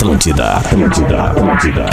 Atlântida, 0.00 0.52
Atlântida, 0.54 1.24
Atlântida. 1.24 1.86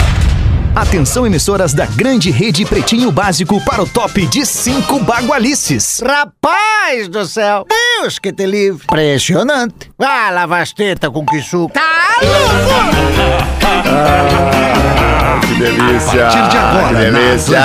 Atenção, 0.74 1.26
emissoras 1.26 1.74
da 1.74 1.84
grande 1.84 2.30
rede 2.30 2.64
Pretinho 2.64 3.12
Básico 3.12 3.62
para 3.62 3.82
o 3.82 3.86
top 3.86 4.24
de 4.28 4.46
cinco 4.46 4.98
bagualices. 5.00 6.00
Rapaz 6.02 7.06
do 7.06 7.26
céu! 7.26 7.66
Deus 7.68 8.18
que 8.18 8.32
te 8.32 8.46
livre! 8.46 8.82
Impressionante! 8.84 9.90
Ah, 9.98 10.30
lava 10.30 10.56
as 10.56 10.72
tetas 10.72 11.10
com 11.10 11.26
que 11.26 11.42
suco! 11.42 11.74
Tá 11.74 12.14
Que 15.46 15.54
delícia! 15.56 16.28
A 16.28 16.32
partir 16.32 16.48
de 16.48 16.56
agora, 16.56 16.88
que 16.88 17.10
na 17.10 17.20
delícia! 17.20 17.60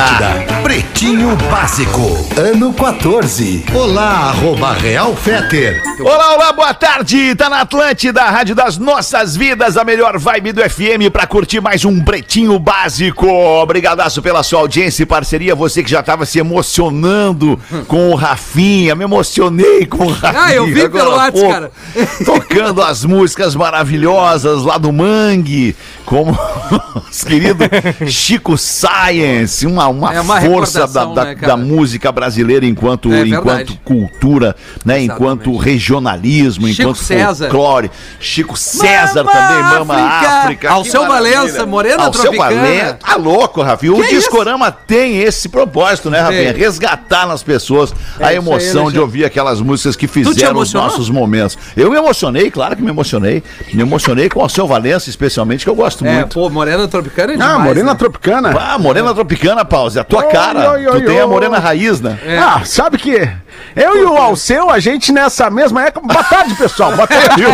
Pretinho 1.04 1.36
Básico, 1.52 2.30
ano 2.38 2.72
14. 2.72 3.66
Olá, 3.74 4.30
arroba 4.30 4.72
Real 4.72 5.14
Feter. 5.14 5.84
Olá, 6.00 6.36
olá, 6.36 6.54
boa 6.54 6.74
tarde! 6.74 7.36
Tá 7.36 7.50
na 7.50 7.60
Atlântida, 7.60 8.22
a 8.22 8.32
Rádio 8.32 8.56
das 8.56 8.78
Nossas 8.78 9.36
Vidas, 9.36 9.76
a 9.76 9.84
melhor 9.84 10.18
vibe 10.18 10.54
do 10.54 10.62
FM 10.62 11.12
pra 11.12 11.28
curtir 11.28 11.60
mais 11.60 11.84
um 11.84 12.02
Pretinho 12.02 12.58
Básico. 12.58 13.28
Obrigadaço 13.28 14.22
pela 14.22 14.44
sua 14.44 14.62
audiência 14.62 15.04
e 15.04 15.06
parceria. 15.06 15.54
Você 15.54 15.84
que 15.84 15.92
já 15.92 16.02
tava 16.02 16.26
se 16.26 16.40
emocionando 16.40 17.60
com 17.90 18.12
o 18.12 18.16
Rafinha, 18.16 18.96
me 18.96 19.04
emocionei 19.04 19.86
com 19.86 20.06
o 20.06 20.10
Rafinha. 20.10 20.42
Ah, 20.42 20.54
eu 20.54 20.66
vi 20.68 20.84
agora 20.84 21.04
pelo 21.04 21.16
WhatsApp, 21.18 21.50
cara. 21.50 21.72
Tocando 22.24 22.82
as 22.82 23.04
músicas 23.04 23.56
maravilhosas 23.56 24.64
lá 24.64 24.78
do 24.78 24.94
Mangue, 24.94 25.76
como 26.06 26.32
os 27.12 27.26
querido 27.26 27.66
Chico 28.08 28.58
Science, 28.58 29.68
uma, 29.68 29.90
uma, 29.90 30.14
É 30.14 30.22
uma 30.22 30.40
força 30.40 30.93
da, 30.94 31.26
né, 31.26 31.36
da 31.36 31.58
música 31.58 32.12
brasileira 32.12 32.66
enquanto, 32.66 33.12
É 33.12 33.26
enquanto 33.26 33.76
cultura, 33.84 34.56
né? 34.86 35.02
Exatamente. 35.02 35.14
Enquanto 35.14 35.58
regionalismo, 35.58 36.68
Chico 36.68 36.82
enquanto 36.82 36.98
César. 36.98 37.50
folclore. 37.50 37.92
Chico 38.20 38.58
César 38.58 39.24
Mama 39.24 39.32
também, 39.32 39.64
Mama 39.64 39.96
África. 39.96 40.32
África. 40.40 40.68
que 40.68 40.74
Alceu. 40.74 41.08
Valença, 41.08 41.66
Morena 41.66 42.04
Alceu 42.06 42.22
Tropicana. 42.24 42.56
Valença. 42.56 42.94
Tá 43.06 43.16
louco, 43.16 43.62
Rafinha. 43.62 43.94
O 43.94 44.02
Que 44.02 44.16
Discorama 44.16 44.72
tem 44.72 45.20
esse 45.22 45.50
propósito, 45.50 46.10
né, 46.10 46.20
Rafinha? 46.20 46.54
Tem. 46.54 46.62
Resgatar 46.64 47.28
nas 47.28 47.44
pessoas 47.44 47.92
É 47.92 47.94
a 47.94 47.96
isso 48.16 48.26
aí, 48.26 48.36
emoção 48.38 48.92
de 48.92 49.00
ouvir 49.00 49.26
aquelas 49.26 49.60
músicas 49.62 49.96
que 49.96 50.08
fizeram 50.08 50.60
os 50.60 50.74
nossos 50.74 51.10
momentos. 51.10 51.58
Eu 51.76 51.90
me 51.92 51.98
emocionei, 51.98 52.50
claro 52.52 52.76
que 52.76 52.82
me 52.82 52.90
emocionei. 52.90 53.44
Me 53.74 53.82
emocionei 53.82 54.30
com 54.30 54.40
o 54.40 54.44
Alceu 54.44 54.66
Valença, 54.68 55.10
especialmente, 55.10 55.64
que 55.66 55.70
eu 55.70 55.76
gosto 55.76 56.06
É, 56.06 56.14
muito. 56.16 56.34
pô, 56.34 56.50
Morena 56.50 56.88
Tropicana 56.88 57.34
é 57.34 57.36
Ah, 57.36 57.38
demais, 57.38 57.64
Morena 57.64 57.92
né? 57.92 57.98
Tropicana. 57.98 58.56
Ah, 58.60 58.78
Morena 58.80 59.14
Tropicana, 59.14 59.66
Pause, 59.66 60.00
a 60.00 60.04
tua 60.04 60.24
cara. 60.24 60.73
Oi, 60.74 60.86
tu 60.86 60.92
oi, 60.92 61.02
tem 61.06 61.20
a 61.20 61.26
oi. 61.26 61.30
morena 61.30 61.60
raiz, 61.60 62.02
né? 62.02 62.18
É. 62.26 62.38
Ah, 62.38 62.62
sabe 62.66 62.98
que 62.98 63.28
eu 63.76 63.98
e 63.98 64.04
o 64.06 64.16
Alceu, 64.18 64.70
a 64.70 64.80
gente 64.80 65.12
nessa 65.12 65.50
mesma 65.50 65.84
época. 65.84 66.08
Boa 66.08 66.24
tarde, 66.24 66.56
pessoal. 66.56 66.92
Boa 66.94 67.08
tarde. 67.08 67.44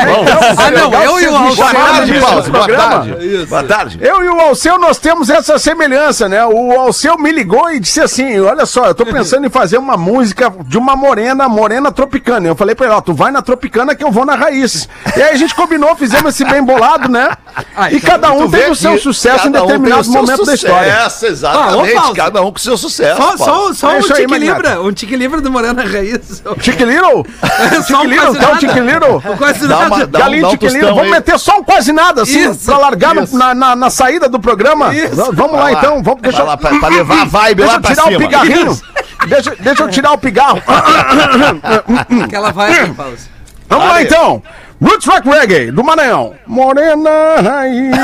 Ah, 0.59 0.72
não, 0.72 0.94
eu 1.03 1.19
e 1.19 1.28
o 1.28 1.36
Alceu. 1.36 1.55
Boa 1.55 1.73
tarde. 1.73 2.19
Boa 2.19 2.67
tarde. 2.67 3.45
Boa 3.45 3.64
tarde. 3.64 4.00
Eu 4.02 4.23
e 4.23 4.27
o 4.30 4.39
Alceu, 4.39 4.77
nós 4.77 4.97
temos 4.97 5.30
essa 5.30 5.58
semelhança, 5.58 6.27
né? 6.27 6.45
O 6.45 6.72
Alceu 6.80 7.17
me 7.17 7.31
ligou 7.31 7.72
e 7.72 7.80
disse 7.80 8.02
assim: 8.02 8.39
Olha 8.39 8.66
só, 8.66 8.86
eu 8.86 8.95
tô 8.95 9.05
pensando 9.05 9.45
em 9.45 9.50
fazer 9.50 9.77
uma 9.77 9.95
música 9.97 10.52
de 10.66 10.77
uma 10.77 10.95
morena, 10.95 11.47
morena 11.47 11.92
tropicana. 11.92 12.47
Eu 12.47 12.55
falei 12.55 12.75
pra 12.75 12.88
ele: 12.88 12.95
Ó, 12.95 13.02
tu 13.02 13.14
vai 13.14 13.31
na 13.31 13.42
tropicana 13.42 13.95
que 13.95 14.03
eu 14.03 14.11
vou 14.11 14.25
na 14.25 14.36
raiz. 14.36 14.89
E 15.16 15.22
aí 15.22 15.31
a 15.31 15.38
gente 15.38 15.55
combinou, 15.55 15.95
fizemos 15.95 16.33
esse 16.33 16.44
bem 16.45 16.64
bolado, 16.64 17.09
né? 17.09 17.30
Ah, 17.75 17.92
e 17.92 17.97
então, 17.97 18.09
cada 18.11 18.31
um 18.31 18.50
teve 18.50 18.72
o 18.72 18.75
seu 18.75 18.97
sucesso 18.97 19.47
em 19.47 19.50
um 19.50 19.53
determinado 19.53 20.02
o 20.02 20.03
seu 20.03 20.14
momento 20.14 20.45
da 20.45 20.53
história. 20.53 20.94
Sucesso, 20.94 21.25
exatamente. 21.27 21.97
Ah, 21.97 22.11
cada 22.16 22.42
um 22.42 22.52
com 22.52 22.59
seu 22.59 22.77
sucesso. 22.77 23.22
Só, 23.22 23.38
só, 23.38 23.73
só 23.73 23.92
É 23.92 23.95
um 23.95 24.00
isso 24.00 24.14
aí, 24.14 24.22
tique 24.22 24.31
Magnata. 24.31 24.58
libra, 24.58 24.81
um 24.81 24.92
tique 24.92 25.16
libra 25.16 25.42
do 25.42 25.52
Morena 25.52 25.83
Little? 25.90 27.26
Só 27.82 27.84
Chique 27.84 27.95
um 27.95 28.04
Little, 28.06 28.26
quase 28.26 28.38
então 28.38 28.50
nada. 28.50 28.59
Chique 28.59 28.80
Little? 28.80 29.22
Quase 29.38 29.68
nada. 29.68 29.90
dá 30.08 30.20
um- 30.20 30.22
Galinha 30.22 30.42
dá 30.42 30.48
um 30.48 30.52
de 30.52 30.52
Chique 30.52 30.68
Little. 30.73 30.95
Vamos 30.95 31.12
meter 31.12 31.40
só 31.40 31.58
um 31.59 31.64
quase 31.64 31.92
nada, 31.92 32.22
assim, 32.23 32.50
Isso. 32.52 32.66
pra 32.66 32.78
largar 32.78 33.16
no- 33.16 33.23
Isso. 33.23 33.38
na, 33.38 33.54
na, 33.56 33.76
na 33.76 33.90
saída 33.90 34.28
do 34.30 34.40
programa. 34.40 34.94
Isso. 34.94 35.32
Vamos 35.34 35.54
lá, 35.54 35.72
então. 35.72 36.02
Vamos, 36.04 36.22
deixa, 36.22 36.38
Vai 36.39 36.48
lá 36.48 36.58
pra, 36.58 36.70
pra 36.80 36.89
levar 36.89 37.22
a 37.22 37.26
vibe 37.26 37.58
deixa 37.58 37.72
lá 37.72 37.77
eu 37.77 37.82
pra 37.82 37.89
tirar 37.92 38.04
cima. 38.04 38.16
o 38.16 38.20
pigarrinho. 38.20 38.80
Deixa, 39.27 39.55
deixa 39.60 39.83
eu 39.83 39.89
tirar 39.89 40.11
o 40.14 40.17
pigarro. 40.17 40.61
Aquela 42.23 42.52
vai, 42.52 42.88
Pause. 42.94 43.27
Vamos 43.67 43.88
lá, 43.88 44.02
então. 44.02 44.42
Roots 44.82 45.06
Rock 45.06 45.27
Reggae, 45.30 45.71
do 45.71 45.83
Maranhão. 45.83 46.33
Morena 46.48 47.10
raiz. 47.44 47.95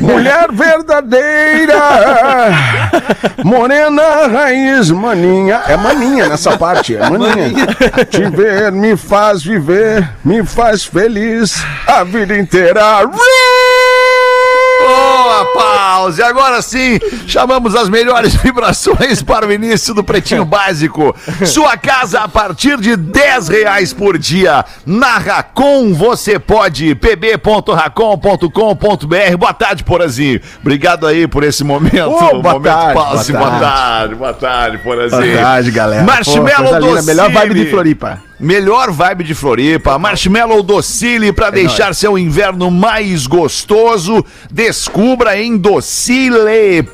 Mulher 0.00 0.50
verdadeira, 0.52 1.74
morena 3.44 4.26
raiz, 4.26 4.90
maninha. 4.90 5.62
É 5.68 5.76
maninha 5.76 6.28
nessa 6.28 6.56
parte, 6.56 6.96
é 6.96 7.08
maninha. 7.08 7.66
Te 8.10 8.28
ver 8.28 8.72
me 8.72 8.96
faz 8.96 9.42
viver, 9.42 10.08
me 10.24 10.44
faz 10.44 10.84
feliz 10.84 11.62
a 11.86 12.04
vida 12.04 12.36
inteira. 12.36 12.82
Boa, 15.28 15.44
pause! 15.52 16.22
Agora 16.22 16.62
sim, 16.62 16.98
chamamos 17.26 17.74
as 17.74 17.88
melhores 17.88 18.34
vibrações 18.42 19.22
para 19.22 19.46
o 19.46 19.52
início 19.52 19.92
do 19.92 20.02
Pretinho 20.02 20.44
Básico. 20.44 21.14
Sua 21.44 21.76
casa 21.76 22.20
a 22.20 22.28
partir 22.28 22.78
de 22.78 22.96
10 22.96 23.48
reais 23.48 23.92
por 23.92 24.16
dia. 24.16 24.64
Na 24.86 25.18
Racon 25.18 25.92
você 25.92 26.38
pode, 26.38 26.94
pb.racon.com.br. 26.94 29.36
Boa 29.38 29.52
tarde, 29.52 29.84
Porazinho. 29.84 30.40
Obrigado 30.60 31.06
aí 31.06 31.28
por 31.28 31.44
esse 31.44 31.62
momento. 31.62 32.08
Ô, 32.10 32.40
boa 32.40 32.54
momento 32.54 32.62
tarde, 32.64 32.94
pause. 32.94 33.32
boa 33.32 33.48
Boa 33.48 33.60
tarde. 33.60 33.76
tarde, 33.76 34.14
boa 34.14 34.34
tarde, 34.34 34.78
Porazinho. 34.78 35.22
Verdade, 35.22 35.70
galera. 35.70 36.02
Marshmallow 36.04 36.80
Pô. 36.80 37.02
Melhor 37.02 37.30
vibe 37.30 37.54
de 37.54 37.70
Floripa. 37.70 38.27
Melhor 38.40 38.92
vibe 38.92 39.24
de 39.24 39.34
Floripa, 39.34 39.98
Marshmallow 39.98 40.62
Docile 40.62 41.32
para 41.32 41.50
deixar 41.50 41.92
seu 41.94 42.16
inverno 42.16 42.70
mais 42.70 43.26
gostoso. 43.26 44.24
Descubra 44.50 45.36
em 45.40 45.56
docile.com.br 45.56 46.86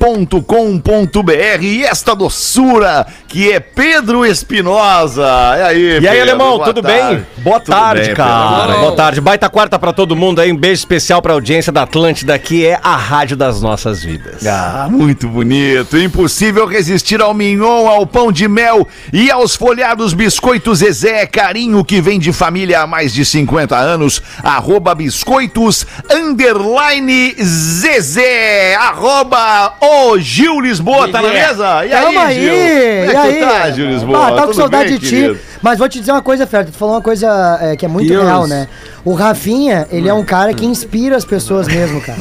e 1.61 1.83
esta 1.83 2.15
doçura 2.15 3.05
que 3.27 3.51
é 3.51 3.59
Pedro 3.59 4.25
Espinosa. 4.25 5.23
E 5.57 5.61
aí, 5.61 5.81
E 6.01 6.07
aí, 6.07 6.17
Pedro? 6.17 6.21
alemão, 6.21 6.59
tudo 6.59 6.81
tarde. 6.81 7.15
bem? 7.15 7.25
Boa 7.43 7.59
Tudo 7.59 7.75
tarde, 7.75 8.05
bem, 8.05 8.15
cara. 8.15 8.65
Pedro. 8.67 8.81
Boa 8.81 8.95
tarde. 8.95 9.21
Baita 9.21 9.49
quarta 9.49 9.77
pra 9.77 9.93
todo 9.93 10.15
mundo 10.15 10.39
aí. 10.41 10.51
Um 10.51 10.57
beijo 10.57 10.79
especial 10.79 11.21
pra 11.21 11.33
audiência 11.33 11.71
da 11.71 11.83
Atlântida, 11.83 12.37
que 12.39 12.65
é 12.65 12.79
a 12.81 12.95
rádio 12.95 13.37
das 13.37 13.61
nossas 13.61 14.01
vidas. 14.03 14.45
Ah, 14.47 14.87
muito 14.89 15.27
bonito. 15.27 15.95
Impossível 15.97 16.65
resistir 16.65 17.21
ao 17.21 17.33
mignon, 17.35 17.87
ao 17.87 18.07
pão 18.07 18.31
de 18.31 18.47
mel 18.47 18.87
e 19.13 19.29
aos 19.29 19.55
folhados 19.55 20.13
biscoitos 20.13 20.79
Zezé. 20.79 21.27
Carinho 21.39 21.83
que 21.83 21.99
vem 21.99 22.17
de 22.17 22.31
família 22.31 22.79
há 22.79 22.87
mais 22.87 23.13
de 23.13 23.25
50 23.25 23.75
anos. 23.75 24.21
Arroba 24.41 24.95
biscoitos, 24.95 25.85
underline 26.09 27.35
Zezé. 27.43 28.73
Arroba 28.75 29.73
o 29.81 30.17
Gil 30.17 30.61
Lisboa. 30.61 31.11
Tá 31.11 31.21
na 31.21 31.27
mesa? 31.27 31.85
E 31.85 31.89
Tamo 31.89 32.19
aí, 32.21 32.39
Gil? 32.39 32.53
Como 32.53 32.61
é 32.61 33.05
e 33.05 33.09
que 33.09 33.17
aí? 33.17 33.33
tu 33.33 33.45
tá, 33.47 33.71
Gil 33.71 33.87
Lisboa? 33.87 34.17
Ah, 34.17 34.31
tá 34.31 34.35
com 34.43 34.47
Tudo 34.47 34.55
saudade 34.55 34.89
bem, 34.91 34.97
de 34.97 35.09
querido? 35.09 35.35
ti. 35.35 35.41
Mas 35.61 35.77
vou 35.77 35.89
te 35.89 35.99
dizer 35.99 36.13
uma 36.13 36.21
coisa, 36.21 36.47
Fer, 36.47 36.65
tu 36.65 36.71
falou 36.71 36.93
uma 36.95 37.01
coisa 37.01 37.57
é, 37.59 37.75
que 37.75 37.83
é 37.83 37.89
muito 37.89 38.07
Deus. 38.07 38.23
real, 38.23 38.47
né? 38.47 38.69
O 39.05 39.13
Rafinha, 39.13 39.87
ele 39.91 40.09
é 40.09 40.13
um 40.13 40.25
cara 40.25 40.51
que 40.51 40.65
inspira 40.65 41.15
as 41.15 41.23
pessoas 41.23 41.67
mesmo, 41.67 42.01
cara. 42.01 42.17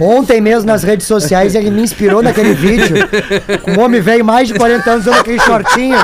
Ontem 0.00 0.40
mesmo 0.40 0.64
nas 0.64 0.84
redes 0.84 1.04
sociais 1.06 1.56
ele 1.56 1.70
me 1.72 1.82
inspirou 1.82 2.22
naquele 2.22 2.54
vídeo. 2.54 2.96
Com 3.62 3.72
um 3.72 3.80
homem 3.80 4.00
velho 4.00 4.24
mais 4.24 4.46
de 4.46 4.54
40 4.54 4.90
anos 4.90 5.06
usando 5.06 5.18
aquele 5.20 5.40
shortinho. 5.40 5.98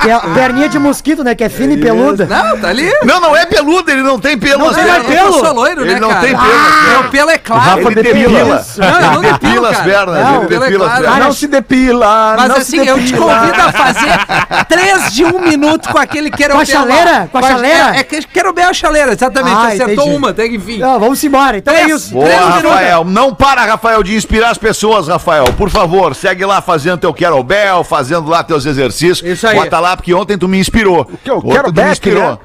Que 0.00 0.08
é 0.10 0.14
a 0.14 0.20
perninha 0.20 0.68
de 0.68 0.78
mosquito, 0.78 1.22
né? 1.22 1.34
Que 1.34 1.44
é 1.44 1.48
fina 1.50 1.74
e 1.74 1.76
peluda. 1.76 2.24
Não, 2.26 2.58
tá 2.58 2.68
ali. 2.68 2.90
Não, 3.04 3.20
não 3.20 3.36
é 3.36 3.44
peludo, 3.44 3.90
ele 3.90 4.02
não 4.02 4.18
tem 4.18 4.38
pelo. 4.38 4.58
Não 4.60 4.66
nas 4.68 4.76
tem 4.76 4.86
mais 4.86 5.02
pernas. 5.04 5.22
pelo? 5.22 5.36
Eu 5.36 5.44
sou 5.44 5.54
loiro, 5.54 5.82
Ele 5.82 5.94
né, 5.94 6.00
não 6.00 6.08
cara? 6.08 6.20
tem 6.22 6.30
pelo. 6.30 6.42
Ah, 6.52 6.86
meu 7.00 7.10
pelo 7.10 7.30
é 7.30 7.38
claro. 7.38 7.62
Rafa 7.62 7.80
Ele 7.80 7.94
depila. 8.02 8.64
Não, 8.78 8.86
eu 8.88 9.10
não 9.12 9.22
Ele 9.22 9.32
depilo, 9.32 9.52
depila 9.52 9.70
as 9.70 9.80
pernas, 9.80 10.24
Não, 10.24 10.36
ele 10.38 10.46
pelo 10.48 10.64
é 10.64 10.66
depila 10.66 10.84
as 10.86 10.90
claro. 10.90 11.04
pernas. 11.04 11.24
não 11.26 11.32
se 11.32 11.46
depila, 11.46 12.34
Mas 12.36 12.48
não 12.48 12.56
assim, 12.56 12.80
se 12.80 12.86
eu 12.88 12.96
te 12.98 13.04
depila. 13.12 13.34
convido 13.38 13.60
a 13.62 13.72
fazer 13.72 14.64
três 14.68 15.12
de 15.12 15.24
um 15.24 15.38
minuto 15.38 15.88
com 15.90 15.98
aquele 15.98 16.30
querobel. 16.30 16.56
Com 16.56 16.62
a 16.62 16.64
chaleira? 16.64 17.28
Com 17.30 17.38
a 17.38 17.42
chaleira? 17.42 17.96
É, 17.96 17.98
é 18.00 18.02
que 18.04 18.22
querobel 18.26 18.68
a 18.70 18.72
chaleira, 18.72 19.01
exatamente. 19.10 19.56
Ah, 19.56 19.66
acertou 19.68 20.04
entendi. 20.04 20.16
uma, 20.16 20.30
até 20.30 20.48
que 20.48 20.56
enfim. 20.56 20.78
Não, 20.78 21.00
vamos 21.00 21.24
embora. 21.24 21.56
Então 21.58 21.74
é 21.74 21.84
Três. 21.84 22.02
isso. 22.02 22.12
Boa. 22.14 22.28
Rafael. 22.28 23.04
Não 23.04 23.34
para, 23.34 23.64
Rafael, 23.64 24.02
de 24.02 24.14
inspirar 24.14 24.50
as 24.50 24.58
pessoas, 24.58 25.08
Rafael. 25.08 25.44
Por 25.56 25.70
favor, 25.70 26.14
segue 26.14 26.44
lá 26.44 26.60
fazendo 26.60 26.98
teu 26.98 27.12
kettlebell, 27.12 27.82
fazendo 27.82 28.28
lá 28.28 28.44
teus 28.44 28.64
exercícios. 28.66 29.22
Isso 29.28 29.46
aí. 29.46 29.56
Bota 29.56 29.80
lá, 29.80 29.96
porque 29.96 30.12
ontem 30.14 30.38
tu 30.38 30.46
me 30.46 30.58
inspirou. 30.60 31.04
que? 31.24 31.30
O 31.30 31.38
Ontem 31.38 31.42
tu 31.42 31.48
me 31.48 31.54
kettlebell, 31.54 31.90
inspirou. 31.92 32.30
né? 32.32 32.38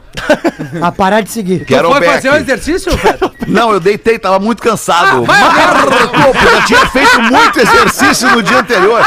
A 0.81 0.91
parar 0.95 1.21
de 1.21 1.31
seguir. 1.31 1.65
Tu 1.65 1.75
foi 1.75 2.01
fazer 2.01 2.29
um 2.31 2.35
exercício? 2.35 2.91
Não, 3.47 3.71
eu 3.71 3.79
deitei, 3.79 4.19
tava 4.19 4.39
muito 4.39 4.61
cansado. 4.61 5.25
Marco 5.25 6.09
Polo, 6.11 6.33
já 6.51 6.61
tinha 6.65 6.85
feito 6.87 7.21
muito 7.21 7.59
exercício 7.59 8.29
no 8.31 8.43
dia 8.43 8.59
anterior. 8.59 9.01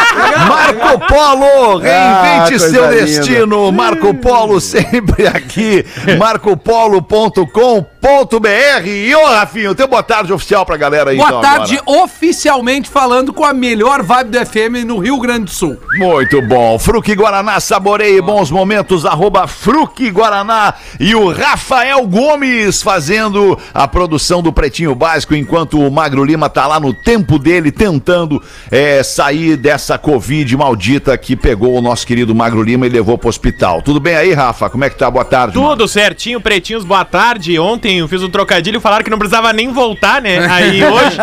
Marco 0.48 0.98
Polo, 1.06 1.78
reinvente 1.78 2.54
Ah, 2.54 2.58
seu 2.58 2.90
linda. 2.90 3.04
destino. 3.04 3.70
Marco 3.72 4.14
Polo 4.14 4.60
sempre 4.60 5.26
aqui. 5.26 5.84
marcopolo.com.br. 6.18 8.86
E 8.86 9.14
ô, 9.14 9.26
Rafinha, 9.26 9.74
teu 9.74 9.88
boa 9.88 10.02
tarde 10.02 10.32
oficial 10.32 10.64
pra 10.64 10.76
galera 10.76 11.10
aí. 11.10 11.16
Boa 11.16 11.28
então, 11.28 11.40
tarde, 11.40 11.78
agora. 11.78 12.02
oficialmente 12.04 12.88
falando 12.88 13.32
com 13.32 13.44
a 13.44 13.52
melhor 13.52 14.02
vibe 14.02 14.30
do 14.30 14.46
FM 14.46 14.84
no 14.86 14.98
Rio 14.98 15.18
Grande 15.18 15.44
do 15.44 15.50
Sul. 15.50 15.78
Muito 15.94 16.40
bom. 16.42 16.78
Fruque 16.78 17.14
Guaraná, 17.14 17.60
saboreie 17.60 18.20
bons 18.20 18.50
momentos, 18.50 19.04
arroba 19.04 19.46
Fruque 19.46 20.10
Guaraná. 20.10 20.74
E 21.00 21.14
o 21.14 21.32
Rafael 21.32 22.06
Gomes 22.06 22.82
fazendo 22.82 23.58
a 23.72 23.88
produção 23.88 24.42
do 24.42 24.52
Pretinho 24.52 24.94
Básico, 24.94 25.34
enquanto 25.34 25.80
o 25.80 25.90
Magro 25.90 26.22
Lima 26.22 26.50
tá 26.50 26.66
lá 26.66 26.78
no 26.78 26.92
tempo 26.92 27.38
dele, 27.38 27.72
tentando 27.72 28.40
é, 28.70 29.02
sair 29.02 29.56
dessa 29.56 29.96
Covid 29.96 30.54
maldita 30.58 31.16
que 31.16 31.34
pegou 31.34 31.74
o 31.78 31.80
nosso 31.80 32.06
querido 32.06 32.34
Magro 32.34 32.62
Lima 32.62 32.84
e 32.86 32.90
levou 32.90 33.16
pro 33.16 33.30
hospital. 33.30 33.80
Tudo 33.80 33.98
bem 33.98 34.14
aí, 34.14 34.34
Rafa? 34.34 34.68
Como 34.68 34.84
é 34.84 34.90
que 34.90 34.96
tá? 34.98 35.10
Boa 35.10 35.24
tarde. 35.24 35.56
mano. 35.56 35.70
Tudo 35.70 35.88
certinho, 35.88 36.38
pretinhos, 36.38 36.84
boa 36.84 37.02
tarde. 37.04 37.58
Ontem 37.58 38.00
eu 38.00 38.06
fiz 38.08 38.22
um 38.22 38.28
trocadilho 38.28 38.76
e 38.76 38.80
falaram 38.80 39.02
que 39.02 39.10
não 39.10 39.18
precisava 39.18 39.54
nem 39.54 39.72
voltar, 39.72 40.20
né? 40.20 40.46
Aí 40.50 40.84
hoje, 40.84 41.16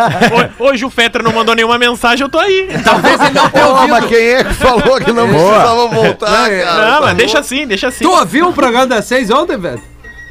ho- 0.58 0.64
hoje 0.64 0.84
o 0.84 0.90
Fetra 0.90 1.22
não 1.22 1.32
mandou 1.32 1.54
nenhuma 1.54 1.78
mensagem, 1.78 2.24
eu 2.24 2.28
tô 2.28 2.40
aí. 2.40 2.68
Talvez 2.82 3.20
ele 3.20 3.30
não 3.30 3.48
tenha 3.48 3.68
Ô, 3.68 3.74
mas 3.86 3.90
ouvido. 4.02 4.08
quem 4.08 4.18
é 4.28 4.42
que 4.42 4.54
falou 4.54 4.96
que 5.00 5.12
não 5.12 5.28
precisava 5.28 5.86
voltar, 5.86 6.50
cara? 6.50 6.90
Não, 6.90 6.94
Tá 6.98 7.00
mas 7.06 7.16
deixa 7.16 7.34
louco? 7.34 7.46
assim, 7.46 7.66
deixa 7.66 7.86
assim. 7.88 8.04
Tu 8.04 8.10
ouviu 8.10 8.48
o 8.48 8.52
programa 8.52 8.86
das 8.88 9.04
seis 9.04 9.30
ontem, 9.30 9.56
velho? 9.56 9.67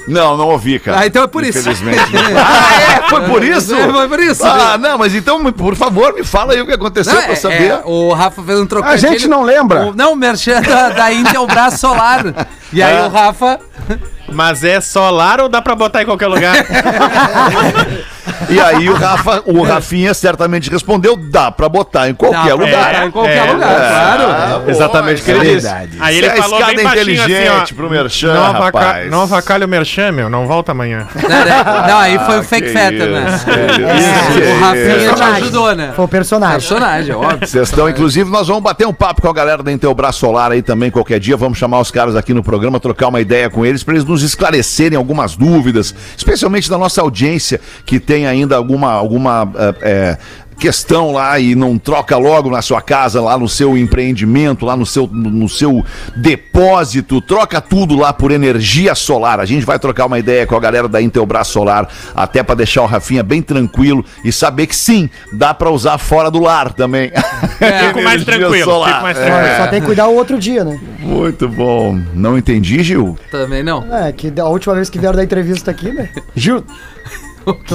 Não, 0.07 0.37
não 0.37 0.47
ouvi, 0.47 0.79
cara. 0.79 1.01
Ah, 1.01 1.05
então 1.05 1.21
é 1.23 1.27
por 1.27 1.43
isso. 1.43 1.59
Infelizmente. 1.59 1.99
ah, 2.37 3.03
é? 3.05 3.09
Foi 3.09 3.21
por 3.27 3.43
isso? 3.43 3.75
É, 3.75 3.91
foi 3.91 4.07
por 4.07 4.19
isso. 4.21 4.45
Ah, 4.45 4.77
não, 4.77 4.97
mas 4.97 5.13
então, 5.13 5.51
por 5.51 5.75
favor, 5.75 6.13
me 6.13 6.23
fala 6.23 6.53
aí 6.53 6.61
o 6.61 6.65
que 6.65 6.71
aconteceu 6.71 7.13
Não, 7.13 7.23
pra 7.23 7.33
é- 7.33 7.35
saber. 7.35 7.71
é, 7.71 7.81
o 7.83 8.13
Rafa 8.13 8.41
fez 8.41 8.57
um 8.57 8.63
A 8.63 8.67
trocadilho. 8.67 9.11
gente 9.11 9.27
não 9.27 9.43
lembra. 9.43 9.87
O- 9.87 9.93
não, 9.93 10.13
o 10.13 10.15
merchan 10.15 10.61
da, 10.61 10.89
da 10.91 11.11
Intelbras 11.13 11.73
Solar. 11.79 12.23
E 12.73 12.81
aí 12.83 12.95
É. 12.97 13.03
o 13.03 13.09
Rafa... 13.09 13.59
Mas 14.31 14.63
é 14.63 14.79
solar 14.81 15.39
ou 15.41 15.47
dá 15.49 15.61
pra 15.61 15.75
botar 15.75 16.01
em 16.03 16.05
qualquer 16.05 16.27
lugar? 16.27 16.55
E 18.49 18.59
aí 18.59 18.89
o 18.89 18.93
Rafa, 18.93 19.41
o 19.45 19.63
Rafinha 19.63 20.13
certamente 20.13 20.69
respondeu: 20.69 21.15
dá 21.17 21.49
pra 21.51 21.67
botar 21.67 22.09
em 22.09 22.13
qualquer 22.13 22.37
Dá 22.37 22.55
pra 22.57 22.65
lugar. 22.65 22.85
botar 22.93 23.05
em 23.05 23.11
qualquer 23.11 23.47
É, 23.47 23.51
lugar, 23.51 23.71
É, 23.71 23.87
claro. 23.87 24.61
pô, 24.63 24.69
Exatamente 24.71 25.21
o 25.21 25.25
que 25.25 25.31
ele 25.31 25.51
é 25.51 25.55
disse. 25.55 25.67
Aí 25.99 26.17
ele 26.17 26.27
é 26.27 26.31
a 26.31 26.35
falou 26.35 26.59
escada 26.59 26.75
bem 26.75 26.83
baixinho 26.85 27.21
assim, 27.23 27.33
inteligente 27.33 27.73
ó. 27.73 27.75
pro 27.75 27.89
Merchan, 27.89 28.33
não, 28.33 28.45
avaca- 28.45 28.79
rapaz. 28.79 29.11
não 29.11 29.21
avacalha 29.21 29.65
o 29.65 29.69
merchan, 29.69 30.11
meu, 30.11 30.29
não 30.29 30.45
volta 30.45 30.71
amanhã. 30.71 31.07
Não, 31.17 31.29
né? 31.29 31.87
Não, 31.87 31.97
aí 31.99 32.19
foi 32.19 32.39
o 32.39 32.43
fake 32.43 32.67
que 32.67 32.73
fetter, 32.73 33.09
né? 33.09 33.25
É, 33.47 34.53
o 34.53 34.59
Rafinha 34.59 35.13
te 35.13 35.23
ajudou, 35.41 35.75
né? 35.75 35.93
Foi 35.95 36.05
o 36.05 36.07
personagem. 36.07 36.55
Personagem, 36.57 37.15
óbvio. 37.15 37.47
Vocês 37.47 37.69
estão, 37.69 37.89
inclusive, 37.89 38.29
nós 38.29 38.47
vamos 38.47 38.61
bater 38.63 38.85
um 38.85 38.93
papo 38.93 39.21
com 39.21 39.29
a 39.29 39.33
galera 39.33 39.63
da 39.63 39.71
Intelbras 39.71 40.15
Solar 40.15 40.51
aí 40.51 40.61
também 40.61 40.91
qualquer 40.91 41.19
dia. 41.19 41.35
Vamos 41.37 41.57
chamar 41.57 41.79
os 41.79 41.91
caras 41.91 42.15
aqui 42.15 42.33
no 42.33 42.43
programa, 42.43 42.79
trocar 42.79 43.07
uma 43.07 43.19
ideia 43.21 43.49
com 43.49 43.65
eles, 43.65 43.83
para 43.83 43.95
eles 43.95 44.05
nos 44.05 44.16
esclarecerem 44.21 44.97
algumas 44.97 45.35
dúvidas, 45.35 45.93
especialmente 46.17 46.69
da 46.69 46.77
nossa 46.77 47.01
audiência 47.01 47.59
que 47.85 47.99
tem 47.99 48.27
ainda 48.27 48.55
alguma, 48.55 48.91
alguma 48.91 49.51
eh, 49.81 50.17
questão 50.59 51.11
lá 51.11 51.39
e 51.39 51.55
não 51.55 51.77
troca 51.77 52.17
logo 52.17 52.49
na 52.49 52.61
sua 52.61 52.81
casa, 52.81 53.21
lá 53.21 53.37
no 53.37 53.47
seu 53.47 53.77
empreendimento, 53.77 54.65
lá 54.65 54.75
no 54.75 54.85
seu, 54.85 55.07
no 55.07 55.47
seu 55.47 55.85
depósito, 56.15 57.21
troca 57.21 57.61
tudo 57.61 57.95
lá 57.95 58.11
por 58.13 58.31
energia 58.31 58.93
solar. 58.95 59.39
A 59.39 59.45
gente 59.45 59.65
vai 59.65 59.77
trocar 59.79 60.05
uma 60.05 60.19
ideia 60.19 60.45
com 60.47 60.55
a 60.55 60.59
galera 60.59 60.87
da 60.87 61.01
Intelbras 61.01 61.47
Solar, 61.47 61.87
até 62.15 62.41
para 62.43 62.55
deixar 62.55 62.81
o 62.81 62.85
Rafinha 62.85 63.23
bem 63.23 63.41
tranquilo 63.41 64.03
e 64.23 64.31
saber 64.31 64.67
que 64.67 64.75
sim, 64.75 65.09
dá 65.33 65.53
para 65.53 65.69
usar 65.69 65.97
fora 65.97 66.29
do 66.31 66.39
lar 66.39 66.73
também. 66.73 67.11
Fico 67.87 68.01
mais 68.03 68.23
tranquilo, 68.23 68.63
solar. 68.65 68.89
fico 68.91 69.03
mais 69.03 69.17
É. 69.17 69.25
tranquilo. 69.25 69.55
Só 69.57 69.67
tem 69.67 69.79
que 69.79 69.85
cuidar 69.85 70.07
o 70.07 70.15
outro 70.15 70.37
dia, 70.39 70.63
né? 70.63 70.79
Muito 70.99 71.47
bom. 71.47 71.99
Não 72.13 72.37
entendi, 72.37 72.83
Gil? 72.83 73.17
Também 73.31 73.63
não. 73.63 73.85
É, 73.93 74.11
que 74.11 74.33
a 74.39 74.45
última 74.45 74.75
vez 74.75 74.89
que 74.89 74.99
vieram 74.99 75.15
da 75.15 75.23
entrevista 75.23 75.71
aqui, 75.71 75.91
né? 75.91 76.09
Gil, 76.35 76.63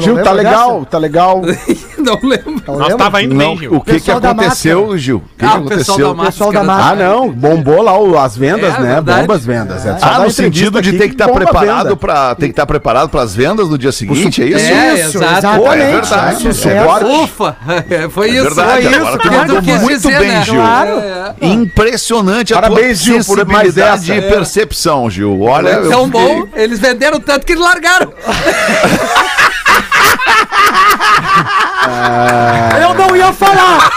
Gil 0.00 0.22
tá 0.22 0.32
legal, 0.32 0.74
dessa? 0.80 0.86
tá 0.86 0.98
legal. 0.98 1.42
Não 1.98 2.18
lembro. 2.22 2.62
Não 2.66 2.74
Nós 2.78 2.88
lembra? 2.88 2.96
tava 3.04 3.22
indo 3.22 3.34
Não, 3.34 3.48
bem, 3.50 3.58
Gil. 3.58 3.74
o 3.76 3.80
que 3.80 4.00
que 4.00 4.10
aconteceu, 4.10 4.98
Gil? 4.98 5.18
O 5.18 5.38
que, 5.38 5.44
Ah, 5.44 5.50
que 5.52 5.56
o 5.58 5.64
pessoal 5.66 5.98
aconteceu? 5.98 6.14
da 6.14 6.24
Pessoal 6.24 6.52
da 6.52 6.62
máscara. 6.64 7.08
Ah, 7.08 7.10
não, 7.10 7.30
bombou 7.30 7.80
lá 7.82 7.96
o- 7.98 8.18
as 8.18 8.36
vendas, 8.36 8.74
É, 8.74 8.80
né? 8.80 8.94
verdade. 8.94 9.20
Bomba 9.22 9.34
as 9.34 9.44
vendas. 9.44 9.86
É 9.86 9.98
só 9.98 10.06
Ah, 10.06 10.18
no 10.20 10.30
sentido 10.30 10.82
de 10.82 10.92
ter 10.92 11.08
que 11.08 11.14
estar 11.14 11.26
bomba 11.28 11.38
a 11.42 11.44
preparado 11.44 11.96
para 11.96 12.34
ter 12.34 12.46
que 12.46 12.52
estar 12.52 12.66
preparado 12.66 13.08
para 13.08 13.22
as 13.22 13.34
vendas 13.34 13.68
no 13.68 13.78
dia 13.78 13.92
seguinte, 13.92 14.42
é 14.42 14.46
isso? 14.46 14.58
É, 14.58 14.94
Isso, 14.94 15.18
exato. 15.18 15.32
exatamente. 15.38 15.62
Pô, 15.64 15.72
é 15.72 15.76
verdade. 15.92 16.48
É. 16.48 17.22
Ufa! 17.22 17.56
É, 17.90 18.08
Foi 18.08 18.28
isso, 18.30 18.42
verdade, 18.42 18.82
foi 18.88 18.94
agora 18.94 19.10
isso 19.10 19.18
tu 19.18 19.32
mandou 19.32 19.56
eu 19.56 19.62
quis 19.62 19.80
muito 19.82 19.96
dizer, 19.96 20.18
bem, 20.18 20.28
né? 20.28 20.44
Gil. 20.44 20.54
Claro. 20.54 20.90
É, 20.90 21.34
é. 21.40 21.46
Impressionante 21.48 22.52
a 22.52 22.60
Parabéns, 22.60 22.98
tua 23.02 23.04
Gil, 23.14 23.24
por 23.24 23.46
mais 23.46 23.66
sensibilidade 23.74 24.12
essa. 24.12 24.26
e 24.26 24.30
percepção, 24.30 25.08
Gil. 25.10 25.40
Olha, 25.42 25.68
eu 25.70 25.88
Tão 25.90 26.08
bom, 26.08 26.46
eles 26.54 26.78
venderam 26.80 27.20
tanto 27.20 27.46
que 27.46 27.52
eles 27.52 27.62
largaram. 31.42 32.82
Eu 32.82 32.94
não 32.94 33.16
ia 33.16 33.32
falar! 33.32 33.90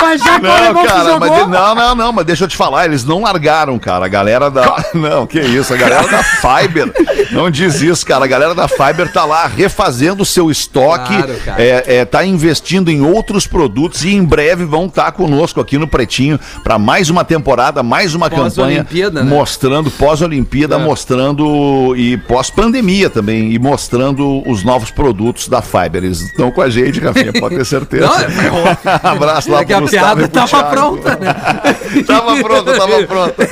Mas 0.00 0.20
já 0.22 0.40
que 0.40 0.46
o 0.46 0.48
Não, 0.48 0.56
alemão 0.56 0.84
cara, 0.84 1.04
jogou... 1.04 1.18
mas 1.20 1.32
de- 1.32 1.50
não, 1.50 1.74
não, 1.74 1.94
não, 1.94 2.12
mas 2.12 2.26
deixa 2.26 2.44
eu 2.44 2.48
te 2.48 2.56
falar, 2.56 2.86
eles 2.86 3.04
não 3.04 3.22
largaram, 3.22 3.78
cara. 3.78 4.04
A 4.04 4.08
galera 4.08 4.50
da. 4.50 4.72
Não, 4.94 5.26
que 5.26 5.40
isso, 5.40 5.72
a 5.72 5.76
galera 5.76 6.06
da 6.08 6.22
Fiber. 6.22 6.92
Não 7.30 7.50
diz 7.50 7.80
isso, 7.80 8.04
cara. 8.04 8.24
A 8.24 8.28
galera 8.28 8.54
da 8.54 8.68
Fiber 8.68 9.10
tá 9.12 9.24
lá 9.24 9.46
refazendo 9.46 10.22
o 10.22 10.26
seu 10.26 10.50
estoque, 10.50 11.14
Claro, 11.16 11.34
é, 11.58 11.96
é, 11.98 12.04
tá 12.04 12.24
investindo 12.24 12.90
em 12.90 13.00
outros 13.02 13.46
produtos 13.46 14.04
e 14.04 14.14
em 14.14 14.24
breve 14.24 14.64
vão 14.64 14.86
estar 14.86 15.12
conosco 15.12 15.60
aqui 15.60 15.78
no 15.78 15.86
Pretinho 15.88 16.38
para 16.62 16.78
mais 16.78 17.10
uma 17.10 17.24
temporada, 17.24 17.82
mais 17.82 18.14
uma 18.14 18.28
campanha 18.28 18.50
Pós-Olimpíada, 18.50 19.22
né? 19.24 19.30
mostrando 19.30 19.90
pós-Olimpíada, 19.90 20.74
É. 20.76 20.78
mostrando 20.78 21.94
e 21.96 22.16
pós-pandemia 22.16 23.08
também 23.08 23.52
e 23.52 23.58
mostrando 23.58 24.42
os 24.48 24.62
novos 24.62 24.90
produtos 24.90 25.48
da 25.48 25.62
Fiber. 25.62 26.04
Eles 26.04 26.20
estão 26.20 26.50
com 26.50 26.60
a 26.60 26.68
gente, 26.72 27.00
Rafinha, 27.00 27.32
pode 27.32 27.56
ter 27.56 27.64
certeza. 27.64 28.06
Não, 28.06 28.18
é- 28.18 29.00
Abraço 29.02 29.50
lá 29.50 29.60
É 29.60 29.64
que 29.64 29.72
a 29.72 29.80
Gustavo 29.80 30.16
piada 30.16 30.22
e 30.22 30.28
pro 30.28 30.40
tava 30.40 30.64
pronta, 30.70 31.18
né? 31.20 31.34
tava 32.06 32.36
pronta, 32.42 32.76
tava 32.78 33.02
pronta. 33.04 33.48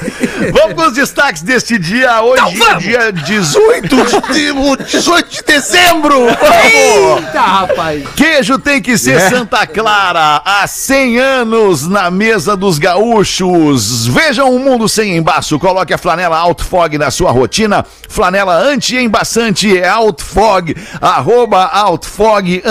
Vamos 0.52 0.74
com 0.74 0.88
os 0.88 0.94
destaques 0.94 1.42
deste 1.42 1.78
dia. 1.78 2.22
Hoje 2.22 2.62
é 2.62 2.74
dia 2.76 3.12
18 3.12 3.88
de, 4.32 4.52
18 4.90 5.28
de 5.28 5.42
dezembro. 5.42 6.18
Vamos! 6.26 7.24
Eita, 7.24 7.40
rapaz. 7.40 8.02
Queijo 8.16 8.58
tem 8.58 8.80
que 8.80 8.96
ser 8.96 9.20
Santa 9.28 9.66
Clara, 9.66 10.42
há 10.44 10.66
100 10.66 11.18
anos 11.18 11.86
na 11.86 12.10
mesa 12.10 12.56
dos 12.56 12.78
gaúchos. 12.78 14.06
Vejam 14.06 14.52
um 14.54 14.58
mundo 14.58 14.88
sem 14.88 15.16
embaço. 15.16 15.58
Coloque 15.58 15.92
a 15.92 15.98
flanela 15.98 16.38
Outfog 16.38 16.96
na 16.98 17.10
sua 17.10 17.30
rotina. 17.30 17.84
Flanela 18.08 18.54
anti-embaçante 18.54 19.78
é 19.78 19.88
Outfog, 19.88 20.74
arroba 21.00 21.64
Outfog 21.66 22.62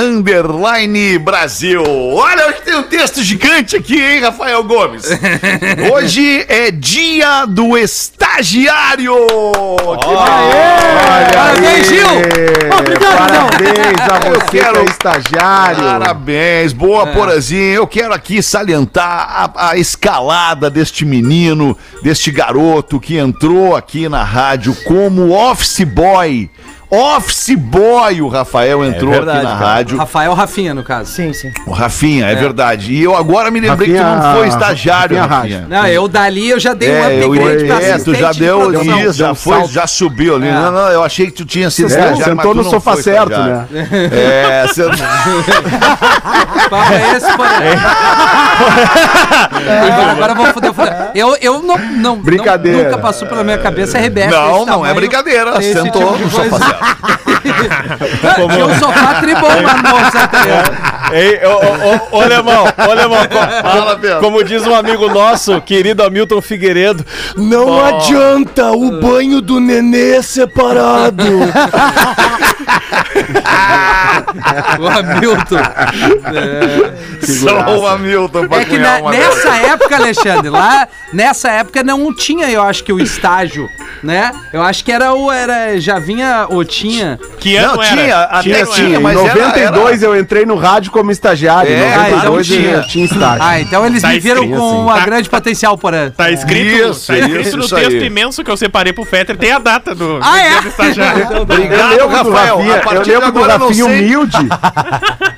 underline 0.43 1.17
Brasil. 1.19 1.83
Olha, 1.85 2.47
hoje 2.47 2.61
tem 2.63 2.75
um 2.75 2.83
texto 2.83 3.21
gigante 3.21 3.75
aqui, 3.75 4.01
hein, 4.01 4.21
Rafael 4.21 4.63
Gomes? 4.63 5.03
Hoje 5.93 6.45
é 6.47 6.71
dia 6.71 7.45
do 7.45 7.77
estagiário. 7.77 9.15
Que 9.99 10.05
Parabéns, 11.35 11.87
Gil. 11.87 12.07
Obrigado. 12.77 13.17
Parabéns 13.17 14.01
a 14.09 14.19
você 14.29 14.45
que 14.45 14.51
quero- 14.57 14.79
é 14.79 14.83
estagiário. 14.85 15.83
Parabéns, 15.83 16.73
boa 16.73 17.07
Porazinho. 17.07 17.73
Eu 17.75 17.87
quero 17.87 18.13
aqui 18.13 18.41
salientar 18.41 19.51
a, 19.55 19.69
a 19.71 19.77
escalada 19.77 20.69
deste 20.69 21.03
menino, 21.05 21.77
deste 22.01 22.31
garoto 22.31 22.99
que 22.99 23.17
entrou 23.17 23.75
aqui 23.75 24.07
na 24.07 24.23
rádio 24.23 24.73
como 24.85 25.31
office 25.31 25.83
boy. 25.83 26.49
Office 26.91 27.55
boy, 27.55 28.19
o 28.21 28.27
Rafael 28.27 28.83
entrou 28.83 29.11
verdade, 29.11 29.37
aqui 29.37 29.45
na 29.47 29.53
cara. 29.59 29.65
rádio. 29.73 29.97
Rafael 29.97 30.33
Rafinha, 30.33 30.73
no 30.73 30.81
caso. 30.83 31.11
Sim, 31.11 31.31
sim. 31.33 31.51
O 31.67 31.71
Rafinha, 31.71 32.25
é, 32.25 32.33
verdade. 32.33 32.91
E 32.93 33.03
eu 33.03 33.15
agora 33.15 33.51
me 33.51 33.59
lembrei 33.59 33.89
que 33.91 33.95
tu 33.97 34.03
não 34.03 34.15
Rafinha- 34.15 34.35
foi 34.35 34.47
estagiário, 34.47 35.17
Rafinha 35.17 35.37
Rafinha. 35.37 35.65
Não, 35.69 35.85
eu 35.87 36.07
dali 36.07 36.49
eu 36.49 36.59
já 36.59 36.73
dei 36.73 36.89
um 36.89 36.93
É, 36.95 37.23
eu, 37.23 37.31
upgrade 37.31 37.65
pra 37.65 37.81
é, 37.83 37.97
tu 37.99 38.15
já 38.15 38.31
de 38.31 38.39
deu 38.39 38.59
produção. 38.59 38.99
isso, 39.01 39.13
já, 39.13 39.31
um 39.31 39.35
foi, 39.35 39.57
salto. 39.57 39.71
já 39.71 39.85
subiu 39.85 40.35
ali. 40.37 40.47
É. 40.47 40.51
Não, 40.51 40.71
não, 40.71 40.87
eu 40.89 41.03
achei 41.03 41.27
que 41.27 41.31
tu 41.33 41.45
tinha 41.45 41.69
sido 41.69 41.85
É, 41.85 41.89
estagiário, 41.89 42.17
mas 42.17 42.25
sentou 42.25 42.51
tu 42.53 42.57
no 42.57 42.63
não 42.63 42.71
sofá 42.71 42.93
foi 42.93 43.03
certo, 43.03 43.31
estagiário. 43.33 43.67
né? 43.69 43.87
É, 44.11 44.65
você... 44.73 44.83
Papo 46.69 46.93
é 46.93 47.17
esse, 47.17 47.31
porra. 47.37 47.49
Agora, 49.89 50.11
agora 50.11 50.31
eu 50.31 50.35
vou 50.35 50.45
foder, 50.53 50.73
foder. 50.73 51.11
Eu, 51.15 51.35
eu 51.41 51.61
não, 51.61 51.77
não, 51.77 52.15
Brincadeira. 52.17 52.77
não- 52.77 52.83
Nunca 52.85 52.97
passou 52.97 53.27
pela 53.27 53.43
minha 53.43 53.57
cabeça 53.57 53.97
Rebeca. 53.97 54.29
Não, 54.31 54.65
não 54.65 54.85
é 54.85 54.93
brincadeira. 54.93 55.59
Sentou 55.61 56.13
tipo 56.13 56.17
de 56.17 56.23
no 56.25 56.29
sofá 56.31 56.57
certo. 56.59 56.78
Tinha 58.51 58.65
um 58.65 58.79
sofá 58.79 59.13
tribom 59.15 59.49
Monte 59.49 60.11
Santander. 60.11 60.98
Ei, 61.11 61.39
ô, 61.45 61.49
ô, 61.49 62.15
ô, 62.15 62.17
ô, 62.17 62.21
Alemão, 62.21 62.63
ô, 62.65 62.91
Alemão, 62.91 63.17
co- 63.27 63.69
Fala, 63.69 63.95
Pedro. 63.97 64.19
como 64.19 64.43
diz 64.43 64.65
um 64.65 64.75
amigo 64.75 65.07
nosso, 65.09 65.59
querido 65.61 66.03
Hamilton 66.03 66.41
Figueiredo, 66.41 67.05
Não 67.35 67.83
adianta 67.83 68.71
o 68.71 68.99
banho 68.99 69.41
do 69.41 69.59
nenê 69.59 70.21
separado. 70.21 71.23
O 74.79 74.87
Hamilton. 74.87 75.57
Só 77.21 77.77
o 77.77 77.87
Hamilton 77.87 78.47
pra 78.47 78.61
É 78.61 78.65
que 78.65 78.77
na- 78.77 78.97
uma 78.99 79.11
nessa 79.11 79.55
época, 79.55 79.95
Alexandre, 79.95 80.49
lá 80.49 80.87
nessa 81.11 81.49
época 81.51 81.83
não 81.83 82.13
tinha, 82.13 82.49
eu 82.49 82.61
acho 82.61 82.83
que 82.83 82.93
o 82.93 82.99
estágio, 82.99 83.67
né? 84.03 84.31
Eu 84.53 84.61
acho 84.61 84.83
que 84.83 84.91
era 84.91 85.13
o 85.13 85.31
era 85.31 85.79
já 85.79 85.99
vinha 85.99 86.45
ou 86.49 86.63
tinha. 86.63 87.19
Que 87.39 87.55
ano 87.57 87.75
Não, 87.75 87.83
era? 87.83 87.95
tinha, 87.95 88.17
até 88.23 88.65
tinha, 88.65 88.87
era? 88.89 88.99
Em 88.99 89.01
mas 89.01 89.17
era- 89.17 89.35
92 89.47 90.03
eu 90.03 90.17
entrei 90.19 90.45
no 90.45 90.55
rádio 90.55 90.91
como 90.99 91.11
estagiário. 91.11 91.71
É, 91.71 91.77
Em 91.77 92.11
92 92.11 92.21
então 92.21 92.35
eu 92.35 92.43
tinha. 92.43 92.81
tinha 92.83 93.05
estágio. 93.05 93.41
Ah, 93.43 93.59
então 93.61 93.85
eles 93.85 94.01
Tá 94.01 94.09
me 94.09 94.19
viram 94.19 94.43
escrito 94.43 94.59
com 94.59 94.67
assim. 94.69 94.77
uma 94.81 94.95
Tá- 94.95 95.05
grande 95.05 95.29
potencial 95.29 95.77
porã. 95.77 96.09
Tá 96.11 96.29
escrito, 96.31 96.89
Isso, 96.91 97.07
tá 97.07 97.17
escrito 97.17 97.47
isso, 97.47 97.57
no 97.57 97.65
isso 97.65 97.75
texto 97.75 97.93
aí. 97.93 98.05
imenso 98.05 98.43
que 98.43 98.51
eu 98.51 98.57
separei 98.57 98.91
pro 98.93 99.05
Fetter, 99.05 99.37
tem 99.37 99.51
a 99.51 99.59
data 99.59 99.95
do, 99.95 100.19
Ah, 100.21 100.39
é? 100.39 100.61
do 100.61 100.67
estagiário. 100.67 101.27
Eu 101.31 101.41
Obrigado, 101.41 101.89
lembro 101.89 102.07
do 102.07 102.13
Rafael. 102.31 102.57
Rafinha, 102.57 102.81
eu 102.85 103.01
lembro 103.19 103.31
do 103.31 103.39
eu 103.39 103.47
não 103.47 103.67
Rafinha 103.67 103.85
sei. 103.85 103.99
humilde. 104.01 104.37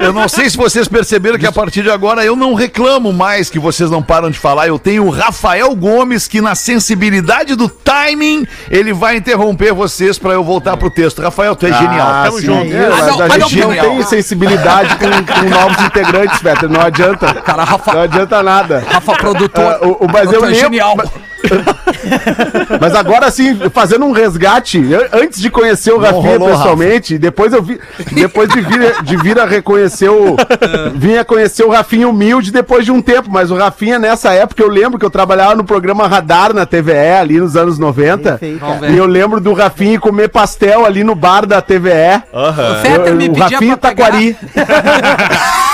Eu 0.02 0.12
não 0.12 0.28
sei 0.28 0.50
se 0.50 0.58
vocês 0.58 0.88
perceberam 0.88 1.38
que 1.38 1.46
a 1.46 1.52
partir 1.52 1.84
de 1.84 1.90
agora 1.92 2.26
eu 2.26 2.36
não 2.36 2.56
reclamo 2.56 3.14
mais 3.14 3.52
que 3.52 3.60
vocês 3.60 3.92
não 3.92 4.02
param 4.02 4.32
de 4.32 4.40
falar. 4.40 4.68
Eu 4.68 4.80
tenho 4.80 5.06
o 5.06 5.12
Rafael 5.12 5.76
Gomes 5.76 6.28
que 6.28 6.42
na 6.42 6.56
sensibilidade 6.56 7.54
do 7.56 7.70
timing 7.70 8.48
ele 8.72 8.94
vai 8.94 9.18
interromper 9.18 9.74
vocês 9.74 10.18
pra 10.18 10.32
eu 10.32 10.44
voltar 10.44 10.76
pro 10.76 10.90
texto. 10.90 11.22
Rafael, 11.22 11.56
tu 11.56 11.68
é 11.68 11.74
genial. 11.74 12.08
Ah, 12.10 12.24
Tamo 12.26 12.40
sim, 12.40 12.46
junto. 12.48 12.74
é, 12.76 12.86
Ah, 12.88 12.90
mas 12.90 13.08
não, 13.08 13.22
a 13.22 13.28
mas 13.28 13.44
gente 13.44 13.56
não, 13.60 13.68
não 13.68 13.76
genial. 13.76 13.86
tem 13.96 14.04
sensibilidade 14.04 14.96
com, 14.96 15.06
com 15.06 15.51
novos 15.52 15.86
integrantes, 15.86 16.42
Peter. 16.42 16.70
Não 16.70 16.82
adianta. 16.82 17.34
Cara, 17.36 17.64
Rafa, 17.64 17.94
Não 17.94 18.02
adianta 18.02 18.42
nada. 18.44 18.84
Rafa 18.90 19.14
produtor. 19.14 19.78
Ah, 19.82 19.86
o, 19.86 20.06
o- 20.06 20.12
mas 20.12 20.32
eu 20.32 20.42
lembro. 20.42 20.56
genial. 20.56 20.96
Mas, 20.98 21.10
mas 22.80 22.96
agora 22.96 23.30
sim, 23.32 23.60
fazendo 23.74 24.06
um 24.06 24.12
resgate, 24.12 24.78
eu- 24.90 25.08
antes 25.14 25.42
de 25.42 25.50
conhecer 25.50 25.92
o 25.94 25.98
Rafinha 26.00 26.38
rolou, 26.38 26.50
pessoalmente, 26.50 27.18
depois 27.18 27.54
eu 27.54 27.62
vi, 27.62 27.80
depois 28.12 28.50
de 28.50 28.62
vir, 28.62 29.04
de 29.04 29.18
vir 29.18 29.40
a 29.40 29.46
reconhecer 29.46 30.10
o, 30.10 30.36
vim 30.96 31.18
a 31.18 31.26
conhecer 31.26 31.64
o 31.64 31.70
Rafinha 31.70 32.08
humilde 32.08 32.52
depois 32.52 32.86
de 32.86 32.92
um 32.92 33.02
tempo, 33.02 33.30
mas 33.30 33.52
o 33.52 33.58
Rafinha 33.58 34.00
nessa 34.00 34.34
época 34.34 34.62
eu 34.64 34.70
lembro 34.70 34.98
que 35.00 35.06
eu 35.06 35.10
trabalhava 35.10 35.56
no 35.56 35.64
programa 35.64 36.08
Radar 36.08 36.54
na 36.54 36.66
TVE 36.66 36.92
ali 37.20 37.40
nos 37.40 37.56
anos 37.56 37.78
90. 37.78 38.40
Vamos 38.60 38.80
ver. 38.80 38.92
E 38.92 38.98
eu 38.98 39.06
lembro 39.06 39.40
do 39.40 39.54
Rafinha 39.54 40.00
comer 40.00 40.30
pastel 40.30 40.86
ali 40.86 41.04
no 41.04 41.16
bar 41.16 41.46
da 41.46 41.62
TVE. 41.62 42.22
O 42.32 42.82
Fetter 42.82 43.08
Eu- 43.08 43.16
me 43.16 43.30
o 43.30 43.34
Rafinha 43.36 43.78
Taquari. 43.78 44.36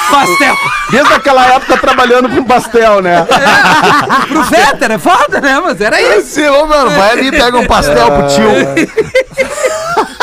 pastel. 0.09 0.55
Desde 0.89 1.13
aquela 1.13 1.45
época 1.47 1.77
trabalhando 1.77 2.29
com 2.29 2.43
pastel, 2.45 3.01
né? 3.01 3.27
Pro 4.29 4.43
Fetter, 4.45 4.91
é 4.91 4.97
foda, 4.97 5.41
né? 5.41 5.56
Mas 5.61 5.81
era 5.81 6.01
isso. 6.01 6.41
Ô, 6.41 6.65
mano, 6.65 6.91
vai 6.91 7.11
ali 7.11 7.27
e 7.27 7.31
pega 7.31 7.57
um 7.57 7.65
pastel 7.65 8.07
pro 8.07 8.27
tio. 8.27 8.47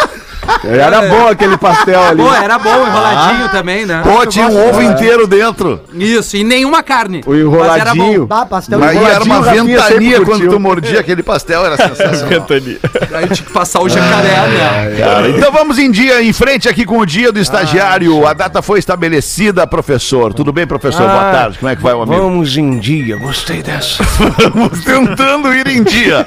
Era 0.64 1.02
bom 1.02 1.28
aquele 1.28 1.56
pastel 1.56 2.02
ali. 2.02 2.22
Pô, 2.22 2.32
era 2.32 2.58
bom, 2.58 2.86
enroladinho 2.86 3.48
também, 3.50 3.86
né? 3.86 4.02
Pô, 4.02 4.26
tinha 4.26 4.46
um 4.46 4.68
ovo 4.68 4.82
inteiro 4.82 5.26
dentro. 5.26 5.80
Isso, 5.92 6.36
e 6.36 6.44
nenhuma 6.44 6.82
carne. 6.82 7.22
O 7.26 7.30
Mas 7.30 7.80
era 7.80 7.94
enroladinho. 7.94 8.28
Pastel 8.48 8.78
Mas 8.78 8.96
aí 8.96 9.04
era 9.04 9.24
uma 9.24 9.40
ventania 9.40 10.20
quando 10.24 10.48
tu 10.48 10.60
mordia 10.60 11.00
aquele 11.00 11.22
pastel, 11.22 11.64
era 11.64 11.76
sensacional. 11.88 12.46
Aí 13.14 13.28
tinha 13.28 13.46
que 13.46 13.52
passar 13.52 13.80
o 13.80 13.88
jacaré, 13.88 14.48
né? 14.48 14.96
Cara, 14.98 15.28
então 15.30 15.52
vamos 15.52 15.78
em 15.78 15.90
dia, 15.90 16.22
em 16.22 16.32
frente 16.32 16.68
aqui 16.68 16.84
com 16.84 16.98
o 16.98 17.06
dia 17.06 17.32
do 17.32 17.38
estagiário. 17.38 18.26
A 18.26 18.32
data 18.32 18.60
foi 18.62 18.78
estabelecida, 18.78 19.66
professor. 19.66 20.32
Tudo 20.34 20.52
bem, 20.52 20.66
professor? 20.66 21.08
Boa 21.08 21.32
tarde. 21.32 21.58
Como 21.58 21.70
é 21.70 21.76
que 21.76 21.82
vai, 21.82 21.94
o 21.94 22.02
amigo? 22.02 22.20
Vamos 22.20 22.56
em 22.56 22.78
dia, 22.78 23.16
gostei 23.16 23.62
dessa. 23.62 24.02
Vamos 24.54 24.84
tentando 24.84 25.54
ir 25.54 25.66
em 25.68 25.82
dia. 25.82 26.26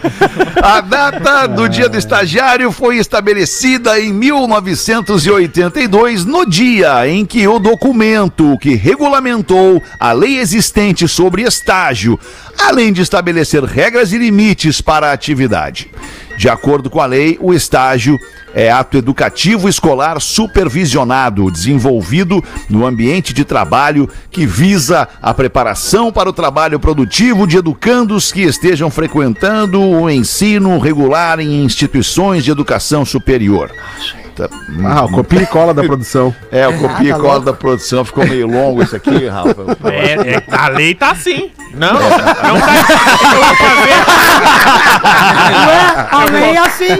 A 0.62 0.82
data 0.82 1.48
do 1.48 1.68
dia 1.68 1.90
do 1.90 1.98
estagiário 1.98 2.72
foi 2.72 2.98
estabelecida 2.98 4.00
em 4.08 4.14
1982, 4.14 6.24
no 6.24 6.46
dia 6.46 7.06
em 7.08 7.26
que 7.26 7.48
o 7.48 7.60
documento 7.60 8.58
que 8.58 8.76
regulamentou 8.76 9.84
a 10.00 10.14
lei 10.14 10.40
existente 10.40 11.06
sobre 11.08 11.42
estágio, 11.42 12.20
além 12.58 12.94
de 12.94 13.02
estabelecer 13.02 13.64
regras 13.64 14.14
e 14.14 14.18
limites 14.18 14.80
para 14.80 15.10
a 15.10 15.12
atividade. 15.12 15.92
De 16.38 16.48
acordo 16.48 16.90
com 16.90 17.02
a 17.02 17.06
lei, 17.06 17.38
o 17.42 17.54
estágio 17.54 18.18
é 18.54 18.72
ato 18.72 18.98
educativo 18.98 19.68
escolar 19.70 20.20
supervisionado, 20.22 21.52
desenvolvido 21.52 22.44
no 22.70 22.86
ambiente 22.86 23.34
de 23.34 23.44
trabalho 23.46 24.10
que 24.32 24.46
visa 24.46 25.08
a 25.22 25.34
preparação 25.34 26.12
para 26.12 26.30
o 26.30 26.34
trabalho 26.34 26.80
produtivo 26.80 27.46
de 27.46 27.58
educandos 27.58 28.32
que 28.32 28.42
estejam 28.42 28.90
frequentando 28.90 29.82
o 29.82 30.10
ensino 30.10 30.78
regular 30.80 31.40
em 31.40 31.64
instituições 31.64 32.44
de 32.44 32.52
educação 32.52 33.06
superior. 33.06 33.72
Tá- 34.36 34.48
Ah, 34.86 35.04
o 35.06 35.10
copia 35.10 35.42
e 35.42 35.46
cola 35.48 35.74
da 35.74 35.82
produção. 35.88 36.34
É, 36.52 36.68
o 36.68 36.78
copia 36.78 37.10
e 37.10 37.12
tá 37.12 37.16
cola 37.18 37.34
louco. 37.34 37.46
da 37.48 37.54
produção 37.54 38.06
ficou 38.06 38.24
meio 38.28 38.46
longo 38.46 38.84
isso 38.84 38.96
aqui, 38.96 39.28
Rafa. 39.28 39.56
É, 39.92 40.36
é, 40.36 40.44
a 40.56 40.68
lei 40.70 40.94
tá 40.94 41.10
assim. 41.12 41.50
Não, 41.74 41.94
não 41.94 42.10
tá 42.10 42.34
assim. 42.34 43.88
Ué, 45.68 46.08
a 46.12 46.26
lei 46.26 46.44
é 46.56 46.58
assim. 46.60 46.98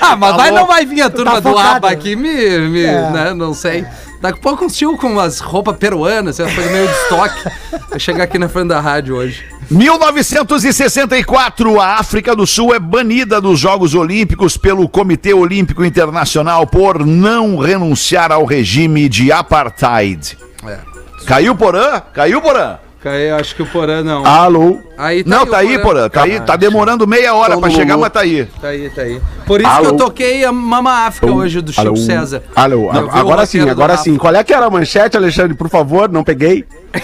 Ah, 0.00 0.14
mas 0.16 0.36
vai, 0.36 0.50
não 0.52 0.64
vai 0.66 0.86
vir 0.86 1.02
a 1.02 1.10
turma 1.10 1.40
Tá 1.42 1.50
do. 1.50 1.58
ABA 1.58 1.90
aqui, 1.90 2.14
me, 2.14 2.58
me 2.68 2.84
É. 2.84 3.10
né, 3.10 3.34
não 3.34 3.52
sei. 3.52 3.84
Daqui 4.22 4.38
a 4.38 4.42
pouco 4.42 4.64
um 4.64 4.68
tio 4.68 4.96
com 4.96 5.08
umas 5.08 5.40
roupas 5.40 5.76
peruanas, 5.76 6.38
uma 6.38 6.48
coisa 6.54 6.70
meio 6.70 6.86
de 6.86 6.94
estoque. 6.94 7.42
Vai 7.90 7.98
chegar 7.98 8.22
aqui 8.22 8.38
na 8.38 8.48
frente 8.48 8.68
da 8.68 8.78
rádio 8.78 9.16
hoje. 9.16 9.42
1964, 9.68 11.80
a 11.80 11.96
África 11.96 12.36
do 12.36 12.46
Sul 12.46 12.72
é 12.72 12.78
banida 12.78 13.40
dos 13.40 13.58
Jogos 13.58 13.96
Olímpicos 13.96 14.56
pelo 14.56 14.88
Comitê 14.88 15.34
Olímpico 15.34 15.84
Internacional 15.84 16.68
por 16.68 17.04
não 17.04 17.58
renunciar 17.58 18.30
ao 18.30 18.44
regime 18.44 19.08
de 19.08 19.32
apartheid. 19.32 20.38
É. 20.68 20.78
Caiu 21.26 21.56
Porã? 21.56 22.00
Caiu 22.14 22.40
Porã? 22.40 22.78
Caiu, 23.02 23.34
acho 23.34 23.56
que 23.56 23.62
o 23.62 23.66
Porã 23.66 24.04
não. 24.04 24.24
Alô? 24.24 24.78
Aí 24.96 25.24
não, 25.26 25.42
o 25.42 25.46
tá 25.46 25.58
aí, 25.58 25.76
Porã. 25.80 26.08
Tá 26.08 26.22
aí, 26.22 26.38
tá 26.40 26.54
demorando 26.54 27.04
meia 27.04 27.34
hora 27.34 27.58
pra 27.58 27.66
Alô, 27.66 27.76
chegar, 27.76 27.94
alô. 27.94 28.02
mas 28.02 28.12
tá 28.12 28.20
aí. 28.20 28.46
Tá 28.60 28.68
aí, 28.68 28.88
tá 28.90 29.02
aí. 29.02 29.20
Por 29.44 29.60
isso 29.60 29.68
Alô? 29.68 29.86
que 29.86 29.90
eu 29.90 29.96
toquei 29.96 30.44
a 30.44 30.52
Mama 30.52 31.06
África 31.06 31.32
hoje 31.32 31.60
do 31.60 31.72
Chico 31.72 31.88
Alô? 31.88 31.96
César. 31.96 32.44
Alô, 32.54 32.88
agora 32.90 33.44
sim, 33.44 33.68
agora 33.68 33.96
sim. 33.96 34.16
Qual 34.16 34.32
é 34.32 34.44
que 34.44 34.54
era 34.54 34.66
a 34.66 34.70
manchete, 34.70 35.16
Alexandre, 35.16 35.56
por 35.56 35.68
favor? 35.68 36.08
Não 36.08 36.22
peguei. 36.22 36.64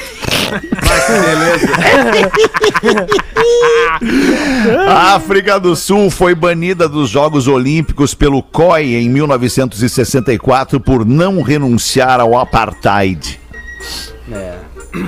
A 4.88 5.14
África 5.17 5.59
do 5.59 5.75
Sul 5.75 6.11
foi 6.11 6.35
banida 6.35 6.88
dos 6.88 7.11
Jogos 7.11 7.49
Olímpicos 7.49 8.14
pelo 8.14 8.43
COI 8.43 8.95
em 8.95 9.09
1964 9.09 10.78
por 10.81 11.05
não 11.05 11.43
renunciar 11.43 12.21
ao 12.21 12.38
apartheid. 12.38 13.40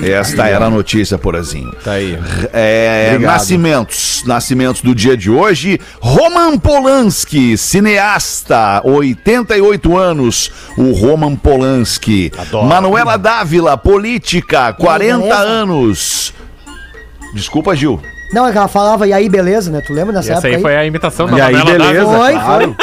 Esta 0.02 0.46
era 0.46 0.66
a 0.66 0.70
notícia, 0.70 1.16
Porazinho. 1.16 1.72
Tá 1.82 1.92
aí. 1.92 2.18
É, 2.52 3.18
nascimentos. 3.18 4.22
Nascimentos 4.26 4.82
do 4.82 4.94
dia 4.94 5.16
de 5.16 5.30
hoje. 5.30 5.80
Roman 6.00 6.58
Polanski, 6.58 7.56
cineasta, 7.56 8.82
88 8.84 9.96
anos. 9.96 10.50
O 10.76 10.92
Roman 10.92 11.34
Polanski. 11.34 12.30
Manuela 12.68 13.16
Dávila, 13.16 13.76
política, 13.76 14.72
40 14.74 15.18
beleza? 15.18 15.38
anos. 15.38 16.34
Desculpa, 17.34 17.74
Gil. 17.74 18.00
Não, 18.32 18.46
é 18.46 18.52
que 18.52 18.58
ela 18.58 18.68
falava, 18.68 19.06
e 19.08 19.12
aí, 19.12 19.28
beleza, 19.28 19.70
né? 19.72 19.82
Tu 19.84 19.92
lembra 19.92 20.12
dessa 20.12 20.32
Essa 20.34 20.48
época 20.48 20.56
aí 20.56 20.62
foi 20.62 20.76
a 20.76 20.84
imitação 20.84 21.26
da 21.26 21.36
E 21.36 21.40
aí, 21.40 21.54
beleza, 21.64 21.78
Dávila. 21.78 22.18
Foi, 22.18 22.32
claro. 22.32 22.76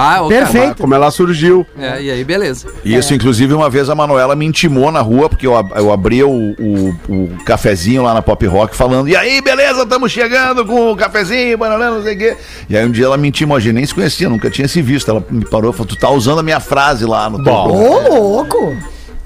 Ah, 0.00 0.20
Perfeito. 0.28 0.80
Como 0.80 0.94
ela 0.94 1.10
surgiu. 1.10 1.66
É, 1.78 2.00
e 2.00 2.10
aí, 2.10 2.22
beleza. 2.24 2.68
Isso, 2.84 3.12
inclusive, 3.12 3.52
uma 3.52 3.68
vez 3.68 3.90
a 3.90 3.94
Manuela 3.94 4.36
me 4.36 4.46
intimou 4.46 4.92
na 4.92 5.00
rua, 5.00 5.28
porque 5.28 5.46
eu, 5.46 5.52
eu 5.74 5.92
abria 5.92 6.26
o, 6.26 6.52
o- 6.52 6.94
o 7.08 7.28
cafezinho 7.44 8.02
lá 8.02 8.14
na 8.14 8.22
Pop 8.22 8.46
Rock 8.46 8.76
falando, 8.76 9.08
e 9.08 9.16
aí, 9.16 9.40
beleza, 9.40 9.82
estamos 9.82 10.12
chegando 10.12 10.64
com 10.64 10.92
o 10.92 10.96
cafezinho, 10.96 11.58
banana, 11.58 11.90
não 11.90 12.02
sei 12.02 12.14
o 12.14 12.18
quê. 12.18 12.36
E 12.70 12.76
aí 12.76 12.86
um 12.86 12.90
dia 12.90 13.06
ela 13.06 13.16
me 13.16 13.28
intimou, 13.28 13.56
a 13.56 13.60
gente 13.60 13.74
nem 13.74 13.84
se 13.84 13.94
conhecia, 13.94 14.28
nunca 14.28 14.48
tinha 14.48 14.68
se 14.68 14.80
visto. 14.80 15.10
Ela 15.10 15.24
me 15.28 15.44
parou 15.44 15.70
e 15.70 15.72
falou, 15.72 15.86
tu 15.86 15.96
tá 15.96 16.08
usando 16.10 16.38
a 16.38 16.42
minha 16.42 16.60
frase 16.60 17.04
lá 17.04 17.28
no 17.28 17.42
teu 17.42 17.52
Ô, 17.52 17.64
programa." 17.64 18.08
louco! 18.08 18.76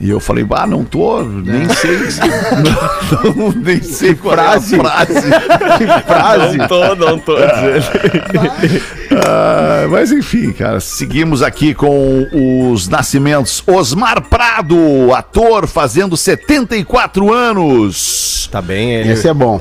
E 0.00 0.10
eu 0.10 0.18
falei, 0.18 0.44
ah, 0.50 0.66
não 0.66 0.84
tô, 0.84 1.22
nem 1.22 1.68
sei. 1.68 1.96
não, 3.24 3.34
não- 3.34 3.52
nem 3.52 3.80
sei 3.82 4.14
qual 4.14 4.34
frase. 4.34 4.74
é 4.74 4.78
a 4.78 4.82
frase. 4.82 5.30
Que 5.78 5.86
frase. 6.06 6.56
Não 6.58 6.68
tô, 6.68 6.94
não 6.96 7.18
tô 7.18 7.36
dizendo. 7.36 8.82
Ah, 9.24 9.86
mas 9.90 10.10
enfim, 10.10 10.52
cara, 10.52 10.80
seguimos 10.80 11.42
aqui 11.42 11.74
com 11.74 12.26
os 12.72 12.88
nascimentos. 12.88 13.62
Osmar 13.66 14.22
Prado, 14.22 14.76
ator, 15.14 15.66
fazendo 15.66 16.16
74 16.16 17.30
anos. 17.32 18.48
Tá 18.50 18.62
bem, 18.62 18.94
ele. 18.94 19.12
Esse 19.12 19.28
é 19.28 19.34
bom. 19.34 19.60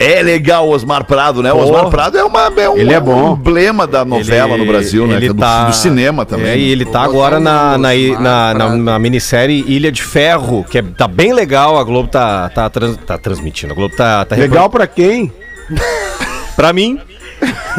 É 0.00 0.22
legal 0.22 0.68
o 0.68 0.70
Osmar 0.72 1.04
Prado, 1.04 1.42
né? 1.42 1.52
O. 1.52 1.56
Osmar 1.58 1.88
Prado 1.90 2.16
é, 2.16 2.22
uma, 2.24 2.52
é 2.56 2.68
um, 2.70 2.76
Ele 2.76 2.92
é 2.92 2.98
um 3.00 3.02
bom. 3.02 3.32
emblema 3.34 3.86
da 3.86 4.04
novela 4.04 4.54
ele- 4.54 4.64
no 4.64 4.70
Brasil, 4.70 5.06
né? 5.06 5.16
ele 5.16 5.28
Do, 5.28 5.34
tá- 5.34 5.64
do 5.66 5.74
cinema 5.74 6.24
também. 6.24 6.46
É, 6.50 6.56
e 6.58 6.70
ele 6.70 6.84
tá 6.84 7.02
agora 7.02 7.40
na, 7.40 7.76
na, 7.76 7.88
na, 8.20 8.54
na, 8.54 8.76
na 8.76 8.98
minissérie 8.98 9.64
Ilha 9.66 9.90
de 9.90 10.02
Ferro, 10.02 10.64
que 10.70 10.78
é, 10.78 10.82
tá 10.82 11.08
bem 11.08 11.32
legal. 11.32 11.78
A 11.78 11.84
Globo 11.84 12.08
tá, 12.08 12.48
tá, 12.50 12.70
trans- 12.70 12.96
tá 13.06 13.18
transmitindo. 13.18 13.72
A 13.72 13.76
Globo 13.76 13.94
tá, 13.96 14.24
tá 14.24 14.36
Legal 14.36 14.70
pra 14.70 14.86
quem? 14.86 15.32
Pra 16.54 16.72
mim, 16.72 16.98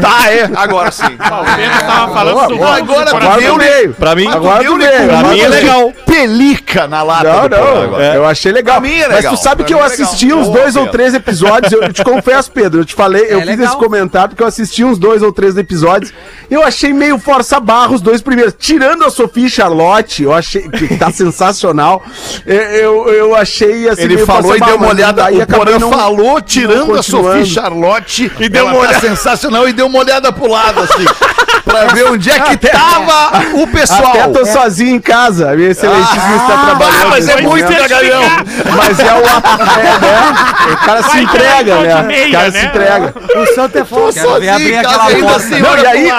Tá, 0.02 0.32
é, 0.32 0.50
agora 0.56 0.92
sim. 0.92 1.04
O 1.06 1.56
Pedro 1.56 1.80
tava 1.86 2.14
falando 2.14 2.34
Boa, 2.36 2.48
do 2.48 2.56
boa. 2.58 2.78
Agora 2.78 3.10
Agora 3.16 3.42
deu, 3.42 3.58
veio. 3.58 3.94
pra 3.94 4.16
mim. 4.16 4.28
Agora 4.28 4.60
Deu, 4.64 4.78
veio. 4.78 5.08
Pra 5.08 5.24
mim 5.30 5.40
é 5.40 5.48
legal. 5.48 5.94
Pelica 6.06 6.88
na 6.88 7.02
lata 7.04 7.24
Não, 7.24 7.50
não, 7.50 7.84
agora. 7.84 8.16
eu 8.16 8.26
achei 8.26 8.52
legal. 8.52 8.80
Pra 8.80 8.90
mim 8.90 8.96
é 8.96 9.08
Mas 9.08 9.16
legal, 9.18 9.36
tu 9.36 9.42
sabe 9.42 9.58
pra 9.58 9.66
que 9.66 9.74
eu 9.74 9.80
é 9.80 9.88
legal. 9.88 10.06
assisti 10.06 10.34
uns 10.34 10.48
Boa, 10.48 10.60
dois 10.60 10.76
ou 10.76 10.84
Pedro. 10.84 10.98
três 10.98 11.14
episódios. 11.14 11.72
Eu 11.72 11.94
te 11.94 12.04
confesso, 12.04 12.52
Pedro, 12.52 12.82
eu 12.82 12.86
te 12.86 12.94
falei, 12.94 13.24
eu 13.30 13.38
É 13.38 13.42
fiz 13.42 13.46
legal. 13.48 13.66
esse 13.68 13.78
comentário 13.78 14.30
porque 14.30 14.44
eu 14.44 14.48
assisti 14.48 14.84
uns 14.84 14.98
dois 14.98 15.22
ou 15.22 15.32
três 15.32 15.58
episódios. 15.58 16.12
Eu 16.50 16.64
achei 16.64 16.92
meio 16.94 17.18
força 17.20 17.60
barra 17.60 17.92
os 17.94 18.02
dois 18.02 18.22
primeiros. 18.22 18.54
Tirando 18.58 19.04
a 19.06 19.10
Sofia 19.10 19.46
e 19.46 19.50
Charlotte, 19.50 20.24
eu 20.24 20.34
achei 20.34 20.68
que 20.70 20.98
tá 20.98 21.12
sensacional. 21.14 22.02
Eu, 22.46 22.56
eu, 22.58 23.08
eu 23.14 23.36
achei 23.36 23.88
assim. 23.88 24.02
Ele 24.04 24.16
meio 24.16 24.26
falou 24.26 24.56
e 24.56 24.60
deu 24.60 24.76
uma 24.76 24.88
mas 24.88 24.90
olhada. 24.96 25.26
aí 25.26 25.40
O 25.42 25.48
Porã 25.48 25.80
falou, 25.80 26.42
tirando 26.42 26.94
a 26.98 27.04
Sofia 27.04 27.20
continuando. 27.22 27.46
Charlotte, 27.46 28.32
e 28.40 28.50
deu 28.50 28.66
uma 28.66 28.74
tá 28.74 28.80
olhada. 28.80 29.00
sensacional 29.00 29.68
e 29.68 29.74
deu 29.74 29.88
uma 29.90 30.00
olhada 30.00 30.32
pro 30.32 30.48
lado, 30.48 30.82
assim. 30.82 31.06
pra 31.70 31.86
ver 31.86 32.06
onde 32.06 32.30
é 32.30 32.40
que 32.40 32.58
tava 32.58 33.32
o 33.56 33.68
pessoal. 33.68 34.10
Até 34.10 34.28
tô 34.28 34.46
sozinho 34.46 34.96
em 34.96 35.00
casa. 35.00 35.52
A 35.52 35.56
minha 35.56 35.70
excelentíssima 35.70 36.36
está 36.36 36.58
trabalhando. 36.66 37.02
Ah, 37.04 37.08
mas 37.10 37.28
é 37.28 37.42
muito 37.42 37.68
tragalhão. 37.68 38.22
Mas 38.76 39.00
é 39.00 39.14
o. 39.14 39.18
É, 39.20 39.84
né? 39.84 40.74
O 40.74 40.86
cara 40.86 41.04
se 41.04 41.10
Vai 41.10 41.22
entrega, 41.22 41.64
que 41.64 41.70
ela 41.70 42.02
né? 42.02 42.04
meia, 42.04 42.28
O 42.28 42.32
cara 42.32 42.52
né? 42.52 42.60
se 42.60 42.66
entrega. 42.66 43.14
O 43.36 43.54
santo 43.54 43.78
é 43.78 43.86
foda. 43.86 44.14
Quero 44.14 44.40
ver 44.40 44.50
abrir 44.50 44.78
aquela 44.78 45.06
ainda 45.08 45.36
assim, 45.36 45.60
Não, 45.60 45.78
e 45.78 45.86
aí, 45.86 46.12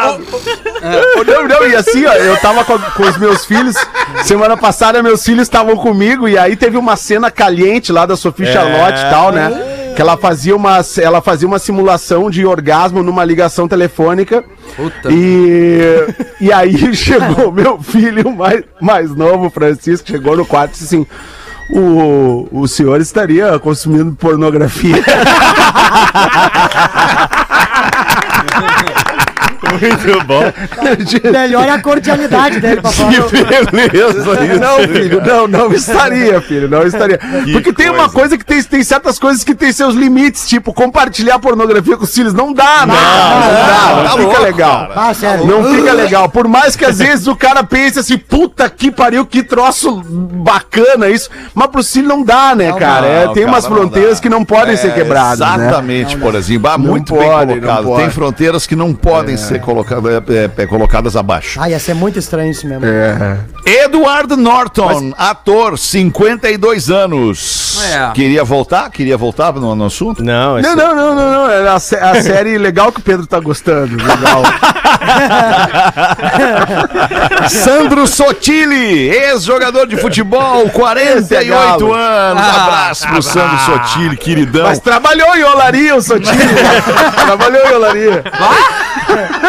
Não, 1.26 1.48
não, 1.48 1.66
e 1.66 1.76
assim, 1.76 2.06
ó, 2.06 2.12
eu 2.12 2.36
tava 2.38 2.64
com, 2.64 2.78
com 2.78 3.02
os 3.02 3.16
meus 3.18 3.44
filhos, 3.44 3.76
semana 4.24 4.56
passada 4.56 5.02
meus 5.02 5.24
filhos 5.24 5.42
estavam 5.42 5.76
comigo, 5.76 6.28
e 6.28 6.38
aí 6.38 6.56
teve 6.56 6.76
uma 6.76 6.96
cena 6.96 7.30
caliente 7.30 7.92
lá 7.92 8.06
da 8.06 8.16
Sophie 8.16 8.46
Charlotte 8.52 8.98
e 8.98 9.10
tal, 9.10 9.32
né? 9.32 9.79
Que 9.94 10.00
ela 10.00 10.16
fazia, 10.16 10.56
uma, 10.56 10.80
ela 10.98 11.20
fazia 11.20 11.46
uma 11.46 11.58
simulação 11.58 12.30
de 12.30 12.46
orgasmo 12.46 13.02
numa 13.02 13.24
ligação 13.24 13.68
telefônica. 13.68 14.42
Puta. 14.76 15.08
E, 15.10 16.06
e 16.40 16.52
aí 16.52 16.94
chegou 16.94 17.52
meu 17.52 17.82
filho 17.82 18.30
mais, 18.30 18.62
mais 18.80 19.14
novo, 19.14 19.50
Francisco, 19.50 20.08
chegou 20.08 20.36
no 20.36 20.46
quarto 20.46 20.70
e 20.70 20.78
disse 20.78 20.96
assim. 20.96 21.06
O, 21.72 22.48
o 22.50 22.66
senhor 22.66 23.00
estaria 23.00 23.56
consumindo 23.60 24.10
pornografia. 24.16 24.96
Muito 29.72 30.24
bom. 30.26 30.42
Melhor 31.30 31.66
é 31.66 31.70
a 31.70 31.80
cordialidade 31.82 32.60
dele 32.60 32.80
pra 32.80 32.90
falar. 32.90 33.10
Beleza, 33.10 34.58
Não, 34.58 34.78
filho, 34.94 35.22
não, 35.24 35.46
não 35.46 35.72
estaria, 35.72 36.40
filho, 36.40 36.68
não 36.68 36.82
estaria. 36.82 37.18
Porque 37.52 37.72
tem 37.72 37.90
uma 37.90 38.08
coisa 38.08 38.36
que 38.36 38.44
tem, 38.44 38.62
tem 38.62 38.82
certas 38.82 39.18
coisas 39.18 39.44
que 39.44 39.54
tem 39.54 39.72
seus 39.72 39.94
limites, 39.94 40.48
tipo, 40.48 40.72
compartilhar 40.72 41.38
pornografia 41.38 41.96
com 41.96 42.04
os 42.04 42.14
filhos. 42.14 42.32
Não 42.34 42.52
dá, 42.52 42.86
não, 42.86 42.94
não, 42.94 43.00
dá, 43.00 43.94
não, 43.96 44.02
tá 44.04 44.10
fica 44.10 44.22
louco, 44.22 44.42
legal. 44.42 44.92
Ah, 44.94 45.14
sério. 45.14 45.46
Não 45.46 45.64
fica 45.74 45.92
legal. 45.92 46.28
Por 46.28 46.48
mais 46.48 46.76
que 46.76 46.84
às 46.84 46.98
vezes 46.98 47.26
o 47.26 47.36
cara 47.36 47.62
pense 47.62 47.98
assim, 47.98 48.18
puta 48.18 48.68
que 48.68 48.90
pariu, 48.90 49.24
que 49.26 49.42
troço 49.42 50.02
bacana 50.04 51.08
isso. 51.08 51.30
Mas 51.54 51.68
pro 51.68 51.82
filho 51.82 52.08
não 52.08 52.22
dá, 52.22 52.54
né, 52.54 52.72
cara? 52.72 53.06
É, 53.06 53.26
Não, 53.26 53.32
tem 53.32 53.44
cara, 53.44 53.54
umas 53.54 53.64
não 53.64 53.76
fronteiras 53.76 54.20
que 54.20 54.28
não 54.28 54.44
podem 54.44 54.74
É, 54.74 54.76
ser 54.76 54.94
quebradas, 54.94 55.38
né? 55.56 55.66
Exatamente, 55.66 56.16
Porazinho. 56.16 56.60
Bah, 56.60 56.76
Não 56.78 56.86
muito 56.86 57.14
pode, 57.14 57.52
bem 57.52 57.60
não 57.60 57.76
colocado. 57.76 58.00
Tem 58.02 58.10
fronteiras 58.10 58.66
que 58.66 58.76
não 58.76 58.94
podem 58.94 59.36
ser 59.36 59.59
colocadas, 59.60 60.22
é, 60.28 60.50
é, 60.62 60.66
colocadas 60.66 61.16
abaixo. 61.16 61.58
Ah, 61.60 61.68
ia 61.70 61.78
ser 61.78 61.94
muito 61.94 62.18
estranho 62.18 62.50
isso 62.50 62.66
mesmo. 62.66 62.84
É. 62.86 63.38
Edward 63.84 64.34
Norton, 64.36 65.12
ator, 65.16 65.78
52 65.78 66.90
anos. 66.90 67.80
É. 67.92 68.10
Queria 68.12 68.44
voltar? 68.44 68.90
Queria 68.90 69.16
voltar 69.16 69.52
no, 69.54 69.74
no 69.74 69.84
assunto? 69.86 70.22
Não, 70.22 70.58
esse... 70.58 70.68
Não, 70.68 70.76
não, 70.76 70.94
não, 70.94 71.14
não, 71.14 71.30
não. 71.32 71.50
É 71.50 71.68
a, 71.68 71.78
sé- 71.78 72.00
a 72.00 72.14
série 72.22 72.58
legal 72.58 72.90
que 72.92 73.00
o 73.00 73.02
Pedro 73.02 73.26
tá 73.26 73.38
gostando. 73.40 73.96
Legal. 73.96 74.42
Sandro 77.48 78.06
Sotile, 78.06 79.08
ex-jogador 79.08 79.86
de 79.86 79.96
futebol, 79.96 80.68
48 80.70 81.48
galo. 81.48 81.94
anos. 81.94 82.42
Ah, 82.44 82.64
Abraço 82.66 83.08
pro 83.08 83.22
Sandro 83.22 83.58
Sotile, 83.58 84.16
queridão. 84.16 84.64
Mas 84.64 84.78
trabalhou 84.78 85.34
em 85.36 85.42
Olaria, 85.44 85.96
o 85.96 86.02
Sotile. 86.02 86.36
trabalhou 87.24 87.66
em 87.66 87.72
Olaria. 87.74 88.24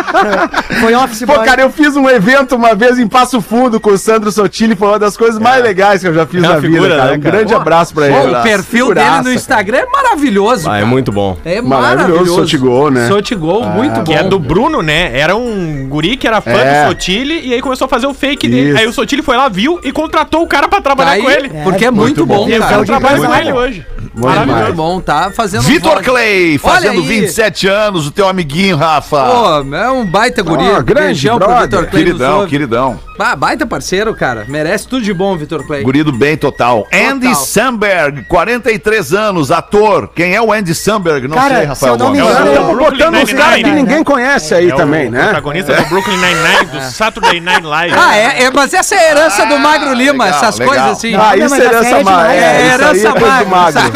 Foi 0.82 0.96
office 0.96 1.20
Pô, 1.26 1.36
boy. 1.36 1.46
cara, 1.46 1.62
eu 1.62 1.70
fiz 1.70 1.96
um 1.96 2.10
evento 2.10 2.56
uma 2.56 2.74
vez 2.76 2.98
em 3.00 3.08
Passo 3.08 3.42
Fundo 3.42 3.80
com 3.80 3.92
o 3.92 3.98
Sandro 3.98 4.32
Sotile, 4.32 4.76
foi 4.76 4.88
uma 4.88 5.00
das 5.00 5.16
coisas 5.18 5.40
mais 5.40 5.64
legais 5.64 6.02
que 6.02 6.08
eu 6.08 6.14
já 6.14 6.26
fiz 6.26 6.44
É 6.44 6.48
na 6.48 6.54
uma 6.54 6.60
vida, 6.62 6.74
figura, 6.74 6.96
cara. 6.98 7.12
né, 7.12 7.18
Um 7.18 7.20
cara? 7.22 7.36
grande 7.38 7.54
abraço 7.54 7.94
pra 7.94 8.08
Pô, 8.08 8.18
ele. 8.28 8.36
o 8.36 8.42
perfil 8.42 8.88
Figuraça, 8.88 9.18
dele 9.18 9.30
no 9.30 9.34
Instagram 9.34 9.78
é 9.80 9.86
maravilhoso. 9.86 10.70
Ah, 10.70 10.80
é 10.80 10.84
muito 10.86 11.12
bom. 11.12 11.38
É 11.46 11.62
Maravilhoso. 11.62 12.36
Sotigol, 12.36 12.90
né? 12.92 13.08
Sotigol, 13.08 13.64
muito 13.66 13.96
bom. 13.96 14.04
Que 14.04 14.14
é 14.14 14.24
do 14.24 14.40
Bruno, 14.40 14.82
né? 14.82 15.18
Era 15.18 15.36
um 15.36 15.88
guri 15.90 16.18
que 16.18 16.28
era 16.28 16.42
fã 16.42 16.52
É. 16.52 16.84
do 16.86 16.90
Sotile 16.90 17.42
e 17.48 17.54
aí 17.54 17.62
começou 17.62 17.86
a 17.86 17.90
fazer 17.90 18.08
o 18.08 18.14
fake 18.14 18.48
dele. 18.48 18.70
Isso. 18.72 18.80
Aí 18.80 18.88
o 18.88 18.94
Sotile 18.94 19.22
foi 19.22 19.38
lá, 19.38 19.48
viu 19.50 19.80
e 19.84 19.92
contratou 19.92 20.44
o 20.44 20.48
cara 20.48 20.68
pra 20.68 20.82
trabalhar 20.82 21.12
aí, 21.12 21.22
com 21.22 21.30
ele. 21.30 21.50
Porque 21.64 21.86
é 21.86 21.92
muito, 21.92 22.02
Muito 22.22 22.26
bom. 22.26 22.46
bom, 22.46 22.50
E 22.50 22.58
o 22.58 22.60
cara. 22.60 22.84
trabalha 22.86 23.20
com 23.28 23.36
ele 23.36 23.52
hoje. 23.54 23.86
É 24.13 24.45
muito 24.45 24.74
bom, 24.74 25.00
tá 25.00 25.32
fazendo 25.34 25.62
Vitor 25.63 25.93
voz. 25.93 26.06
Clay, 26.06 26.58
fazendo 26.58 27.00
Olha 27.00 27.02
aí. 27.02 27.08
27 27.21 27.67
anos, 27.67 28.08
o 28.08 28.12
teu 28.12 28.28
amiguinho, 28.28 28.76
Rafa. 28.76 29.24
Pô, 29.24 29.76
é 29.76 29.89
um 29.89 30.06
baita 30.06 30.43
guri. 30.43 30.67
Ó, 30.69 30.82
grande 30.82 31.08
Beijão 31.08 31.39
pro. 31.39 31.62
Vitor 31.62 31.88
Clay. 31.88 32.04
queridão, 32.04 32.47
queridão. 32.47 33.00
Ah, 33.17 33.36
baita 33.36 33.67
parceiro, 33.67 34.13
cara. 34.15 34.45
Merece 34.47 34.88
tudo 34.88 35.04
de 35.04 35.13
bom, 35.13 35.38
Vitor 35.38 35.65
Clay. 35.65 35.84
Guri 35.84 36.04
do 36.04 36.12
bem 36.12 36.36
total. 36.36 36.88
Andy 36.91 37.34
Samberg, 37.36 38.24
43 38.24 39.13
anos, 39.13 39.52
ator. 39.52 40.10
Quem 40.13 40.36
é 40.36 40.41
o 40.41 40.52
Andy 40.52 40.74
Samberg? 40.74 41.28
Não 41.28 41.38
Cara, 41.38 41.54
sei, 41.54 41.62
se 41.62 41.67
Rafael 41.67 41.93
eu 41.93 41.97
não 42.00 42.12
me 42.12 42.17
engano, 42.19 42.34
É 42.34 42.41
o 42.41 42.52
Estamos 42.52 42.76
Brooklyn 42.76 42.97
botando 43.06 43.24
os 43.24 43.34
caras 43.34 43.56
que 43.63 43.71
ninguém 43.71 44.04
conhece 44.04 44.56
aí 44.56 44.71
É 44.71 44.76
também, 44.76 45.08
o 45.08 45.12
né? 45.12 45.24
protagonista 45.26 45.74
do 45.76 45.86
Brooklyn 45.86 46.17
Nine-Nine, 46.17 46.65
do 46.71 46.82
Saturday 46.82 47.39
Night 47.39 47.63
Live. 47.63 47.95
Ah, 47.97 48.17
é, 48.17 48.43
é, 48.43 48.52
mas 48.52 48.74
essa 48.74 48.95
é 48.95 48.97
a 48.97 49.12
herança 49.12 49.45
do 49.45 49.60
Magro 49.60 49.93
Lima, 49.93 50.24
legal, 50.26 50.39
essas 50.39 50.58
legal. 50.60 50.74
coisas 50.76 50.91
assim. 50.97 51.15
Ah, 51.15 51.38
isso 51.38 51.56
é 51.56 51.58
herança 51.60 51.89
é 51.89 51.97
demais. 52.00 52.32
É, 52.41 52.47
aí 52.58 52.67
herança 52.74 53.08
é 53.08 53.12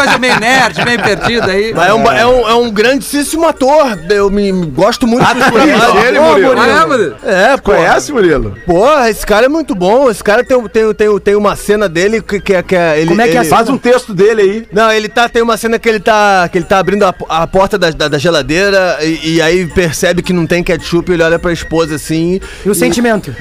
coisa 0.06 0.20
meio 0.20 0.40
nerd, 0.40 0.84
meio 0.86 1.02
perdida 1.02 1.52
aí. 1.52 1.74
Mas 1.74 1.90
é 1.90 1.94
um, 1.94 2.12
é, 2.12 2.26
um, 2.26 2.50
é 2.50 2.54
um 2.56 2.72
grandíssimo 2.72 3.48
ator. 3.48 3.98
Eu 4.10 4.30
me 4.30 4.52
gosto 4.52 5.08
muito 5.08 5.26
do 5.26 5.36
trabalho. 5.36 6.06
ele, 6.08 6.20
Murilo. 6.20 6.56
Ah, 6.60 6.68
é, 6.68 6.86
Murilo? 6.86 7.16
É, 7.24 7.58
pô. 7.58 7.72
Conhece, 7.74 8.12
Murilo? 8.12 8.56
Porra, 8.66 9.10
esse 9.10 9.26
cara 9.26 9.46
é 9.46 9.50
muito 9.50 9.74
bom. 9.76 10.10
Esse 10.10 10.24
cara 10.24 10.44
tem, 10.44 10.62
tem, 10.70 10.94
tem, 10.94 11.20
tem 11.20 11.36
uma 11.36 11.56
cena 11.56 11.88
dele 11.90 12.22
que, 12.22 12.40
que, 12.40 12.54
é- 12.54 12.64
que 12.64 12.76
é. 12.76 13.00
Ele, 13.00 13.10
Como 13.10 13.22
é 13.22 13.28
que 13.28 13.38
é 13.38 13.42
ele- 13.42 13.50
Faz 13.50 13.70
um 13.70 13.78
texto 13.78 14.14
dele 14.14 14.42
aí. 14.42 14.68
Não, 14.72 14.92
ele 14.92 15.08
tá. 15.10 15.28
Tem 15.30 15.42
uma 15.42 15.58
cena 15.58 15.78
que 15.80 15.88
ele 15.90 16.00
tá. 16.00 16.48
Que 16.52 16.58
ele 16.58 16.66
tá 16.66 16.80
abrindo 16.80 17.04
a, 17.06 17.14
a 17.30 17.48
porta 17.48 17.78
da, 17.78 17.90
da, 17.92 18.08
da 18.08 18.18
geladeira 18.18 18.98
e, 19.02 19.36
e 19.36 19.42
aí 19.42 19.66
percebe 19.68 20.22
que 20.22 20.34
não 20.34 20.46
tem 20.46 20.64
ketchup, 20.64 21.12
ele 21.12 21.24
olha 21.24 21.40
pra 21.40 21.52
esposa 21.52 21.96
assim. 21.96 22.40
E 22.66 22.70
o 22.70 22.76
sentimento? 22.76 23.36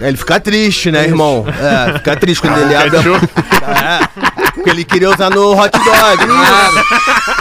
Ele 0.00 0.16
fica 0.16 0.38
triste, 0.38 0.90
né, 0.90 1.04
irmão? 1.04 1.44
É, 1.48 1.94
fica 1.98 2.16
triste 2.16 2.40
quando 2.40 2.58
ele 2.60 2.74
abre 2.76 2.96
a... 2.98 4.00
É, 4.44 4.47
porque 4.68 4.70
ele 4.70 4.84
queria 4.84 5.10
usar 5.10 5.30
no 5.30 5.52
hot 5.58 5.70
dog. 5.72 6.24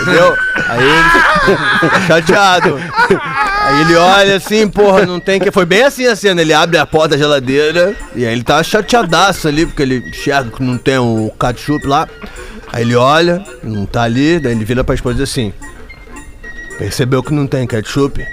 Entendeu? 0.02 0.36
Aí 0.68 0.82
ele 0.82 2.08
chateado. 2.08 2.80
Aí 3.62 3.82
ele 3.82 3.96
olha 3.96 4.38
assim, 4.38 4.68
porra, 4.68 5.06
não 5.06 5.20
tem 5.20 5.40
que. 5.40 5.52
Foi 5.52 5.66
bem 5.66 5.84
assim 5.84 6.06
a 6.08 6.16
cena. 6.16 6.42
Ele 6.42 6.54
abre 6.54 6.78
a 6.78 6.86
porta 6.86 7.10
da 7.10 7.18
geladeira 7.18 7.96
e 8.16 8.26
aí 8.26 8.32
ele 8.32 8.44
tá 8.44 8.62
chateadaço 8.64 9.48
ali, 9.48 9.66
porque 9.66 9.82
ele 9.82 9.98
enxerga 10.10 10.52
que 10.52 10.64
não 10.64 10.78
tem 10.78 10.98
o 10.98 11.32
ketchup 11.40 11.86
lá. 11.86 12.08
Aí 12.72 12.84
ele 12.84 12.96
olha, 12.96 13.44
não 13.64 13.86
tá 13.86 14.04
ali, 14.04 14.40
daí 14.40 14.52
ele 14.52 14.66
vira 14.66 14.84
pra 14.84 14.96
esposa 14.96 15.16
e 15.16 15.20
diz 15.20 15.30
assim: 15.32 15.54
Percebeu 16.78 17.24
que 17.24 17.34
não 17.34 17.48
tem 17.48 17.66
ketchup? 17.68 18.26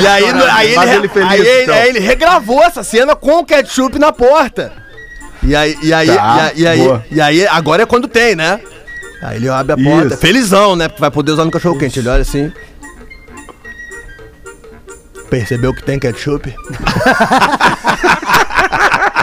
E 0.00 0.06
aí, 0.06 0.22
chorar. 0.30 0.54
aí, 0.56 0.74
ele, 0.74 0.90
ele 0.96 1.08
feliz, 1.08 1.30
aí, 1.30 1.40
ele- 1.40 1.62
então. 1.64 1.74
aí 1.74 1.88
ele 1.90 1.98
regravou 2.00 2.62
essa 2.62 2.82
cena 2.82 3.14
com 3.14 3.40
o 3.40 3.44
ketchup 3.44 3.98
na 3.98 4.12
porta. 4.12 4.72
E 5.42 5.56
aí, 5.56 5.76
e 5.82 5.92
aí, 5.92 6.06
Tá, 6.08 6.52
e 6.54 6.66
aí, 6.66 6.80
e 6.80 6.86
aí, 6.90 7.00
e 7.12 7.20
aí, 7.20 7.46
agora 7.48 7.82
é 7.82 7.86
quando 7.86 8.06
tem, 8.08 8.34
né? 8.36 8.60
Aí 9.22 9.36
ele 9.36 9.48
abre 9.48 9.72
a 9.72 9.76
porta, 9.76 10.08
Isso. 10.14 10.16
felizão, 10.18 10.74
né? 10.76 10.88
Porque 10.88 11.00
vai 11.00 11.10
poder 11.10 11.32
usar 11.32 11.44
no 11.44 11.50
cachorro 11.50 11.78
quente. 11.78 11.98
Ele 11.98 12.08
olha 12.08 12.22
assim. 12.22 12.50
Percebeu 15.28 15.72
que 15.74 15.82
tem 15.82 15.98
ketchup? 15.98 16.52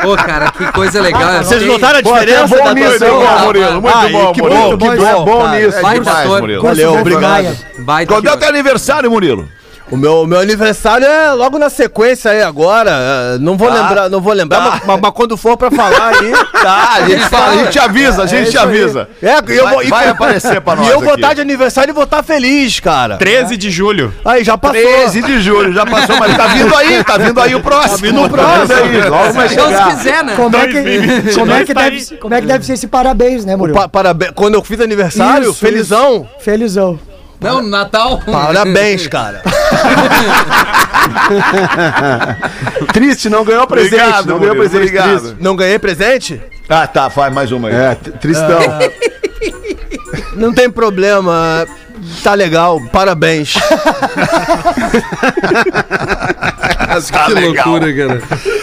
Pô, 0.01 0.15
cara, 0.15 0.51
que 0.51 0.71
coisa 0.71 1.01
legal. 1.01 1.43
Vocês 1.43 1.63
notaram 1.65 1.99
a 1.99 2.03
Pô, 2.03 2.13
diferença 2.13 2.43
até 2.45 2.55
é 2.55 2.57
bom 2.59 2.63
da 2.65 2.73
nisso, 2.75 3.03
hein, 3.03 3.11
Ah, 3.27 3.39
Murilo, 3.43 3.81
muito 3.81 3.97
Aí, 3.97 4.11
bom, 4.13 4.31
que 4.31 4.41
Murilo. 4.41 4.59
bom, 4.61 4.77
que 4.77 4.85
Muito 4.87 5.03
bom, 5.03 5.25
bom 5.25 5.41
cara. 5.43 5.59
nisso. 5.59 5.81
Baita 5.81 6.03
demais, 6.03 6.25
ator. 6.25 6.41
Murilo. 6.41 6.63
Valeu, 6.63 6.93
obrigado. 6.93 7.57
Baita 7.79 8.13
Quando 8.13 8.27
é 8.27 8.33
o 8.33 8.37
teu 8.37 8.49
aniversário, 8.49 9.11
Murilo? 9.11 9.49
O 9.89 9.95
meu, 9.95 10.27
meu 10.27 10.39
aniversário 10.39 11.07
é 11.07 11.31
logo 11.31 11.57
na 11.57 11.69
sequência 11.69 12.31
aí 12.31 12.41
agora. 12.41 12.89
é, 12.91 13.37
Não 13.39 13.55
vou 13.55 13.69
Tá. 13.69 13.73
lembrar, 13.73 14.09
não 14.09 14.19
vou 14.19 14.33
lembrar, 14.33 14.59
Tá. 14.61 14.81
mas, 14.85 14.99
mas 14.99 15.11
quando 15.11 15.37
for 15.37 15.55
pra 15.55 15.71
falar 15.71 16.13
aí. 16.19 16.31
Tá, 16.57 16.89
a 16.95 17.07
gente, 17.07 17.23
fala, 17.29 17.51
a 17.51 17.57
gente 17.63 17.79
avisa, 17.79 18.23
a 18.23 18.25
gente 18.25 18.49
te 18.51 18.57
avisa. 18.57 19.07
É, 19.21 19.37
eu 19.47 19.63
Vai- 19.63 19.73
vou, 19.73 19.83
e- 19.83 19.87
vai 19.87 20.09
aparecer 20.09 20.59
pra 20.59 20.75
nós 20.75 20.87
E 20.87 20.91
eu 20.91 20.99
vou 20.99 21.13
estar 21.15 21.33
de 21.33 21.39
aniversário 21.41 21.91
e 21.91 21.93
vou 21.93 22.03
estar 22.03 22.21
feliz, 22.23 22.79
cara. 22.81 23.15
13 23.17 23.55
de 23.55 23.69
julho. 23.71 24.13
Aí 24.25 24.43
já 24.43 24.57
passou. 24.57 24.81
13 24.81 25.21
de 25.21 25.39
julho, 25.39 25.71
já 25.71 25.85
passou, 25.85 26.17
mas 26.17 26.35
tá 26.35 26.47
vindo 26.47 26.75
aí, 26.75 27.03
tá 27.03 27.17
vindo 27.17 27.39
aí 27.39 27.55
o 27.55 27.61
próximo. 27.61 27.97
Tá 27.97 28.05
vindo 28.07 28.19
o 28.19 28.29
Mas 28.29 28.71
aí, 28.71 29.09
logo 29.09 29.31
vai 29.33 29.47
Deus 29.49 29.67
chegar. 29.67 29.95
quiser, 29.95 30.23
né? 30.25 30.33
Como 30.35 30.57
é, 30.57 30.67
que, 30.67 30.73
2022 30.73 31.35
como, 31.37 31.51
é 31.53 31.63
que 31.63 31.73
tá 31.73 31.81
deve, 31.83 32.17
como 32.17 32.33
é 32.33 32.41
que 32.41 32.47
deve 32.47 32.65
ser 32.65 32.73
esse 32.73 32.87
parabéns, 32.87 33.45
né, 33.45 33.55
Murilo? 33.55 33.77
Pa- 33.79 33.87
parabéns. 33.87 34.31
Quando 34.35 34.55
eu 34.55 34.63
fiz 34.63 34.81
aniversário, 34.81 35.51
Isso, 35.51 35.59
felizão. 35.59 36.27
Felizão. 36.39 36.99
Não, 37.39 37.61
no 37.61 37.69
Natal. 37.69 38.19
Parabéns, 38.29 39.07
cara. 39.07 39.41
Triste, 42.93 43.29
não 43.29 43.43
ganhou 43.43 43.67
presente. 43.67 43.95
Obrigado, 43.95 44.25
não 44.27 44.39
ganhou 44.39 44.55
presente. 44.55 44.77
obrigado. 44.77 45.19
Triste. 45.19 45.35
Não 45.39 45.55
ganhei 45.55 45.79
presente? 45.79 46.41
Ah, 46.69 46.87
tá, 46.87 47.09
faz 47.09 47.33
mais 47.33 47.51
uma 47.51 47.69
aí. 47.69 47.75
É, 47.75 47.95
tristão. 47.95 48.59
Não 50.35 50.53
tem 50.53 50.69
problema. 50.69 51.65
Tá 52.23 52.33
legal. 52.33 52.79
Parabéns. 52.91 53.55
Tá 57.11 57.25
que 57.25 57.33
legal. 57.33 57.69
loucura, 57.69 57.93
cara. 57.93 58.21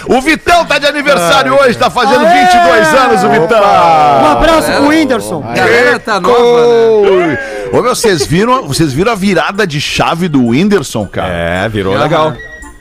O 0.08 0.20
Vitão 0.20 0.64
tá 0.64 0.78
de 0.78 0.86
aniversário 0.86 1.54
hoje, 1.54 1.78
tá 1.78 1.88
fazendo 1.88 2.26
22 2.26 2.94
anos 2.94 3.22
o 3.22 3.28
Vitão. 3.28 3.62
Um 3.62 4.26
abraço 4.26 4.72
pro 4.72 4.88
Whindersson. 4.88 5.44
A 5.48 5.54
galera 5.54 5.98
tá 6.00 6.18
nova, 6.18 7.10
né? 7.10 7.38
Ô, 7.74 7.82
meu, 7.82 7.94
vocês 7.94 8.24
viram, 8.24 8.68
vocês 8.68 8.92
viram 8.92 9.10
a 9.10 9.14
virada 9.16 9.66
de 9.66 9.80
chave 9.80 10.28
do 10.28 10.46
Whindersson, 10.48 11.06
cara? 11.06 11.28
É, 11.32 11.68
virou 11.68 11.96
legal. 11.98 12.32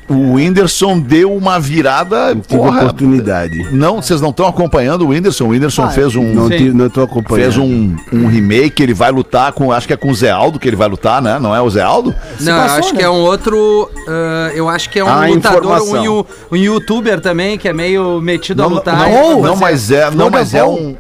O 0.08 0.34
Whindersson 0.34 1.00
deu 1.00 1.34
uma 1.34 1.60
virada. 1.60 2.36
Tive 2.36 2.58
Porra, 2.60 2.82
oportunidade. 2.82 3.58
não, 3.72 4.02
vocês 4.02 4.22
não 4.22 4.30
estão 4.30 4.46
acompanhando 4.46 5.04
o 5.06 5.08
Whindersson. 5.08 5.46
O 5.46 5.48
Whindersson 5.48 5.86
Ah, 5.86 5.90
fez 5.90 6.16
um. 6.16 6.34
Não, 6.34 6.48
te, 6.50 6.70
não 6.70 6.90
tô 6.90 7.02
acompanhando. 7.02 7.42
Fez 7.54 7.58
um, 7.58 7.96
um 8.12 8.28
remake, 8.28 8.84
ele 8.84 8.94
vai 8.94 9.10
lutar 9.12 9.52
com. 9.54 9.72
Acho 9.72 9.88
que 9.88 9.94
é 9.94 9.98
com 9.98 10.12
o 10.12 10.14
Zé 10.14 10.30
Aldo 10.30 10.60
que 10.60 10.68
ele 10.68 10.76
vai 10.76 10.88
lutar, 10.90 11.22
né? 11.24 11.40
Não 11.40 11.56
é 11.56 11.62
o 11.62 11.70
Zé 11.72 11.82
Aldo? 11.82 12.14
Não, 12.42 12.54
passou, 12.62 12.80
acho 12.80 12.94
né? 12.94 13.00
que 13.00 13.06
é 13.06 13.10
um 13.10 13.22
outro. 13.22 13.90
ah, 14.08 14.52
eu 14.54 14.70
acho 14.70 14.90
que 14.92 15.00
é 15.00 15.04
um 15.04 15.08
Ah, 15.08 15.26
lutador, 15.26 15.82
um, 15.82 16.26
um 16.52 16.56
youtuber 16.56 17.20
também, 17.20 17.58
que 17.58 17.68
é 17.68 17.74
meio 17.74 18.22
metido 18.22 18.62
a 18.62 18.68
Não, 18.70 18.76
lutar. 18.76 18.96
não, 19.10 19.42
não, 19.42 19.56
fazer- 19.58 19.62
mas 19.62 19.92
é, 19.92 20.12
não, 20.12 20.26
Logan 20.26 20.30
mas 20.38 20.54
é 20.54 20.64
um. 20.64 20.96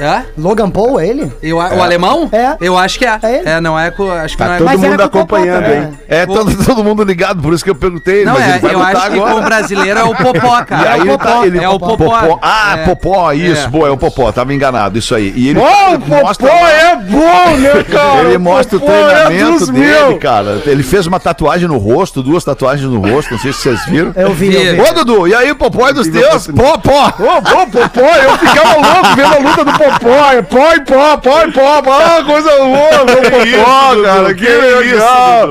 É? 0.00 0.22
Logan 0.38 0.70
Paul, 0.70 0.98
é 0.98 1.06
ele? 1.08 1.30
Eu, 1.42 1.58
O 1.58 1.82
alemão? 1.82 2.28
É. 2.32 2.56
Eu 2.60 2.76
acho 2.78 2.98
que 2.98 3.04
é. 3.06 3.18
É 3.22 3.34
ele? 3.38 3.48
É, 3.48 3.60
não 3.60 3.78
é. 3.78 3.88
Acho 3.88 4.36
que 4.36 4.42
Tá 4.42 4.46
não 4.48 4.54
é 4.54 4.58
todo 4.58 4.66
Mas 4.66 4.82
era 4.82 4.90
mundo 4.90 4.98
com 5.10 5.18
o 5.18 5.26
Popó 5.26 5.36
acompanhando, 5.36 5.64
também, 5.64 5.78
hein? 5.82 5.98
É 6.08 6.26
todo, 6.26 6.64
todo 6.64 6.82
mundo 6.84 7.02
ligado, 7.04 7.42
por 7.42 7.52
isso 7.52 7.62
que 7.62 7.70
eu 7.70 7.74
perguntei. 7.74 8.24
Não, 8.24 8.32
mas 8.34 8.42
é, 8.46 8.50
ele 8.50 8.58
vai 8.60 8.74
eu 8.74 8.78
lutar 8.78 8.96
acho 8.96 9.10
que 9.10 9.16
agora. 9.18 9.32
com 9.34 9.38
o 9.38 9.42
brasileiro 9.42 10.00
é 10.00 10.04
o 10.04 10.14
Popó, 10.14 10.60
E 10.60 10.64
cara. 10.64 10.92
aí 10.92 11.00
é 11.00 11.02
o 11.02 11.06
ele 11.08 11.18
tá, 11.18 11.46
ele, 11.46 11.64
é 11.64 11.68
o 11.68 11.78
Popó. 11.78 12.38
Ah, 12.42 12.76
É. 12.78 12.84
Popó, 12.86 13.32
isso, 13.32 13.66
É. 13.66 13.68
boa, 13.68 13.88
é 13.88 13.90
o 13.90 13.96
Popó, 13.96 14.32
tava 14.32 14.54
enganado, 14.54 14.98
isso 14.98 15.14
aí. 15.14 15.32
E 15.36 15.48
ele 15.50 15.58
Ô, 15.58 15.98
mostra, 15.98 16.48
Popó 16.48 16.66
é 16.66 16.96
bom, 16.96 17.56
né, 17.58 17.84
cara? 17.84 18.22
ele 18.28 18.38
mostra 18.38 18.76
o 18.78 18.80
Popó 18.80 18.92
é 18.92 19.24
treinamento 19.26 19.58
dos 19.58 19.68
dele, 19.68 19.86
meus. 19.86 20.18
cara. 20.20 20.62
Ele 20.66 20.82
fez 20.82 21.06
uma 21.06 21.20
tatuagem 21.20 21.68
no 21.68 21.76
rosto, 21.78 22.22
duas 22.22 22.42
tatuagens 22.42 22.88
no 22.90 23.00
rosto, 23.00 23.32
não 23.32 23.38
sei 23.38 23.52
se 23.52 23.60
vocês 23.60 23.84
viram. 23.86 24.12
Eu 24.16 24.32
vi, 24.32 24.54
eu 24.54 24.74
vi. 24.74 24.80
Ô, 24.90 24.94
Dudu, 24.94 25.28
e 25.28 25.34
aí 25.34 25.50
o 25.50 25.56
Popó 25.56 25.88
é 25.88 25.92
dos 25.92 26.08
teus? 26.08 26.46
Popó! 26.46 27.12
Ô, 27.18 27.38
ô, 27.62 27.66
Popó, 27.66 28.00
eu 28.22 28.38
ficava 28.38 28.74
louco 28.76 29.16
vendo 29.16 29.34
a 29.34 29.38
luta 29.50 29.64
do 29.64 29.72
Popó. 29.72 29.89
É 29.90 30.42
pó 30.42 30.72
e 30.74 30.80
pó, 30.80 31.16
pó 31.16 31.42
e 31.42 31.52
pó. 31.52 31.82
Ah, 31.90 32.24
coisa 32.24 32.50
boa, 32.56 33.04
meu 33.04 33.30
Popó, 33.30 34.02
cara. 34.02 34.34
Que, 34.34 34.44
legal. 34.48 35.48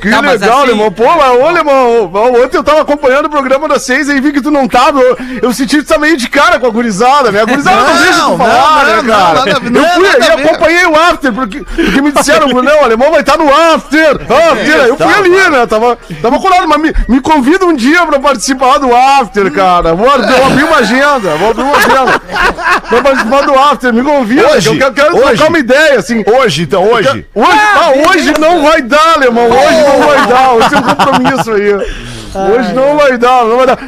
que 0.00 0.10
Tá, 0.10 0.20
legal, 0.20 0.60
assim- 0.62 0.70
irmão. 0.70 0.90
Pô, 0.90 1.04
mas 1.04 1.40
olha, 1.40 1.58
irmão. 1.58 2.10
Ontem 2.42 2.56
eu 2.56 2.64
tava 2.64 2.80
acompanhando 2.82 3.26
o 3.26 3.30
programa 3.30 3.68
das 3.68 3.82
seis 3.82 4.08
e 4.08 4.20
vi 4.20 4.32
que 4.32 4.40
tu 4.40 4.50
não 4.50 4.66
tava. 4.66 5.00
Eu, 5.00 5.16
eu 5.42 5.52
senti 5.52 5.76
que 5.76 5.82
tu 5.84 5.88
tá 5.88 5.98
meio 5.98 6.16
de 6.16 6.28
cara 6.28 6.58
com 6.58 6.66
a 6.66 6.70
gurizada, 6.70 7.30
né? 7.30 7.42
A 7.42 7.44
gurizada 7.44 7.76
não, 7.76 7.86
Não, 7.94 8.02
deixa 8.02 8.12
tu 8.12 8.28
não, 8.30 8.38
falar, 8.38 8.84
não, 8.84 8.84
né, 8.86 9.02
não, 9.02 9.14
cara? 9.14 9.34
nada 9.34 9.60
ver, 9.60 9.66
eu 9.66 9.70
não, 9.70 9.88
fui 9.90 10.02
nada 10.02 10.16
aí, 10.18 10.30
a 10.30 10.36
ver. 10.36 10.44
acompanhei 10.46 10.86
o 10.86 10.96
after, 10.96 11.32
porque, 11.32 11.60
porque 11.60 12.00
me 12.02 12.12
disseram, 12.12 12.48
não, 12.62 12.80
o 12.80 12.84
alemão 12.84 13.10
vai 13.10 13.20
estar 13.20 13.36
no 13.38 13.48
after. 13.52 14.10
After. 14.22 14.86
Eu 14.86 14.96
fui 14.96 15.12
tá, 15.12 15.18
ali, 15.18 15.50
né? 15.50 15.66
Tava, 15.66 15.98
tava 16.20 16.40
colado, 16.40 16.66
mas 16.66 16.80
me, 16.80 16.92
me 17.08 17.20
convida 17.20 17.64
um 17.66 17.74
dia 17.74 18.04
pra 18.06 18.18
participar 18.18 18.78
do 18.78 18.94
after, 18.94 19.50
cara. 19.52 19.94
Vou, 19.94 20.06
vou 20.08 20.46
abrir 20.46 20.64
uma 20.64 20.76
agenda, 20.78 21.36
vou 21.36 21.50
abrir 21.50 21.62
uma 21.62 21.76
agenda. 21.76 22.22
Participar 23.12 23.42
do 23.42 23.54
after, 23.54 23.92
me 23.92 24.02
convida. 24.02 24.48
Hoje, 24.48 24.68
eu 24.68 24.78
quero, 24.78 24.94
quero 24.94 25.16
hoje. 25.16 25.36
trocar 25.36 25.48
uma 25.48 25.58
ideia, 25.58 25.98
assim. 25.98 26.24
Hoje, 26.26 26.62
então, 26.62 26.84
hoje. 26.90 27.26
Hoje, 27.34 27.50
ah, 27.74 27.92
hoje 28.08 28.34
não 28.38 28.62
vai 28.62 28.80
dar, 28.80 29.14
alemão. 29.14 29.50
Hoje 29.50 29.82
não 29.86 30.06
vai 30.06 30.26
dar. 30.26 30.52
Hoje 30.54 30.70
tem 30.70 30.78
um 30.78 30.82
compromisso 30.82 31.52
aí. 31.52 32.21
Hoje 32.34 32.72
não 32.72 32.96
vai 32.96 33.16
dar, 33.18 33.44
não 33.44 33.56
vai 33.58 33.66
dar. 33.66 33.78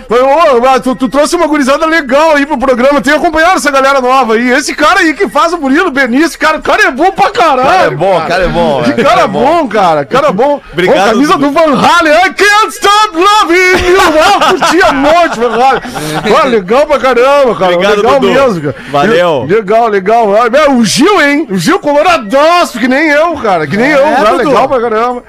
Mas 0.62 0.80
tu, 0.82 0.94
tu 0.94 1.08
trouxe 1.08 1.34
uma 1.36 1.46
gurizada 1.46 1.86
legal 1.86 2.32
aí 2.32 2.44
pro 2.46 2.58
programa. 2.58 3.00
Tem 3.00 3.14
acompanhado 3.14 3.56
essa 3.56 3.70
galera 3.70 4.00
nova 4.00 4.34
aí. 4.34 4.50
Esse 4.50 4.74
cara 4.74 5.00
aí 5.00 5.14
que 5.14 5.28
faz 5.28 5.52
o 5.52 5.58
Murilo 5.58 5.90
Benício, 5.90 6.38
cara, 6.38 6.58
o 6.58 6.62
cara 6.62 6.84
é 6.84 6.90
bom 6.90 7.10
pra 7.12 7.30
caralho. 7.30 7.66
Cara 7.68 7.84
é 7.86 7.90
bom, 7.90 8.20
cara 8.26 8.44
é 8.44 8.48
bom. 8.48 8.82
Que 8.82 9.02
cara 9.02 9.26
bom, 9.26 9.68
cara. 9.68 10.04
Cara 10.04 10.32
bom. 10.32 10.60
Obrigado, 10.72 10.98
Ô, 11.00 11.10
camisa 11.12 11.36
do 11.38 11.50
Van 11.50 11.74
Halen. 11.74 12.12
I 12.12 12.32
can't 12.34 12.68
stop 12.74 13.16
loving 13.16 13.88
you. 13.88 14.04
Ah, 14.24 14.48
curtia 14.50 14.92
muito, 14.92 15.40
Van 15.40 15.62
Halen. 15.62 15.82
Ah, 16.42 16.46
legal 16.46 16.86
pra 16.86 16.98
caramba, 16.98 17.54
cara. 17.56 17.74
Obrigado, 17.74 17.96
legal 17.96 18.20
Dudu. 18.20 18.32
mesmo, 18.32 18.60
cara. 18.60 18.74
Valeu. 18.90 19.44
Legal, 19.48 19.88
legal. 19.88 20.26
Meu, 20.50 20.72
O 20.78 20.84
Gil, 20.84 21.22
hein? 21.22 21.46
O 21.50 21.56
Gil 21.58 21.78
coloradaço, 21.78 22.78
que 22.78 22.88
nem 22.88 23.08
eu, 23.10 23.34
cara. 23.36 23.66
Que 23.66 23.76
nem 23.76 23.90
eu. 23.90 24.02
Cara, 24.02 24.30
Dudu. 24.32 24.48
legal 24.48 24.68
pra 24.68 24.80
caramba. 24.80 25.22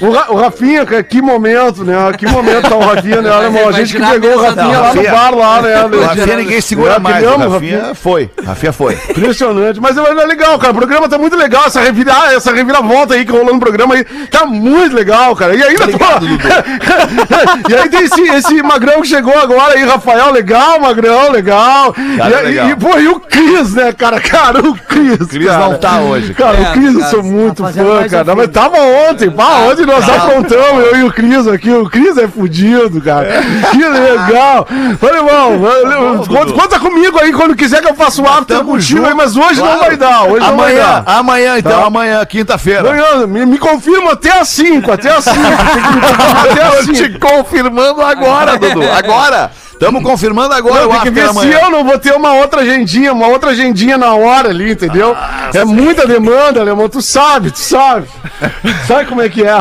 O, 0.00 0.10
Ra- 0.10 0.26
o 0.30 0.36
Rafinha, 0.36 0.84
cara, 0.84 1.02
que 1.02 1.22
momento, 1.22 1.84
né? 1.84 1.94
Que 2.18 2.26
momento 2.26 2.68
tá 2.68 2.76
o 2.76 2.80
Rafinha, 2.80 3.22
né, 3.22 3.30
irmão? 3.44 3.68
A 3.68 3.72
gente 3.72 3.96
que 3.96 4.06
pegou 4.06 4.34
o 4.34 4.40
Rafinha 4.42 4.64
lá 4.66 4.94
no 4.94 5.02
Rafinha. 5.02 5.10
bar, 5.12 5.34
lá, 5.34 5.62
né? 5.62 5.84
O 5.84 6.00
Rafinha 6.04 6.36
ninguém 6.36 6.60
segura 6.60 6.94
É, 6.94 6.98
mais. 6.98 7.16
criamos, 7.16 7.46
O 7.46 7.50
Rafinha 7.50 7.94
foi. 7.94 8.30
Rafinha 8.44 8.72
foi. 8.72 8.94
Impressionante, 9.10 9.80
mas 9.80 9.96
é 9.96 10.00
é 10.06 10.24
legal, 10.26 10.58
cara. 10.58 10.72
O 10.72 10.76
programa 10.76 11.08
tá 11.08 11.18
muito 11.18 11.36
legal. 11.36 11.64
Essa, 11.66 11.80
revira, 11.80 12.12
ah, 12.14 12.32
essa 12.34 12.52
reviravolta 12.52 13.14
aí 13.14 13.24
que 13.24 13.32
rolou 13.32 13.52
no 13.54 13.60
programa 13.60 13.94
aí 13.94 14.04
tá 14.30 14.46
muito 14.46 14.94
legal, 14.94 15.34
cara. 15.36 15.54
E 15.54 15.62
ainda 15.62 15.86
pô, 15.88 15.98
E 17.68 17.74
aí 17.74 17.88
tem 17.88 18.02
esse, 18.04 18.20
esse 18.22 18.62
magrão 18.62 19.00
que 19.02 19.08
chegou 19.08 19.36
agora 19.38 19.74
aí, 19.74 19.84
Rafael. 19.84 20.30
Legal, 20.32 20.80
magrão, 20.80 21.30
legal. 21.30 21.92
Cara, 22.16 22.30
e, 22.30 22.34
aí- 22.34 22.44
legal. 22.46 22.68
e, 22.70 22.76
pô, 22.76 22.98
e 22.98 23.08
o 23.08 23.20
Cris, 23.20 23.74
né, 23.74 23.92
cara? 23.92 24.20
Cara, 24.20 24.60
o 24.60 24.74
Cris. 24.74 25.16
Cris 25.28 25.46
cara. 25.46 25.58
não 25.68 25.78
tá 25.78 26.00
hoje. 26.00 26.34
Cara, 26.34 26.56
É, 26.58 26.70
o 26.70 26.72
Cris 26.72 26.94
eu 26.94 27.00
cara, 27.00 27.10
sou 27.10 27.22
muito 27.22 27.62
tá 27.62 27.68
fã, 27.72 28.08
cara. 28.08 28.34
Mas 28.34 28.48
tava 28.48 28.78
ontem, 28.78 29.30
pá, 29.30 29.58
ontem 29.70 29.85
nós 29.86 30.08
aprontamos, 30.08 30.84
eu 30.86 30.96
e 30.96 31.04
o 31.04 31.12
Cris 31.12 31.46
aqui. 31.48 31.70
O 31.70 31.88
Cris 31.88 32.16
é 32.18 32.26
fudido, 32.28 33.00
cara. 33.00 33.26
Que 33.70 33.78
legal. 33.78 34.66
Olha, 35.02 35.16
irmão, 35.16 35.58
valeu. 35.60 36.24
conta, 36.26 36.52
conta 36.52 36.80
comigo 36.80 37.18
aí 37.20 37.32
quando 37.32 37.54
quiser 37.56 37.80
que 37.80 37.88
eu 37.88 37.94
faça 37.94 38.20
o 38.20 38.28
after 38.28 38.58
contigo 38.64 39.06
aí, 39.06 39.14
mas 39.14 39.36
hoje 39.36 39.60
não 39.60 39.66
claro. 39.66 39.80
vai 39.80 39.96
dar. 39.96 40.24
Hoje 40.24 40.40
não 40.46 40.56
vai 40.56 40.72
Amanhã, 40.72 41.02
dar. 41.04 41.18
amanhã 41.18 41.58
então, 41.58 41.80
Tá. 41.80 41.86
amanhã, 41.86 42.24
quinta-feira. 42.26 42.80
Amanhã, 42.90 43.26
me, 43.26 43.46
me 43.46 43.58
confirma 43.58 44.12
até 44.12 44.38
às 44.38 44.48
5, 44.48 44.90
até 44.92 45.10
às 45.10 45.24
5. 45.24 45.36
Tem 45.36 45.82
que 45.82 45.92
me 45.94 46.00
confirmar 46.00 46.46
até 46.50 46.62
às 46.62 46.74
Tô 46.76 46.82
5. 46.82 46.94
te 46.94 47.18
confirmando 47.18 48.02
agora, 48.02 48.58
Dudu. 48.58 48.82
Agora. 48.90 49.50
Estamos 49.76 50.02
confirmando 50.02 50.54
agora 50.54 50.82
Não, 50.82 50.88
o 50.88 50.92
after 50.94 51.12
ver 51.12 51.24
se 51.24 51.28
amanhã. 51.28 51.58
eu 51.62 51.70
não 51.70 51.84
vou 51.84 51.98
ter 51.98 52.14
uma 52.14 52.32
outra 52.32 52.62
agendinha, 52.62 53.12
uma 53.12 53.26
outra 53.26 53.50
agendinha 53.50 53.98
na 53.98 54.14
hora 54.14 54.48
ali, 54.48 54.72
entendeu? 54.72 55.14
é 55.52 55.64
muita 55.66 56.06
demanda, 56.06 56.60
Alemão. 56.60 56.88
Tu 56.88 57.02
sabe, 57.02 57.50
tu 57.50 57.58
sabe. 57.58 58.08
sabe 58.88 59.04
como 59.06 59.20
é 59.20 59.28
que 59.28 59.42
é? 59.42 59.54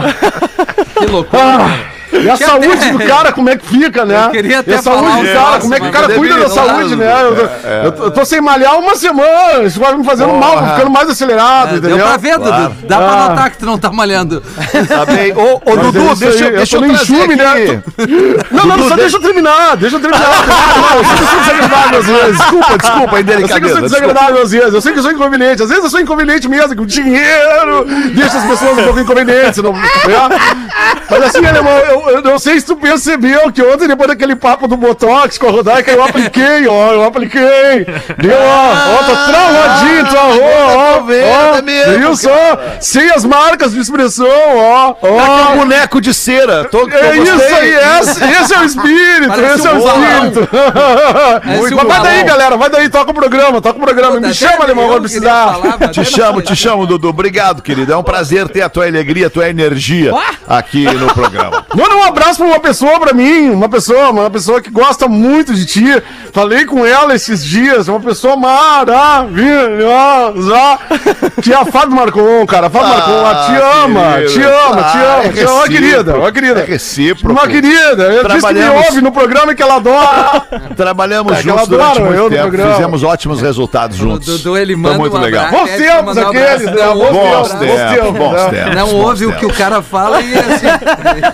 Que 0.98 1.06
loucura. 1.06 1.42
Ah, 1.44 1.95
e 2.24 2.30
a 2.30 2.38
Tinha 2.38 2.50
saúde 2.50 2.68
até- 2.72 2.92
do 2.92 3.00
cara, 3.00 3.32
como 3.32 3.50
é 3.50 3.58
que 3.58 3.66
fica, 3.66 4.06
né? 4.06 4.26
Eu 4.26 4.30
queria 4.32 4.60
até 4.60 4.72
e 4.72 4.76
a 4.76 4.82
saúde 4.82 5.04
falar 5.04 5.22
do 5.22 5.34
cara, 5.34 5.60
como 5.60 5.74
é 5.76 5.80
que 5.80 5.88
o 5.88 5.92
cara 5.92 6.10
cuida 6.14 6.36
da 6.38 6.50
saúde, 6.50 6.90
dá, 6.90 6.96
né? 6.96 7.24
Eu, 7.24 7.36
tô- 7.36 7.42
eu 7.86 7.92
tô- 7.92 8.04
eu 8.06 8.12
tô 8.12 8.26
sem 8.26 8.42
malhar 8.42 8.78
uma 8.80 8.96
semana, 8.96 9.64
isso 9.64 9.80
vai 9.80 9.96
me 9.96 10.04
fazendo 10.04 10.34
mal, 10.34 10.60
vou 10.60 10.70
ficando 10.76 10.90
mais 10.92 11.10
acelerado, 11.10 11.70
É, 11.76 11.78
entendeu? 11.78 11.98
deu 11.98 12.06
pra 12.08 12.18
ver, 12.18 12.36
Claro. 12.36 12.64
Dudu. 12.70 12.88
Dá 12.88 12.98
pra 12.98 13.08
Ah. 13.12 13.30
notar 13.30 13.50
que 13.52 13.58
tu 13.58 13.66
não 13.66 13.78
tá 13.78 13.92
malhando. 13.92 14.42
Tá 14.88 15.06
bem. 15.06 15.34
Ô, 15.34 15.56
ô 15.56 15.62
Mas 15.66 15.80
Dudu, 15.80 16.00
é 16.12 16.16
deixa, 16.16 16.36
aí, 16.38 16.42
eu- 16.42 16.50
eu 16.52 16.58
deixa 16.58 16.76
eu 16.78 16.82
no 16.82 16.88
trazer 16.88 17.04
enxume, 17.14 17.36
né? 17.36 17.82
Não, 18.52 18.66
não, 18.66 18.78
Dudu, 18.78 18.90
só 18.90 18.96
deixa 18.96 19.18
eu 19.18 19.22
terminar, 19.22 19.78
deixa 19.78 19.96
eu 19.96 20.00
terminar. 20.00 20.26
Eu 20.96 21.04
sei 21.04 21.16
que 21.16 21.24
eu 21.24 21.28
sou 21.28 21.40
desagradável 21.40 22.00
às 22.00 22.06
vezes. 22.06 22.38
Desculpa, 22.38 22.78
desculpa, 22.78 23.16
a 23.16 23.20
Eu 23.20 23.26
sei 23.26 23.26
que 23.26 23.42
eu 23.44 23.48
sou 23.48 23.58
indelicadeza. 23.58 23.82
desagradável 23.82 24.42
às 24.42 24.52
vezes, 24.52 24.74
eu 24.74 24.82
sei 24.82 24.94
que 24.94 25.00
eu 25.00 25.04
sou 25.04 25.12
inconveniente, 25.12 25.64
às 25.64 25.70
vezes 25.70 25.84
eu 25.84 25.90
sou 25.90 26.00
inconveniente 26.00 26.48
mesmo, 26.48 26.76
que 26.76 26.82
o 26.82 26.86
dinheiro 26.86 27.86
deixa 28.14 28.38
as 28.38 28.46
pessoas 28.46 28.78
um 28.78 28.84
pouco 28.84 29.00
inconvenientes. 29.00 29.62
Não, 29.62 29.72
é? 29.76 30.96
Mas 31.10 31.24
assim, 31.24 31.46
alemão, 31.46 31.72
eu, 31.72 32.05
eu 32.10 32.22
não 32.22 32.40
sei 32.40 32.60
se 32.60 32.66
tu 32.66 32.76
percebeu 32.76 33.52
que 33.52 33.62
ontem, 33.62 33.88
depois 33.88 34.10
daquele 34.10 34.36
papo 34.36 34.68
do 34.68 34.78
Botox 34.78 35.38
com 35.38 35.48
a 35.48 35.52
Rodaica, 35.52 35.92
eu 35.92 36.04
apliquei, 36.04 36.68
ó, 36.68 36.92
eu 36.94 37.04
apliquei. 37.04 37.86
Deu, 38.18 38.38
ó, 38.38 38.74
ó, 38.74 39.04
tô 39.04 39.32
travadinho, 39.32 40.08
travou, 40.08 40.42
ó, 40.44 41.02
vendo, 41.02 41.28
ó, 41.28 41.58
é 41.58 41.62
mesmo, 41.62 41.98
viu 42.00 42.16
só? 42.16 42.60
Sem 42.80 43.10
as 43.12 43.26
marcas 43.26 43.74
de 43.74 43.80
expressão, 43.80 44.28
ó, 44.28 44.94
Tá 44.94 45.00
com 45.00 45.08
ó. 45.08 45.52
um 45.54 45.58
boneco 45.58 46.00
de 46.02 46.14
cera. 46.14 46.66
Tô, 46.66 46.88
tô 46.88 46.96
É 46.96 47.18
isso 47.18 47.56
aí, 47.56 47.74
esse, 48.00 48.24
esse 48.24 48.54
é 48.54 48.60
o 48.60 48.64
espírito, 48.64 49.28
Parece 49.30 49.54
esse 49.56 49.68
é 49.68 49.72
o 49.72 49.76
um 49.76 49.78
espírito. 49.80 50.50
Parece 51.44 51.62
Mas 51.62 51.72
um 51.72 51.88
vai 51.88 52.02
daí, 52.02 52.24
galera, 52.24 52.58
vai 52.58 52.70
daí, 52.70 52.90
toca 52.90 53.12
o 53.12 53.14
programa, 53.14 53.62
toca 53.62 53.78
o 53.78 53.82
programa. 53.82 54.20
Me 54.20 54.34
chama, 54.34 54.64
alemão, 54.64 54.88
quando 54.88 55.02
precisar. 55.02 55.56
Te 55.92 56.04
chamo, 56.06 56.42
te 56.42 56.56
chamo, 56.56 56.86
Dudu. 56.86 57.10
Obrigado, 57.10 57.62
querido. 57.62 57.94
É 57.94 57.98
um 57.98 58.04
prazer 58.04 58.48
ter 58.50 58.62
a 58.62 58.70
tua 58.70 58.86
alegria, 58.88 59.28
a 59.28 59.30
tua 59.30 59.50
energia 59.50 60.12
aqui 60.48 60.86
no 60.86 61.08
programa. 61.14 61.66
Um 61.96 62.04
abraço 62.04 62.38
pra 62.40 62.48
uma 62.48 62.60
pessoa 62.60 63.00
pra 63.00 63.14
mim, 63.14 63.50
uma 63.52 63.70
pessoa, 63.70 64.10
uma 64.12 64.30
pessoa 64.30 64.62
que 64.62 64.70
gosta 64.70 65.08
muito 65.08 65.54
de 65.54 65.66
ti. 65.66 65.86
Falei 66.34 66.66
com 66.66 66.86
ela 66.86 67.16
esses 67.16 67.44
dias, 67.44 67.88
uma 67.88 68.00
pessoa 68.00 68.36
maravilhosa. 68.36 69.30
Que 71.42 71.54
é 71.54 71.56
a 71.56 71.66
Fábio 71.66 71.96
Marcon, 71.96 72.46
cara. 72.46 72.68
A 72.68 72.70
Fábio 72.70 72.90
Marcon, 72.90 73.12
ela 73.12 73.46
te 73.46 73.52
Ah, 73.56 73.84
ama, 73.84 74.14
querido. 74.16 74.34
te 74.34 74.42
ama, 74.44 74.84
te 74.84 74.98
Ah, 74.98 75.16
ama, 75.20 75.26
é 75.26 75.30
te 75.30 75.40
ama. 75.42 75.52
Ó, 75.52 75.62
recíproco. 75.62 75.70
querida, 75.70 76.18
ó, 76.20 76.32
querida. 76.32 76.60
É 76.62 76.66
recíproco. 76.66 77.32
Uma 77.32 77.48
querida, 77.48 78.04
eu 78.04 78.10
disse 78.10 78.24
que 78.24 78.34
me 78.34 78.40
Trabalhamos- 78.42 78.86
ouve 78.88 79.02
no 79.02 79.12
programa 79.12 79.52
e 79.52 79.56
que 79.56 79.62
ela 79.64 79.76
adora. 79.76 80.42
Trabalhamos 80.76 81.38
É 81.38 81.42
juntos 81.42 81.68
durante 81.68 82.00
muito 82.02 82.14
eu 82.16 82.30
tempo. 82.30 82.52
Fizemos 82.74 83.04
ótimos 83.04 83.42
resultados 83.42 83.98
juntos. 83.98 84.26
Dudu, 84.42 84.58
ele 84.58 84.74
Foi 84.74 84.82
manda 84.82 84.98
muito 84.98 85.16
um 85.16 85.20
legal. 85.22 85.46
abraço. 85.46 85.66
Mandar 86.06 86.26
um 86.26 86.30
aqueles, 86.30 86.66
né? 86.66 86.74
Não 86.86 86.96
Bons 86.98 87.52
o 87.52 87.60
tempos, 87.60 88.42
tempos. 88.52 88.76
Não 88.76 88.96
ouve 88.96 89.26
o 89.26 89.34
que 89.34 89.46
o 89.46 89.54
cara 89.54 89.82
fala 89.82 90.22
e 90.22 90.34
assim. 90.38 90.66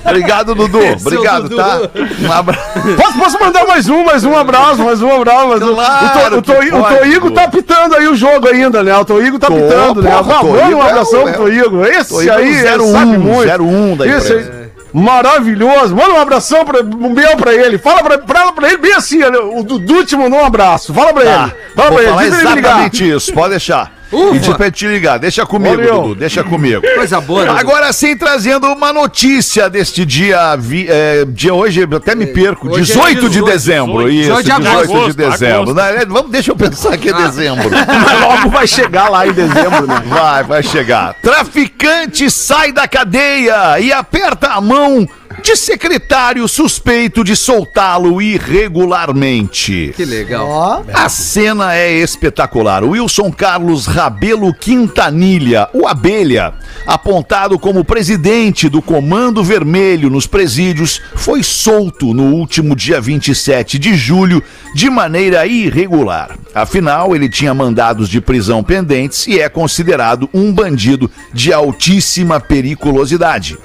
Obrigado, 0.06 0.51
Dudu. 0.56 0.80
Esse 0.80 0.92
é 0.92 0.96
Obrigado, 1.08 1.44
Dudu. 1.44 1.56
tá? 1.58 1.80
Um 2.22 2.32
abraço. 2.32 2.62
Posso, 2.98 3.18
posso 3.20 3.40
mandar 3.40 3.66
mais 3.68 3.90
um, 3.90 4.04
mais 4.04 4.24
um 4.24 4.36
abraço, 4.38 4.84
mais 4.84 5.02
um 5.02 5.16
abraço, 5.16 5.48
mais 5.48 5.62
um. 5.62 5.76
Claro 5.76 6.38
o, 6.38 6.42
to, 6.42 6.52
o, 6.52 6.56
to, 6.56 6.78
o 6.78 6.84
Toigo 6.84 7.30
Dudu. 7.30 7.32
tá 7.36 7.48
pitando 7.48 7.96
aí 7.96 8.08
o 8.08 8.16
jogo 8.16 8.48
ainda, 8.48 8.84
né? 8.84 8.96
O 8.98 9.06
Toigo 9.06 9.40
tá 9.40 9.48
Tô, 9.48 9.54
pitando, 9.56 10.02
né? 10.02 10.12
Vamos, 10.24 10.52
um 10.52 10.58
é 10.84 10.90
abração 10.90 11.22
o- 11.22 11.24
pro 11.26 11.34
Toigo. 11.34 11.86
Esse 11.86 12.10
Toigo 12.10 12.30
é 12.32 12.36
o 12.36 12.38
aí, 12.38 12.56
ele 12.58 12.78
01, 12.84 12.92
sabe 12.92 13.18
muito. 13.18 13.64
01 13.64 13.96
da 13.98 14.08
Esse 14.08 14.34
empresa. 14.34 14.52
aí, 14.52 14.62
maravilhoso. 14.94 15.96
Manda 15.96 16.14
um 16.14 16.20
abração, 16.20 16.66
pra, 16.66 16.82
um 16.82 17.10
meu 17.10 17.36
pra 17.38 17.54
ele. 17.54 17.78
Fala 17.78 18.04
pra, 18.04 18.18
pra, 18.18 18.52
pra 18.52 18.68
ele 18.68 18.78
bem 18.78 18.94
assim, 18.94 19.18
né? 19.20 19.30
o 19.38 19.64
Dudu 19.64 20.06
te 20.06 20.16
mandou 20.16 20.40
um 20.40 20.46
abraço. 20.46 20.94
Fala 20.94 21.14
pra 21.14 21.24
Tá. 21.24 21.30
ele. 21.44 21.54
Fala 21.76 21.90
Vou 21.90 21.98
pra 22.00 22.08
ele, 22.08 22.18
diz 22.32 22.42
pra 22.42 22.52
ele 22.52 22.60
exatamente 22.60 23.10
isso. 23.10 23.34
Pode 23.34 23.50
deixar. 23.52 23.92
E 24.12 24.40
de 24.40 24.54
pra 24.56 24.70
te 24.70 24.88
ligar. 24.88 25.18
Deixa 25.18 25.46
comigo, 25.46 25.76
Valeu. 25.78 26.02
Dudu. 26.02 26.16
Deixa 26.16 26.44
comigo. 26.44 26.82
Coisa 26.96 27.22
boa, 27.22 27.46
Dudu. 27.46 27.58
Agora 27.58 27.92
sim, 27.94 28.16
trazendo 28.16 28.68
uma 28.68 28.92
notícia 28.92 29.70
deste 29.70 30.06
dia, 30.06 30.56
vi, 30.56 30.88
é, 30.90 31.26
dia 31.26 31.54
hoje, 31.54 31.82
eu 31.90 31.98
até 31.98 32.16
me 32.16 32.28
perco, 32.28 32.68
Hoje 32.68 32.92
é 32.92 32.96
18 32.96 33.22
de 33.22 33.30
18, 33.30 33.46
dezembro, 33.46 34.10
18 34.10 34.12
isso, 34.12 34.44
de 34.44 34.44
18 34.44 34.62
de 34.62 34.68
agosto, 34.68 35.14
dezembro. 35.18 35.72
agosto. 35.72 35.80
É, 35.80 36.06
vamos, 36.06 36.32
deixa 36.32 36.52
eu 36.52 36.56
pensar 36.56 36.98
que 36.98 37.10
é 37.10 37.14
dezembro. 37.14 37.70
Mas 37.72 38.22
logo 38.22 38.50
vai 38.50 38.68
chegar 38.68 39.10
lá 39.10 39.28
em 39.28 39.34
dezembro, 39.34 39.88
né? 39.88 40.04
Vai, 40.06 40.44
vai 40.44 40.64
chegar. 40.64 41.16
Traficante 41.22 42.30
sai 42.30 42.72
da 42.72 42.88
cadeia 42.88 43.80
e 43.80 43.92
aperta 43.92 44.48
a 44.48 44.62
mão 44.62 45.08
de 45.42 45.56
secretário 45.56 46.48
suspeito 46.48 47.24
de 47.24 47.36
soltá-lo 47.36 48.22
irregularmente. 48.22 49.94
Que 49.96 50.06
legal. 50.06 50.48
Ó, 50.48 50.84
A 50.94 51.10
cena 51.10 51.76
é 51.76 51.92
espetacular. 51.92 52.84
Wilson 52.84 53.32
Carlos 53.32 53.86
Rabelo 53.88 54.54
Quintanilha, 54.54 55.68
o 55.74 55.88
Abelha, 55.88 56.54
apontado 56.86 57.58
como 57.58 57.84
presidente 57.84 58.70
do 58.70 58.82
Comando 58.82 59.44
Vermelho 59.44 60.10
nos 60.10 60.28
presídios, 60.28 61.02
foi 61.16 61.44
solto 61.44 62.14
no 62.14 62.34
último 62.36 62.76
dia 62.76 63.02
27 63.02 63.80
de 63.80 63.96
julho 63.96 64.44
de 64.76 64.90
maneira 64.90 65.46
irregular. 65.48 66.38
Afinal, 66.54 67.16
ele 67.16 67.28
tinha 67.30 67.54
mandados 67.54 68.08
de 68.08 68.22
prisão 68.22 68.64
pendentes 68.64 69.28
e 69.28 69.40
é 69.40 69.50
considerado 69.50 70.30
um 70.34 70.54
bandido 70.54 71.10
de 71.34 71.52
altíssima 71.52 72.40
periculosidade. 72.40 73.58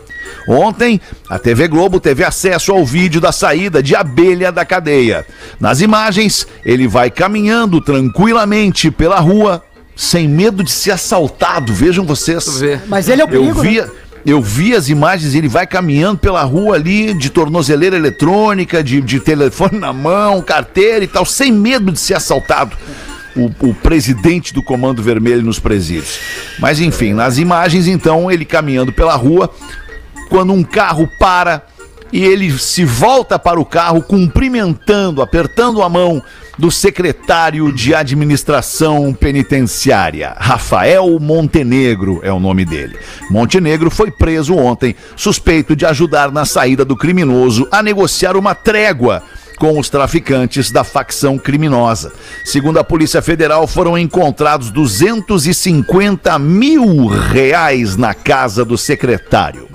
Ontem, 0.46 1.00
a 1.28 1.38
TV 1.38 1.66
Globo 1.66 1.98
teve 1.98 2.22
acesso 2.22 2.72
ao 2.72 2.84
vídeo 2.84 3.20
da 3.20 3.32
saída 3.32 3.82
de 3.82 3.96
abelha 3.96 4.52
da 4.52 4.64
cadeia. 4.64 5.26
Nas 5.58 5.80
imagens, 5.80 6.46
ele 6.64 6.86
vai 6.86 7.10
caminhando 7.10 7.80
tranquilamente 7.80 8.90
pela 8.90 9.18
rua, 9.18 9.62
sem 9.96 10.28
medo 10.28 10.62
de 10.62 10.70
ser 10.70 10.92
assaltado. 10.92 11.72
Vejam 11.72 12.04
vocês. 12.04 12.62
Mas 12.86 13.08
ele 13.08 13.22
é 13.22 13.24
o 13.24 13.28
Eu 13.28 13.30
perigo, 13.30 13.62
né? 13.62 13.70
vi, 13.70 13.84
eu 14.26 14.42
vi 14.42 14.74
as 14.74 14.88
imagens, 14.88 15.34
ele 15.34 15.48
vai 15.48 15.66
caminhando 15.66 16.18
pela 16.18 16.42
rua 16.42 16.74
ali, 16.74 17.14
de 17.14 17.30
tornozeleira 17.30 17.96
eletrônica, 17.96 18.82
de, 18.82 19.00
de 19.00 19.20
telefone 19.20 19.78
na 19.78 19.92
mão, 19.92 20.42
carteira 20.42 21.04
e 21.04 21.08
tal, 21.08 21.24
sem 21.24 21.52
medo 21.52 21.92
de 21.92 22.00
ser 22.00 22.14
assaltado. 22.14 22.76
O, 23.36 23.68
o 23.68 23.74
presidente 23.74 24.52
do 24.54 24.62
Comando 24.62 25.02
Vermelho 25.02 25.42
nos 25.42 25.58
presídios. 25.58 26.18
Mas 26.58 26.80
enfim, 26.80 27.12
nas 27.12 27.36
imagens, 27.36 27.86
então, 27.86 28.30
ele 28.30 28.46
caminhando 28.46 28.92
pela 28.92 29.14
rua, 29.14 29.52
quando 30.28 30.52
um 30.52 30.62
carro 30.62 31.08
para 31.18 31.62
e 32.12 32.24
ele 32.24 32.56
se 32.58 32.84
volta 32.84 33.38
para 33.38 33.60
o 33.60 33.64
carro 33.64 34.02
cumprimentando, 34.02 35.20
apertando 35.20 35.82
a 35.82 35.88
mão 35.88 36.22
do 36.58 36.70
secretário 36.70 37.72
de 37.72 37.94
administração 37.94 39.12
penitenciária, 39.12 40.34
Rafael 40.38 41.18
Montenegro 41.20 42.20
é 42.22 42.32
o 42.32 42.40
nome 42.40 42.64
dele. 42.64 42.96
Montenegro 43.30 43.90
foi 43.90 44.10
preso 44.10 44.54
ontem, 44.54 44.96
suspeito 45.14 45.76
de 45.76 45.84
ajudar 45.84 46.30
na 46.30 46.44
saída 46.44 46.84
do 46.84 46.96
criminoso 46.96 47.68
a 47.70 47.82
negociar 47.82 48.36
uma 48.36 48.54
trégua 48.54 49.22
com 49.56 49.78
os 49.78 49.88
traficantes 49.88 50.70
da 50.70 50.84
facção 50.84 51.38
criminosa. 51.38 52.12
Segundo 52.44 52.78
a 52.78 52.84
Polícia 52.84 53.20
Federal, 53.22 53.66
foram 53.66 53.96
encontrados 53.98 54.70
250 54.70 56.38
mil 56.38 57.06
reais 57.06 57.96
na 57.96 58.14
casa 58.14 58.64
do 58.64 58.76
secretário. 58.78 59.68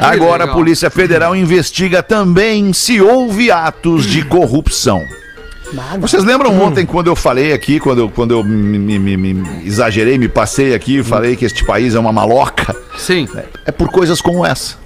Agora 0.00 0.44
a. 0.44 0.48
Polícia 0.48 0.90
Federal 0.90 1.34
investiga 1.34 2.02
também 2.02 2.72
se 2.72 3.00
houve 3.00 3.50
atos 3.50 4.06
de 4.06 4.22
corrupção. 4.24 5.02
Vocês 6.00 6.22
lembram 6.24 6.60
ontem 6.60 6.86
quando 6.86 7.08
eu 7.08 7.16
falei 7.16 7.52
aqui, 7.52 7.80
quando 7.80 7.98
eu, 8.00 8.08
quando 8.08 8.30
eu 8.32 8.44
me, 8.44 8.98
me- 8.98 9.16
me- 9.16 9.66
exagerei, 9.66 10.18
me 10.18 10.28
passei 10.28 10.74
aqui, 10.74 11.02
falei 11.02 11.34
que 11.36 11.44
este 11.44 11.64
país 11.64 11.94
é 11.94 11.98
uma 11.98 12.12
maloca? 12.12 12.76
Sim. 12.96 13.26
É 13.64 13.72
por 13.72 13.88
coisas 13.88 14.20
como 14.20 14.44
essa. 14.46 14.76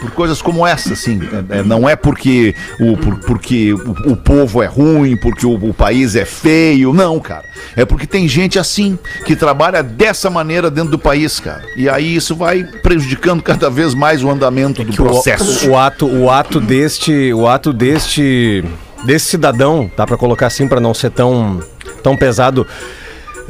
Por 0.00 0.10
coisas 0.10 0.42
como 0.42 0.66
essa, 0.66 0.92
assim. 0.92 1.20
É- 1.50 1.58
é- 1.58 1.62
não 1.62 1.88
é 1.88 1.96
porque, 1.96 2.54
o, 2.80 2.96
por- 2.96 3.18
porque 3.20 3.72
o, 3.72 4.12
o 4.12 4.16
povo 4.16 4.62
é 4.62 4.66
ruim, 4.66 5.16
porque 5.16 5.46
o, 5.46 5.54
o 5.54 5.72
país 5.74 6.14
é 6.14 6.24
feio. 6.24 6.92
Não, 6.92 7.18
cara. 7.18 7.44
É 7.74 7.84
porque 7.84 8.06
tem 8.06 8.28
gente 8.28 8.58
assim, 8.58 8.98
que 9.24 9.34
trabalha 9.34 9.82
dessa 9.82 10.28
maneira 10.30 10.70
dentro 10.70 10.90
do 10.90 10.98
país, 10.98 11.40
cara. 11.40 11.62
E 11.76 11.88
aí 11.88 12.14
isso 12.16 12.34
vai 12.36 12.62
prejudicando 12.82 13.42
cada 13.42 13.68
vez 13.70 13.94
mais 13.94 14.22
o 14.22 14.30
andamento 14.30 14.84
do 14.84 14.92
que 14.92 15.00
o- 15.00 15.04
processo. 15.04 15.68
O, 15.68 15.72
o 15.72 15.78
ato, 15.78 16.06
o 16.06 16.30
ato 16.30 16.60
deste, 16.60 17.32
o 17.32 17.46
ato 17.48 17.72
deste, 17.72 18.64
desse 19.04 19.26
cidadão, 19.26 19.90
dá 19.96 20.06
pra 20.06 20.16
colocar 20.16 20.46
assim 20.48 20.68
pra 20.68 20.80
não 20.80 20.92
ser 20.94 21.10
tão, 21.10 21.60
tão 22.02 22.16
pesado. 22.16 22.66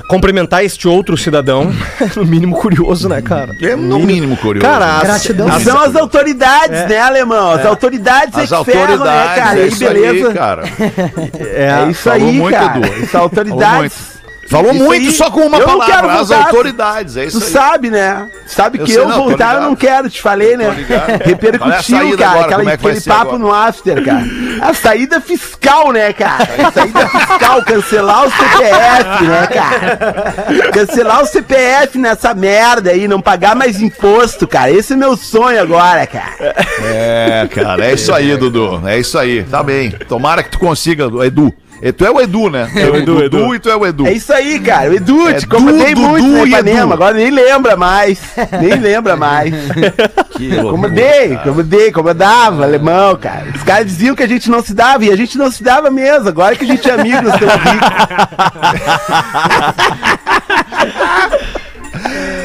Cumprimentar 0.09 0.65
este 0.65 0.87
outro 0.89 1.17
cidadão, 1.17 1.73
no 2.17 2.25
mínimo 2.25 2.57
curioso, 2.57 3.09
né, 3.09 3.21
cara? 3.23 3.53
É 3.61 3.75
no 3.77 3.99
mínimo 3.99 4.37
curioso. 4.37 4.67
Cara, 4.67 4.97
as- 4.99 5.03
Gratidão. 5.03 5.49
As- 5.49 5.63
São 5.63 5.79
as 5.81 5.97
autoridades, 5.97 6.89
né, 6.89 6.99
alemão? 6.99 7.53
As 7.53 7.65
autoridades 7.67 8.37
As 8.39 8.53
é 8.53 8.57
que 8.59 8.65
ferram, 8.65 8.93
autoridades, 8.95 9.31
né, 9.37 9.43
cara? 9.43 9.59
é 9.59 9.65
E 9.65 9.69
isso 9.69 9.79
beleza. 9.79 10.29
aí, 10.29 10.35
cara. 10.35 10.63
É 11.87 11.91
isso 11.91 12.03
Falou 12.03 12.29
aí, 12.29 12.35
muito, 12.39 12.55
cara. 12.59 12.79
Edu. 12.79 12.89
São 13.01 13.07
Falou 13.07 13.23
autoridades. 13.25 14.16
Falou 14.49 14.73
Isso 14.73 14.85
muito 14.85 15.09
aí. 15.09 15.13
só 15.13 15.31
com 15.31 15.41
uma 15.41 15.59
Eu 15.59 15.67
não 15.67 15.79
palavra. 15.79 15.95
quero 15.95 16.09
As 16.11 16.29
voltar. 16.29 16.47
autoridades, 16.47 17.17
é 17.17 17.25
isso 17.25 17.41
Tu 17.41 17.47
aí. 17.47 17.51
sabe, 17.53 17.91
né? 17.91 18.29
Sabe 18.47 18.79
Eu 18.79 18.85
que 18.85 18.93
sei, 18.93 19.01
eu 19.03 19.09
não, 19.09 19.17
voltar 19.25 19.55
eu 19.57 19.61
não 19.63 19.75
quero, 19.77 20.09
te 20.09 20.23
falei, 20.23 20.57
né? 20.57 20.67
é 21.25 21.29
Repercutiu, 21.29 21.97
saída 21.99 22.17
cara, 22.17 22.31
agora? 22.31 22.47
aquela- 22.47 22.71
é 22.71 22.75
aquele 22.75 23.01
papo 23.01 23.21
agora? 23.35 23.39
no 23.39 23.53
after, 23.53 24.05
cara. 24.05 24.25
A 24.63 24.73
saída 24.75 25.21
fiscal, 25.21 25.93
né, 25.93 26.13
cara? 26.13 26.47
A 26.69 26.73
saída 26.73 27.09
fiscal, 27.09 27.63
cancelar 27.63 28.25
o 28.27 28.31
CPF, 28.31 29.25
né, 29.27 29.47
cara? 29.49 30.71
Cancelar 30.73 31.23
o 31.23 31.27
CPF 31.27 31.99
nessa 31.99 32.33
merda 32.35 32.91
aí, 32.91 33.09
não 33.09 33.21
pagar 33.21 33.55
mais 33.57 33.81
imposto, 33.81 34.47
cara. 34.47 34.71
Esse 34.71 34.93
é 34.93 34.97
meu 34.97 35.17
sonho 35.17 35.61
agora, 35.61 36.07
cara. 36.07 36.55
É, 36.85 37.49
cara, 37.53 37.85
é 37.85 37.95
isso 37.95 38.13
aí, 38.13 38.37
Dudu. 38.37 38.83
É 38.87 38.99
isso 38.99 39.19
aí. 39.19 39.43
Tá 39.45 39.63
bem. 39.63 39.91
Tomara 39.91 40.43
que 40.43 40.51
tu 40.51 40.59
consiga, 40.59 41.05
Edu. 41.25 41.53
E 41.83 41.93
Tu 41.93 42.05
é 42.07 42.11
o 42.11 42.21
Edu, 42.21 42.49
né? 42.49 42.71
É 42.75 42.87
o 42.87 42.97
Edu, 42.97 43.23
Edu 43.23 43.55
e 43.55 43.59
tu 43.59 43.69
é 43.71 43.77
o 43.77 43.87
Edu. 43.87 44.07
É 44.07 44.13
isso 44.13 44.33
aí, 44.33 44.59
cara. 44.61 44.91
O 44.91 44.95
Edu, 44.95 45.29
É 45.29 45.35
te 45.35 45.47
Dudu 45.47 45.61
muito 45.61 46.47
e 46.47 46.51
na. 46.51 46.61
Ipanema, 46.61 46.95
agora 46.95 47.15
nem 47.15 47.31
lembra 47.31 47.77
mais. 47.77 48.19
Nem 48.61 48.75
lembra 48.75 49.17
mais. 49.17 49.53
Que 50.37 50.51
cara. 50.51 50.63
incomodei, 51.41 51.89
incomodava, 51.89 52.65
alemão, 52.65 53.17
cara. 53.17 53.47
Os 53.55 53.63
caras 53.63 53.87
diziam 53.87 54.15
que 54.15 54.23
a 54.23 54.29
gente 54.29 54.51
não 54.51 54.63
se 54.63 54.75
dava 54.75 55.03
e 55.03 55.11
a 55.11 55.17
gente 55.17 55.39
não 55.39 55.51
se 55.51 55.63
dava 55.63 55.91
mesmo. 55.91 56.29
Agora 56.29 56.55
que 56.55 56.65
a 56.65 56.67
gente 56.69 56.87
é 56.91 56.93
amigo, 56.93 57.23
nós 57.23 57.41
ricos. 57.41 57.89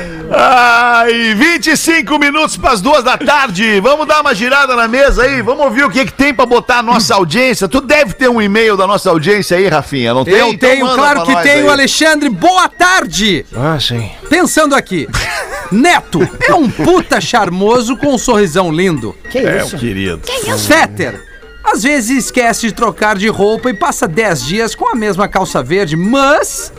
Ai, 0.33 1.33
25 1.35 2.17
minutos 2.17 2.55
para 2.55 2.71
as 2.71 2.79
duas 2.81 3.03
da 3.03 3.17
tarde. 3.17 3.81
Vamos 3.81 4.07
dar 4.07 4.21
uma 4.21 4.33
girada 4.33 4.77
na 4.77 4.87
mesa 4.87 5.23
aí. 5.23 5.41
Vamos 5.41 5.65
ouvir 5.65 5.83
o 5.83 5.89
que, 5.89 6.05
que 6.05 6.13
tem 6.13 6.33
para 6.33 6.45
botar 6.45 6.77
a 6.77 6.83
nossa 6.83 7.15
audiência. 7.15 7.67
Tu 7.67 7.81
deve 7.81 8.13
ter 8.13 8.29
um 8.29 8.41
e-mail 8.41 8.77
da 8.77 8.87
nossa 8.87 9.09
audiência 9.09 9.57
aí, 9.57 9.67
Rafinha, 9.67 10.13
não 10.13 10.23
tem? 10.23 10.35
Eu 10.35 10.53
Então 10.53 10.69
tenho, 10.69 10.87
claro 10.93 11.23
que 11.25 11.35
tenho, 11.43 11.65
aí. 11.65 11.69
Alexandre. 11.69 12.29
Boa 12.29 12.69
tarde! 12.69 13.45
Ah, 13.53 13.77
sim. 13.77 14.09
Pensando 14.29 14.73
aqui. 14.73 15.05
Neto 15.69 16.19
é 16.47 16.53
um 16.53 16.69
puta 16.69 17.19
charmoso 17.19 17.97
com 17.97 18.13
um 18.13 18.17
sorrisão 18.17 18.71
lindo. 18.71 19.13
Que 19.29 19.39
É, 19.39 19.57
isso? 19.63 19.75
o 19.75 19.79
querido. 19.79 20.21
Fetter, 20.57 21.21
às 21.61 21.83
vezes 21.83 22.25
esquece 22.25 22.67
de 22.67 22.73
trocar 22.73 23.17
de 23.17 23.27
roupa 23.27 23.69
e 23.69 23.73
passa 23.73 24.07
10 24.07 24.45
dias 24.45 24.75
com 24.75 24.87
a 24.89 24.95
mesma 24.95 25.27
calça 25.27 25.61
verde, 25.61 25.97
mas 25.97 26.71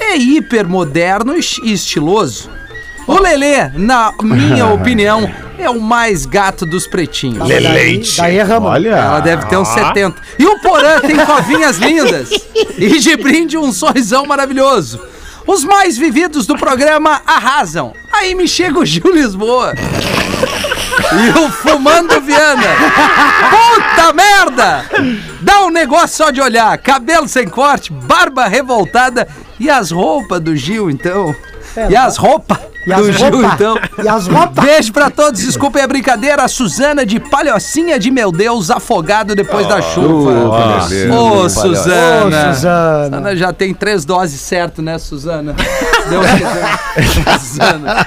é 0.00 0.16
hiper 0.16 0.66
moderno 0.68 1.36
e 1.36 1.72
estiloso. 1.72 2.50
O 3.06 3.18
Lelê, 3.18 3.68
na 3.74 4.12
minha 4.22 4.66
opinião, 4.72 5.30
é 5.58 5.68
o 5.68 5.80
mais 5.80 6.26
gato 6.26 6.64
dos 6.64 6.86
pretinhos. 6.86 7.48
Daí, 7.48 8.02
daí 8.16 8.36
erramos. 8.38 8.70
Olha. 8.70 8.90
Ela 8.90 9.20
deve 9.20 9.46
ter 9.46 9.56
uns 9.56 9.68
70. 9.68 10.16
E 10.38 10.46
o 10.46 10.58
Porã 10.60 11.00
tem 11.00 11.16
covinhas 11.24 11.76
lindas. 11.78 12.30
E 12.78 12.98
de 12.98 13.14
brinde 13.16 13.58
um 13.58 13.72
sorrisão 13.72 14.24
maravilhoso. 14.24 15.00
Os 15.46 15.64
mais 15.64 15.98
vividos 15.98 16.46
do 16.46 16.56
programa 16.56 17.20
arrasam. 17.26 17.92
Aí 18.10 18.34
me 18.34 18.48
chega 18.48 18.78
o 18.78 18.86
Gil 18.86 19.12
Lisboa. 19.12 19.74
E 21.12 21.38
o 21.38 21.50
Fumando 21.50 22.20
Viana. 22.22 22.68
Puta 23.50 24.12
merda! 24.14 24.84
Dá 25.40 25.62
um 25.64 25.70
negócio 25.70 26.16
só 26.16 26.30
de 26.30 26.40
olhar. 26.40 26.76
Cabelo 26.78 27.28
sem 27.28 27.48
corte, 27.48 27.92
barba 27.92 28.46
revoltada. 28.46 29.28
E 29.58 29.68
as 29.68 29.90
roupas 29.90 30.40
do 30.40 30.56
Gil, 30.56 30.90
então? 30.90 31.34
E 31.88 31.96
as 31.96 32.16
roupas 32.16 32.58
E 32.86 32.92
as 32.92 33.00
do 33.06 33.12
Gil, 33.12 33.30
roupa? 33.30 33.54
então? 33.54 33.78
E 34.02 34.08
as 34.08 34.26
roupas? 34.26 34.64
Beijo 34.64 34.92
pra 34.92 35.10
todos, 35.10 35.40
desculpem 35.40 35.82
a 35.82 35.86
brincadeira. 35.86 36.42
A 36.44 36.48
Suzana 36.48 37.04
de 37.04 37.20
Palhocinha 37.20 37.98
de 37.98 38.10
Meu 38.10 38.32
Deus, 38.32 38.70
afogado 38.70 39.34
depois 39.34 39.66
da 39.66 39.82
chuva. 39.82 40.32
beleza. 40.88 41.12
Ô, 41.14 41.42
Ô, 41.44 41.48
Suzana. 41.48 42.26
Ô, 42.26 42.30
Suzana. 42.54 42.54
Suzana 42.54 43.36
já 43.36 43.52
tem 43.52 43.74
três 43.74 44.04
doses 44.04 44.40
certo, 44.40 44.80
né, 44.80 44.98
Suzana? 44.98 45.54
Deu 46.08 46.20
Suzana. 47.38 48.06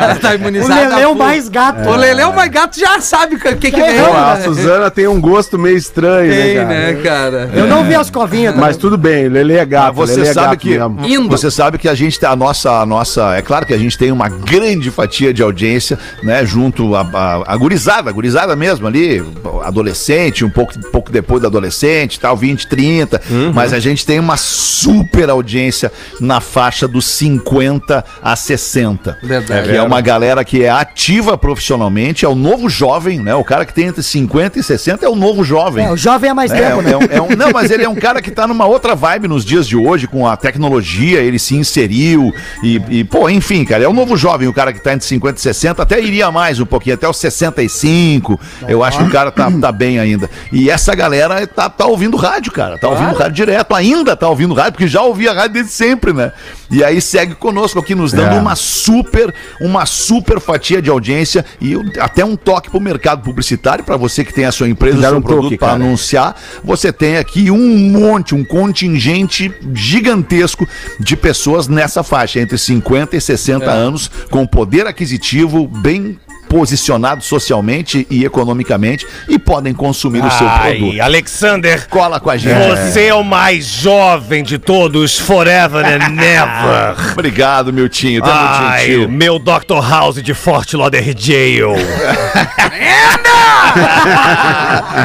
Ela 0.00 0.14
tá 0.16 0.30
O 0.30 0.34
imunizada. 0.34 1.00
É 1.00 1.06
o 1.06 1.10
full. 1.10 1.18
mais 1.18 1.48
gato. 1.48 1.80
É 1.80 2.26
o 2.26 2.34
mais 2.34 2.50
gato, 2.50 2.78
já 2.78 3.00
sabe 3.00 3.36
o 3.36 3.38
que, 3.38 3.54
que, 3.56 3.70
que 3.70 3.80
É, 3.80 3.92
vem. 3.92 4.14
A 4.14 4.34
né? 4.36 4.40
Suzana 4.42 4.90
tem 4.90 5.06
um 5.06 5.20
gosto 5.20 5.58
meio 5.58 5.76
estranho, 5.76 6.30
Tem, 6.32 6.54
né, 6.56 6.64
cara? 6.64 6.68
né, 6.68 6.94
cara? 7.02 7.50
Eu 7.54 7.66
não 7.66 7.84
vi 7.84 7.94
as 7.94 8.10
covinhas 8.10 8.54
Mas 8.56 8.76
tudo 8.76 8.96
bem, 8.96 9.26
o 9.26 9.30
Lele 9.30 9.54
é 9.56 9.64
gato. 9.64 9.96
Mas 9.98 10.10
Lelê 10.10 10.24
você 10.24 10.30
é 10.30 10.34
sabe 10.34 10.46
gato 10.48 10.58
que 10.58 10.78
mesmo. 10.78 11.00
Indo. 11.06 11.28
você 11.28 11.50
sabe 11.50 11.78
que 11.78 11.88
a 11.88 11.94
gente 11.94 12.18
tem 12.18 12.28
a 12.28 12.36
nossa 12.36 12.80
a 12.80 12.86
nossa 12.86 13.34
é 13.34 13.42
claro 13.50 13.66
que 13.66 13.74
a 13.74 13.78
gente 13.78 13.98
tem 13.98 14.12
uma 14.12 14.28
grande 14.28 14.92
fatia 14.92 15.34
de 15.34 15.42
audiência 15.42 15.98
né 16.22 16.46
junto 16.46 16.94
a, 16.94 17.00
a, 17.00 17.52
a 17.52 17.56
gurizada 17.56 18.08
a 18.08 18.12
gurizada 18.12 18.54
mesmo 18.54 18.86
ali 18.86 19.20
adolescente 19.64 20.44
um 20.44 20.50
pouco 20.50 20.78
pouco 20.92 21.10
depois 21.10 21.40
do 21.40 21.48
adolescente 21.48 22.20
tal 22.20 22.36
20 22.36 22.66
30 22.68 23.20
mas 23.52 23.72
a 23.72 23.80
gente 23.80 24.06
tem 24.06 24.20
uma 24.20 24.36
super 24.36 25.28
audiência 25.30 25.90
na 26.20 26.40
faixa 26.40 26.86
dos 26.86 27.06
50 27.06 28.04
a 28.22 28.36
60 28.36 29.18
Verdade. 29.22 29.68
que 29.70 29.76
é 29.76 29.82
uma 29.82 30.00
galera 30.00 30.44
que 30.44 30.62
é 30.64 30.70
ativa 30.70 31.36
profissionalmente 31.36 32.24
é 32.24 32.28
o 32.28 32.34
novo 32.36 32.68
jovem 32.68 33.18
né 33.18 33.34
o 33.34 33.42
cara 33.44 33.64
que 33.64 33.74
tem 33.74 33.86
entre 33.86 34.02
50 34.02 34.58
e 34.58 34.62
60 34.62 35.04
é 35.04 35.08
o 35.08 35.16
novo 35.16 35.42
jovem 35.42 35.86
É, 35.86 35.90
o 35.90 35.96
jovem 35.96 36.30
é 36.30 36.34
mais 36.34 36.52
é, 36.52 36.68
tempo, 36.68 36.82
né? 36.82 36.92
é 36.92 36.96
um- 36.96 37.02
é 37.02 37.20
um- 37.22 37.36
não, 37.36 37.50
mas 37.52 37.70
ele 37.70 37.82
é 37.82 37.88
um 37.88 37.94
cara 37.94 38.22
que 38.22 38.30
tá 38.30 38.46
numa 38.46 38.66
outra 38.66 38.94
vibe 38.94 39.26
nos 39.28 39.44
dias 39.44 39.66
de 39.66 39.76
hoje, 39.76 40.06
com 40.06 40.26
a 40.26 40.36
tecnologia, 40.36 41.20
ele 41.20 41.38
se 41.38 41.54
inseriu 41.56 42.32
e, 42.62 42.80
e, 42.90 43.04
pô, 43.04 43.28
enfim, 43.28 43.39
cara, 43.66 43.84
é 43.84 43.88
o 43.88 43.92
novo 43.92 44.16
jovem, 44.16 44.46
o 44.48 44.52
cara 44.52 44.72
que 44.72 44.80
tá 44.80 44.92
entre 44.92 45.06
50 45.06 45.38
e 45.38 45.42
60, 45.42 45.82
até 45.82 46.00
iria 46.00 46.30
mais 46.30 46.60
um 46.60 46.66
pouquinho, 46.66 46.94
até 46.94 47.08
os 47.08 47.16
65, 47.16 48.38
eu 48.68 48.84
acho 48.84 48.98
que 48.98 49.04
o 49.04 49.10
cara 49.10 49.30
tá, 49.30 49.50
tá 49.50 49.72
bem 49.72 49.98
ainda. 49.98 50.28
E 50.52 50.70
essa 50.70 50.94
galera 50.94 51.46
tá, 51.46 51.68
tá 51.68 51.86
ouvindo 51.86 52.16
rádio, 52.16 52.52
cara, 52.52 52.78
tá 52.78 52.88
ouvindo 52.88 53.14
rádio 53.14 53.34
direto, 53.34 53.74
ainda 53.74 54.16
tá 54.16 54.28
ouvindo 54.28 54.54
rádio, 54.54 54.72
porque 54.72 54.88
já 54.88 55.02
ouvia 55.02 55.32
rádio 55.32 55.54
desde 55.54 55.72
sempre, 55.72 56.12
né? 56.12 56.32
E 56.70 56.84
aí 56.84 57.00
segue 57.00 57.34
conosco 57.34 57.78
aqui, 57.78 57.94
nos 57.94 58.12
dando 58.12 58.34
É. 58.36 58.38
uma 58.38 58.54
super, 58.54 59.34
uma 59.60 59.84
super 59.86 60.38
fatia 60.40 60.80
de 60.80 60.88
audiência 60.88 61.44
e 61.60 61.74
até 61.98 62.24
um 62.24 62.36
toque 62.36 62.70
pro 62.70 62.80
mercado 62.80 63.22
publicitário, 63.22 63.82
para 63.84 63.96
você 63.96 64.24
que 64.24 64.32
tem 64.32 64.44
a 64.44 64.52
sua 64.52 64.68
empresa, 64.68 65.00
seu 65.00 65.16
um 65.18 65.22
produto 65.22 65.58
para 65.58 65.72
anunciar, 65.72 66.40
você 66.62 66.92
tem 66.92 67.16
aqui 67.16 67.50
um 67.50 67.76
monte, 67.90 68.34
um 68.34 68.44
contingente 68.44 69.52
gigantesco 69.74 70.66
de 70.98 71.16
pessoas 71.16 71.66
nessa 71.68 72.02
faixa, 72.02 72.40
entre 72.40 72.56
50 72.56 73.16
e 73.16 73.20
60 73.20 73.64
É. 73.64 73.68
anos, 73.68 74.10
com 74.30 74.46
poder 74.46 74.86
aquisitivo 74.86 75.66
bem 75.66 76.18
posicionado 76.50 77.22
socialmente 77.22 78.04
e 78.10 78.24
economicamente 78.24 79.06
e 79.28 79.38
podem 79.38 79.72
consumir 79.72 80.18
o 80.24 80.30
seu 80.32 80.48
produto. 80.50 80.90
Ai, 80.94 81.00
Alexander, 81.00 81.88
Cola 81.88 82.18
com 82.18 82.28
a 82.28 82.36
gente. 82.36 82.58
você 82.58 83.04
é 83.06 83.14
o 83.14 83.22
mais 83.22 83.64
jovem 83.66 84.42
de 84.42 84.58
todos, 84.58 85.16
forever 85.16 85.84
and 85.86 86.08
never. 86.10 87.12
Obrigado. 87.12 87.66
Tá 87.70 87.72
muito 87.72 88.24
Ai, 88.24 88.86
gentil. 88.86 89.08
meu 89.08 89.38
Dr. 89.38 89.80
House 89.88 90.20
de 90.20 90.34
Fort 90.34 90.72
Lauderdale. 90.74 91.60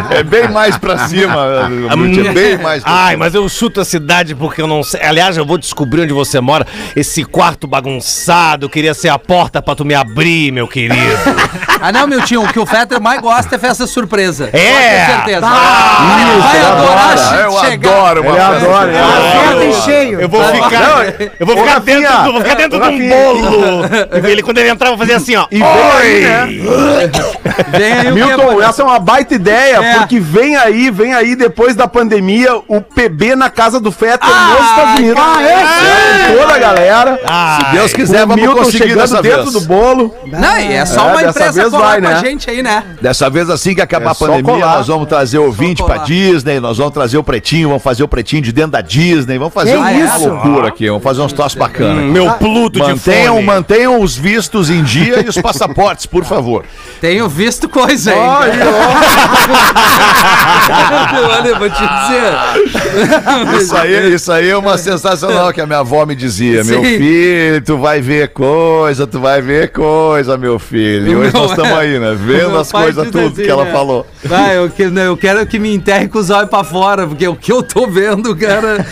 É 0.10 0.24
bem 0.24 0.48
mais 0.48 0.76
pra 0.78 1.08
cima. 1.08 1.36
É 2.26 2.34
bem 2.34 2.58
mais 2.58 2.82
pra 2.84 2.92
Ai, 2.92 3.12
cima. 3.14 3.26
mas 3.26 3.36
eu 3.36 3.48
chuto 3.48 3.80
a 3.82 3.86
cidade 3.86 4.34
porque 4.34 4.62
eu 4.62 4.68
não 4.68 4.82
sei. 4.84 5.02
Aliás, 5.04 5.38
eu 5.38 5.46
vou 5.46 5.58
descobrir 5.58 6.02
onde 6.02 6.14
você 6.14 6.40
mora. 6.42 6.66
Esse 6.96 7.24
quarto 7.24 7.68
bagunçado, 7.68 8.68
queria 8.70 8.94
ser 8.94 9.10
a 9.10 9.20
porta 9.20 9.62
pra 9.62 9.76
tu 9.76 9.86
me 9.86 9.94
abrir, 9.94 10.52
meu 10.52 10.68
querido. 10.68 10.96
Ah, 11.82 11.92
não, 11.92 12.08
meu 12.08 12.22
tio, 12.22 12.44
o 12.44 12.48
que 12.52 12.60
o 12.60 12.66
Fetter 12.66 13.02
mais 13.02 13.22
gosta 13.22 13.56
é 13.56 13.60
festa 13.60 13.86
surpresa. 13.86 14.50
É. 14.52 15.06
Ter 15.06 15.12
certeza. 15.14 15.46
Ah, 15.48 16.18
Ele 16.22 16.42
vai 16.42 16.62
adorar 16.66 17.12
adora. 17.12 17.18
che- 17.18 17.44
Eu 17.46 17.60
chegar. 17.70 17.92
adoro 17.92 18.22
uma 18.22 18.32
Ele 18.32 18.40
festa. 18.40 18.56
adora, 18.66 18.90
ele 18.90 18.98
adora. 18.98 19.40
Aperta 19.40 19.66
em 19.66 19.74
cheio. 19.82 20.22
Eu 20.22 20.30
vou 20.30 20.44
ficar. 20.44 21.06
Eu 21.40 21.46
vou 21.46 21.58
ficar 21.58 21.80
dentro, 21.80 22.24
do, 22.24 22.32
vou 22.32 22.42
ficar 22.42 22.56
dentro 22.56 22.80
de 22.80 22.88
um 22.88 23.10
bolo. 23.10 24.28
Ele, 24.28 24.42
quando 24.44 24.58
ele 24.58 24.70
entrar, 24.70 24.88
eu 24.90 24.98
vou 24.98 25.06
fazer 25.06 25.18
assim, 25.18 25.36
ó. 25.36 25.46
E 25.52 25.60
vem 25.60 25.66
aí, 25.68 26.22
né? 26.24 26.48
Vem 27.78 27.94
aí 27.94 28.12
Milton, 28.12 28.62
essa 28.62 28.82
é 28.82 28.86
uma 28.86 29.00
baita 29.00 29.36
ideia, 29.36 29.78
É. 29.78 29.94
porque 30.00 30.20
vem 30.20 30.56
aí, 30.56 30.90
vem 30.90 31.14
aí 31.14 31.36
depois 31.36 31.76
da 31.76 31.88
pandemia, 31.88 32.56
o 32.68 32.82
PB 32.82 33.36
na 33.36 33.50
casa 33.50 33.80
do 33.80 33.92
Fetter 33.92 34.28
nos 34.28 34.70
Estados 34.70 35.00
Unidos. 35.00 35.24
Ah, 35.24 35.42
esse? 35.44 36.38
Toda 36.38 36.54
a 36.56 36.58
galera. 36.58 37.20
Se 37.60 37.72
Deus 37.72 37.94
quiser, 37.94 38.20
vamos 38.26 38.36
Milton 38.38 38.58
conseguir 38.58 38.78
chegando 38.80 39.00
dessa 39.02 39.22
dentro 39.22 39.42
vez. 39.44 39.54
do 39.54 39.62
bolo. 39.62 40.16
Não, 40.26 40.58
e 40.60 40.74
é 40.74 40.86
só 40.86 41.10
É, 41.10 41.12
uma 41.12 41.24
dessa 41.34 41.52
vez 41.52 41.72
vai, 41.72 42.02
né? 42.02 42.20
gente 42.20 42.50
aí, 42.50 42.62
né? 42.64 42.84
Dessa 43.02 43.30
vez, 43.30 43.50
assim 43.50 43.74
que 43.76 43.82
acabar 43.82 44.10
É 44.10 44.12
a 44.12 44.16
pandemia, 44.16 44.44
colar. 44.44 44.78
nós 44.78 44.88
vamos 44.88 45.08
trazer 45.08 45.38
ouvinte 45.40 45.82
colar. 45.82 45.96
pra 45.96 46.04
Disney, 46.06 46.60
nós 46.60 46.78
vamos 46.78 46.94
trazer 46.94 47.18
o 47.18 47.24
pretinho, 47.24 47.70
vamos 47.70 47.84
fazer 47.84 48.04
o 48.04 48.08
pretinho 48.08 48.42
de 48.42 48.52
dentro 48.52 48.72
da 48.72 48.82
Disney, 48.82 49.38
vamos 49.38 49.54
fazer 49.54 49.72
Que 49.72 49.78
uma 49.78 49.92
isso? 49.92 50.28
loucura 50.30 50.68
aqui, 50.70 50.88
vamos 50.88 51.04
fazer 51.04 51.22
uns 51.22 51.34
troços 51.34 51.58
bacanas. 51.58 52.04
Meu 52.12 52.32
Pluto 52.34 52.80
de 52.80 52.88
Mantenham, 52.88 53.36
fone. 53.36 53.46
mantenham 53.46 54.02
os 54.02 54.16
vistos 54.16 54.70
em 54.70 54.84
dia 54.84 55.24
e 55.26 55.30
os 55.30 55.38
passaportes, 55.42 56.06
por 56.06 56.24
favor. 56.26 56.64
Tenho 57.02 57.28
visto 57.30 57.68
coisa 57.70 58.12
aí. 58.12 58.18
Olha, 58.20 58.66
vou 61.60 61.70
te 61.70 61.82
dizer. 61.82 63.62
Isso 63.62 63.76
aí, 63.76 64.14
isso 64.14 64.32
aí 64.32 64.50
é 64.50 64.58
uma 64.58 64.78
sensacional 64.78 65.52
que 65.54 65.62
a 65.62 65.66
minha 65.66 65.80
avó 65.80 66.06
me 66.06 66.16
dizia. 66.16 66.64
Meu 66.64 66.84
Sim. 66.84 66.98
filho, 66.98 67.62
tu 67.62 67.78
vai 67.78 68.02
ver 68.02 68.30
coisa, 68.30 69.06
tu 69.08 69.20
vai 69.20 69.42
ver 69.42 69.72
coisa, 69.72 70.38
meu 70.38 70.60
filho. 70.60 71.06
E 71.16 71.18
hoje 71.18 71.34
Não 71.34 71.42
nós 71.42 71.52
estamos 71.52 71.72
é. 71.72 71.78
aí, 71.78 72.00
né? 72.00 72.16
Vendo 72.20 72.58
as 72.58 72.72
coisas 72.72 73.06
tudo 73.06 73.28
assim, 73.28 73.44
que 73.44 73.50
ela 73.50 73.66
né? 73.66 73.72
falou. 73.72 74.06
Vai, 74.24 74.58
eu, 74.58 74.70
que, 74.70 74.88
não, 74.88 75.02
eu 75.02 75.18
quero 75.18 75.46
que 75.48 75.58
me 75.58 75.74
enterre 75.74 76.08
com 76.08 76.20
os 76.20 76.30
olhos 76.30 76.50
pra 76.50 76.64
fora, 76.64 77.08
porque 77.08 77.28
o 77.28 77.36
que 77.36 77.52
eu 77.52 77.64
tô 77.64 77.88
vendo, 77.88 78.36
cara. 78.36 78.86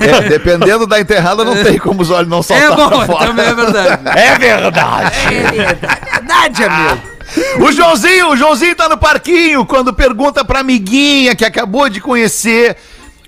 É, 0.00 0.28
dependendo 0.28 0.86
da 0.86 0.98
enterrada, 1.00 1.44
não 1.44 1.54
tem 1.62 1.78
como 1.78 2.00
os 2.02 2.10
olhos 2.10 2.28
não 2.28 2.38
É 2.40 2.42
saltar 2.42 2.76
bom, 2.76 2.88
pra 2.88 3.06
fora. 3.06 3.26
também 3.26 3.44
é 3.46 3.54
verdade. 3.54 4.02
É 4.18 4.38
verdade. 4.38 5.16
É 5.26 6.12
verdade, 6.12 6.64
amigo. 6.64 7.14
O 7.60 7.72
Joãozinho, 7.72 8.28
o 8.30 8.36
Joãozinho 8.36 8.76
tá 8.76 8.88
no 8.88 8.96
parquinho 8.96 9.66
quando 9.66 9.92
pergunta 9.92 10.44
pra 10.44 10.60
amiguinha 10.60 11.34
que 11.34 11.44
acabou 11.44 11.88
de 11.88 12.00
conhecer. 12.00 12.76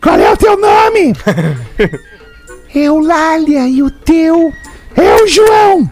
Qual 0.00 0.16
é 0.18 0.32
o 0.32 0.36
teu 0.36 0.56
nome? 0.58 1.12
Eulália 2.74 3.66
e 3.68 3.82
o 3.82 3.90
teu? 3.90 4.52
Eu, 4.96 5.26
João. 5.26 5.90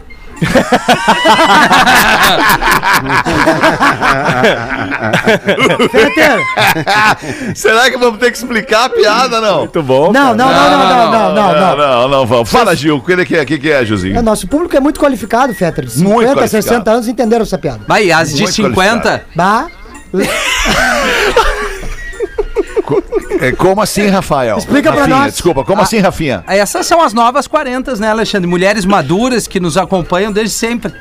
Será 7.55 7.89
que 7.89 7.97
vamos 7.97 8.19
ter 8.19 8.31
que 8.31 8.37
explicar 8.37 8.85
a 8.85 8.89
piada, 8.89 9.41
não? 9.41 9.59
Muito 9.59 9.83
bom. 9.83 10.11
Não, 10.11 10.35
não, 10.35 10.51
não, 10.51 10.69
não, 10.69 10.89
não, 10.89 11.11
não, 11.11 11.35
não. 11.35 11.77
Não, 11.77 12.07
não, 12.07 12.25
vamos. 12.25 12.49
Fala, 12.49 12.75
Gil, 12.75 12.97
o 12.97 13.01
que, 13.01 13.25
que 13.25 13.71
é, 13.71 13.85
Gilzinho? 13.85 14.15
É, 14.15 14.19
é, 14.19 14.21
nosso 14.21 14.47
público 14.47 14.75
é 14.75 14.79
muito 14.79 14.99
qualificado, 14.99 15.53
Fetter. 15.53 15.89
50, 15.89 16.47
60 16.47 16.91
anos 16.91 17.07
entenderam 17.07 17.43
essa 17.43 17.57
piada. 17.57 17.81
Vai, 17.87 18.11
as 18.11 18.33
de 18.33 18.47
50? 18.47 19.25
Bah. 19.35 19.67
como 23.57 23.81
assim, 23.81 24.07
Rafael? 24.07 24.57
Explica 24.57 24.91
pra 24.91 25.01
Rafinha, 25.01 25.17
nós. 25.19 25.33
Desculpa, 25.33 25.63
como 25.63 25.81
assim, 25.81 25.99
Rafinha? 25.99 26.43
Essas 26.47 26.85
são 26.85 27.01
as 27.01 27.13
novas 27.13 27.47
40, 27.47 27.95
né, 27.95 28.09
Alexandre? 28.09 28.47
Mulheres 28.47 28.85
maduras 28.85 29.47
que 29.47 29.59
nos 29.59 29.77
acompanham 29.77 30.31
desde 30.31 30.53
sempre. 30.53 30.93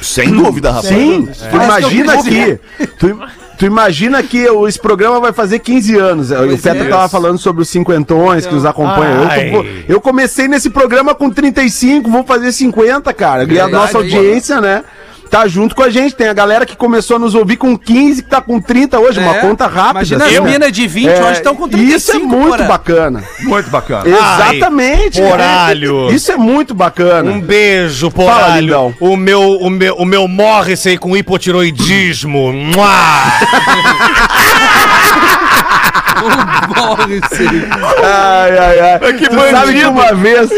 Sem 0.00 0.30
dúvida, 0.32 0.72
Rafael. 0.72 0.92
Sim, 0.98 1.28
tu 1.50 1.56
imagina 1.56 2.22
que. 2.22 2.58
Tu, 2.98 3.20
tu 3.58 3.64
imagina 3.66 4.20
que 4.22 4.48
o- 4.50 4.66
esse 4.66 4.78
programa 4.78 5.20
vai 5.20 5.32
fazer 5.32 5.60
15 5.60 5.96
anos. 5.96 6.30
o 6.32 6.58
Fetter 6.58 6.86
é. 6.86 6.88
tava 6.88 7.08
falando 7.08 7.38
sobre 7.38 7.62
os 7.62 7.68
cinquentões 7.68 8.44
que 8.44 8.52
nos 8.52 8.64
acompanham. 8.64 9.22
Eu, 9.22 9.52
tô- 9.62 9.68
eu 9.94 10.00
comecei 10.00 10.48
nesse 10.48 10.68
programa 10.68 11.14
com 11.14 11.30
35, 11.30 12.10
vou 12.10 12.24
fazer 12.24 12.50
50, 12.50 13.12
cara. 13.12 13.44
e 13.44 13.60
a 13.60 13.68
nossa 13.68 13.98
audiência, 13.98 14.60
né? 14.60 14.82
Tá 15.32 15.48
junto 15.48 15.74
com 15.74 15.82
a 15.82 15.88
gente. 15.88 16.14
Tem 16.14 16.28
a 16.28 16.34
galera 16.34 16.66
que 16.66 16.76
começou 16.76 17.16
a 17.16 17.18
nos 17.18 17.34
ouvir 17.34 17.56
com 17.56 17.74
15, 17.76 18.22
que 18.22 18.28
tá 18.28 18.42
com 18.42 18.60
30 18.60 19.00
hoje, 19.00 19.18
uma 19.18 19.34
É. 19.36 19.40
conta 19.40 19.66
rápida. 19.66 20.00
Imagina 20.00 20.26
assim, 20.26 20.36
as 20.36 20.44
né? 20.44 20.50
minas 20.50 20.70
de 20.72 20.86
20 20.86 21.08
É, 21.08 21.22
hoje 21.22 21.32
estão 21.38 21.56
com 21.56 21.66
e 21.68 21.70
Isso 21.90 22.10
é 22.10 22.14
35, 22.14 22.26
muito 22.28 22.56
porra. 22.58 22.64
bacana. 22.68 23.24
Muito 23.40 23.70
bacana. 23.70 24.04
Exatamente. 24.06 25.22
poralho. 25.22 26.10
Isso 26.12 26.30
é 26.32 26.36
muito 26.36 26.74
bacana. 26.74 27.30
Um 27.30 27.40
beijo, 27.40 28.10
Fala, 28.10 28.30
poralho. 28.42 28.60
lindão. 28.60 28.94
O 29.00 29.16
meu, 29.16 29.40
o 29.52 29.70
meu, 29.70 29.94
o 29.96 30.04
meu 30.04 30.28
Morrissey 30.28 30.98
com 30.98 31.16
hipotiroidismo. 31.16 32.52
Morre, 36.76 37.20
sim. 37.32 37.62
Ai, 38.04 38.58
ai, 38.58 38.80
ai. 38.80 39.12
Que 39.14 39.28
tu 39.28 39.50
sabe 39.50 39.72
que 39.74 39.84
uma 39.86 40.14
vez. 40.14 40.50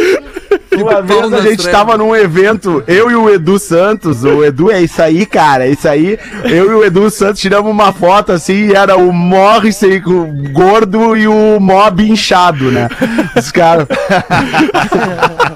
Uma 0.82 0.94
pau 0.94 1.02
vez 1.02 1.32
a 1.32 1.40
gente 1.40 1.62
trevas. 1.62 1.72
tava 1.72 1.96
num 1.96 2.14
evento, 2.14 2.82
eu 2.86 3.10
e 3.10 3.14
o 3.14 3.30
Edu 3.30 3.58
Santos, 3.58 4.24
o 4.24 4.44
Edu 4.44 4.70
é 4.70 4.82
isso 4.82 5.00
aí, 5.00 5.24
cara, 5.26 5.66
é 5.66 5.70
isso 5.70 5.88
aí. 5.88 6.18
Eu 6.44 6.70
e 6.70 6.74
o 6.74 6.84
Edu 6.84 7.10
Santos 7.10 7.40
tiramos 7.40 7.70
uma 7.70 7.92
foto 7.92 8.32
assim, 8.32 8.68
e 8.68 8.74
era 8.74 8.96
o 8.96 9.12
Morrissey 9.12 10.00
gordo 10.00 11.16
e 11.16 11.26
o 11.26 11.58
Mob 11.60 12.08
inchado, 12.08 12.70
né? 12.70 12.88
Os 13.36 13.50
caras. 13.50 13.86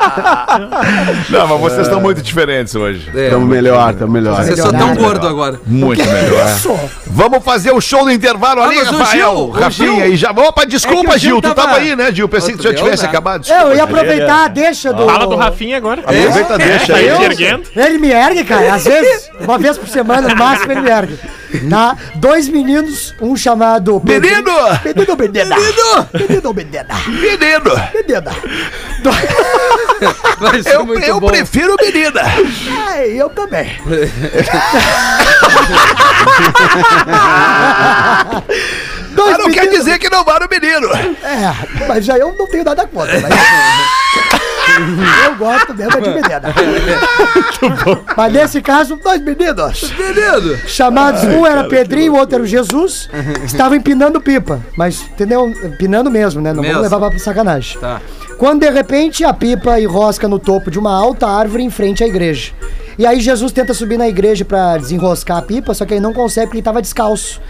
Não, 1.30 1.46
mas 1.46 1.60
vocês 1.60 1.82
estão 1.82 2.00
muito 2.00 2.22
diferentes 2.22 2.74
hoje. 2.74 3.10
Tamo 3.30 3.46
melhor, 3.46 3.94
tamo 3.94 4.12
melhor. 4.12 4.42
Você 4.44 4.56
só 4.56 4.70
tão 4.72 4.94
gordo 4.94 5.26
agora. 5.26 5.60
Muito 5.66 6.02
melhor. 6.04 6.46
Vamos 7.06 7.44
fazer 7.44 7.70
o 7.72 7.80
show 7.80 8.04
do 8.04 8.10
intervalo 8.10 8.62
ali, 8.62 8.78
Ah, 8.78 8.84
Rafael. 8.84 9.50
Rafinha, 9.50 10.04
Gil- 10.04 10.12
e 10.12 10.16
já. 10.16 10.30
Opa, 10.30 10.64
desculpa, 10.64 11.12
É 11.12 11.16
o 11.16 11.18
Gil, 11.18 11.40
tu 11.42 11.54
tava- 11.54 11.76
aí, 11.76 11.94
né, 11.94 12.12
Gil? 12.12 12.28
Pensei 12.28 12.52
que 12.52 12.58
tu 12.58 12.64
já 12.64 12.74
tivesse 12.74 13.04
acabado. 13.04 13.42
eu 13.46 13.54
Desculpa, 13.54 13.74
ia 13.76 13.82
aproveitar 13.84 14.44
a 14.44 14.48
deixa 14.48 14.92
do. 14.92 15.06
Fala 15.06 15.26
do 15.26 15.36
Rafinha 15.36 15.76
agora. 15.76 16.00
Aproveita, 16.02 16.58
deixa 16.58 16.92
Tá 16.92 16.98
aí. 16.98 17.08
Ele 17.76 17.98
me 17.98 18.10
ergue, 18.10 18.44
cara. 18.44 18.74
Às 18.74 18.84
vezes, 18.84 19.30
uma 19.40 19.58
vez 19.58 19.76
por 19.78 19.88
semana, 19.88 20.28
no 20.28 20.36
máximo, 20.36 20.72
ele 20.72 20.80
me 20.80 20.90
ergue. 20.90 21.18
Tá? 21.68 21.96
Dois 22.16 22.48
meninos, 22.48 23.14
um 23.20 23.36
chamado. 23.36 24.00
Menino! 24.04 24.52
Menino 24.84 25.16
Menina! 25.16 25.56
Menino! 25.56 26.08
Menino 26.14 26.54
Menina! 26.54 26.94
Menino! 27.06 27.90
Menina! 27.94 28.32
Eu, 30.72 30.86
muito 30.86 31.04
eu 31.04 31.20
bom. 31.20 31.26
prefiro 31.28 31.76
menina. 31.82 32.22
Ai, 32.88 33.20
eu 33.20 33.28
também. 33.30 33.76
Dois 39.14 39.30
Mas 39.32 39.38
não 39.38 39.50
quer 39.50 39.62
meninos- 39.64 39.84
dizer 39.84 39.98
que 39.98 40.08
não 40.08 40.24
vá 40.24 40.38
no 40.40 40.48
menino. 40.48 40.88
É, 41.22 41.86
mas 41.88 42.04
já 42.04 42.16
eu 42.16 42.34
não 42.38 42.46
tenho 42.46 42.64
nada 42.64 42.86
contra. 42.86 43.20
Mas... 43.20 43.30
eu 45.26 45.36
gosto 45.36 45.74
mesmo 45.74 45.98
é 45.98 46.00
de 46.00 46.08
menina. 46.08 46.42
Mas 48.16 48.32
nesse 48.32 48.62
caso, 48.62 48.96
dois 48.96 49.20
meninos. 49.22 49.92
Menino. 49.92 50.56
Chamados, 50.66 51.24
um 51.24 51.46
era 51.46 51.64
Pedrinho, 51.64 52.14
o 52.14 52.16
outro 52.18 52.36
era 52.36 52.44
o 52.44 52.46
Jesus, 52.46 53.08
estavam 53.44 53.76
empinando 53.76 54.20
pipa. 54.20 54.60
Mas, 54.76 55.02
entendeu? 55.02 55.48
Empinando 55.48 56.10
mesmo, 56.10 56.40
né? 56.40 56.52
Não 56.52 56.62
Mesmo. 56.62 56.78
vamos 56.78 56.90
levar 56.90 57.10
pra 57.10 57.18
sacanagem. 57.18 57.78
Tá. 57.78 58.00
Quando 58.38 58.60
de 58.60 58.70
repente 58.70 59.24
a 59.24 59.34
pipa 59.34 59.78
enrosca 59.78 60.26
no 60.26 60.38
topo 60.38 60.70
de 60.70 60.78
uma 60.78 60.94
alta 60.94 61.26
árvore 61.26 61.62
em 61.62 61.70
frente 61.70 62.02
à 62.02 62.06
igreja. 62.06 62.52
E 62.98 63.06
aí 63.06 63.20
Jesus 63.20 63.52
tenta 63.52 63.72
subir 63.74 63.98
na 63.98 64.08
igreja 64.08 64.44
pra 64.44 64.76
desenroscar 64.76 65.38
a 65.38 65.42
pipa, 65.42 65.74
só 65.74 65.84
que 65.84 65.94
ele 65.94 66.00
não 66.00 66.12
consegue 66.12 66.46
porque 66.46 66.58
ele 66.58 66.64
tava 66.64 66.82
descalço. 66.82 67.40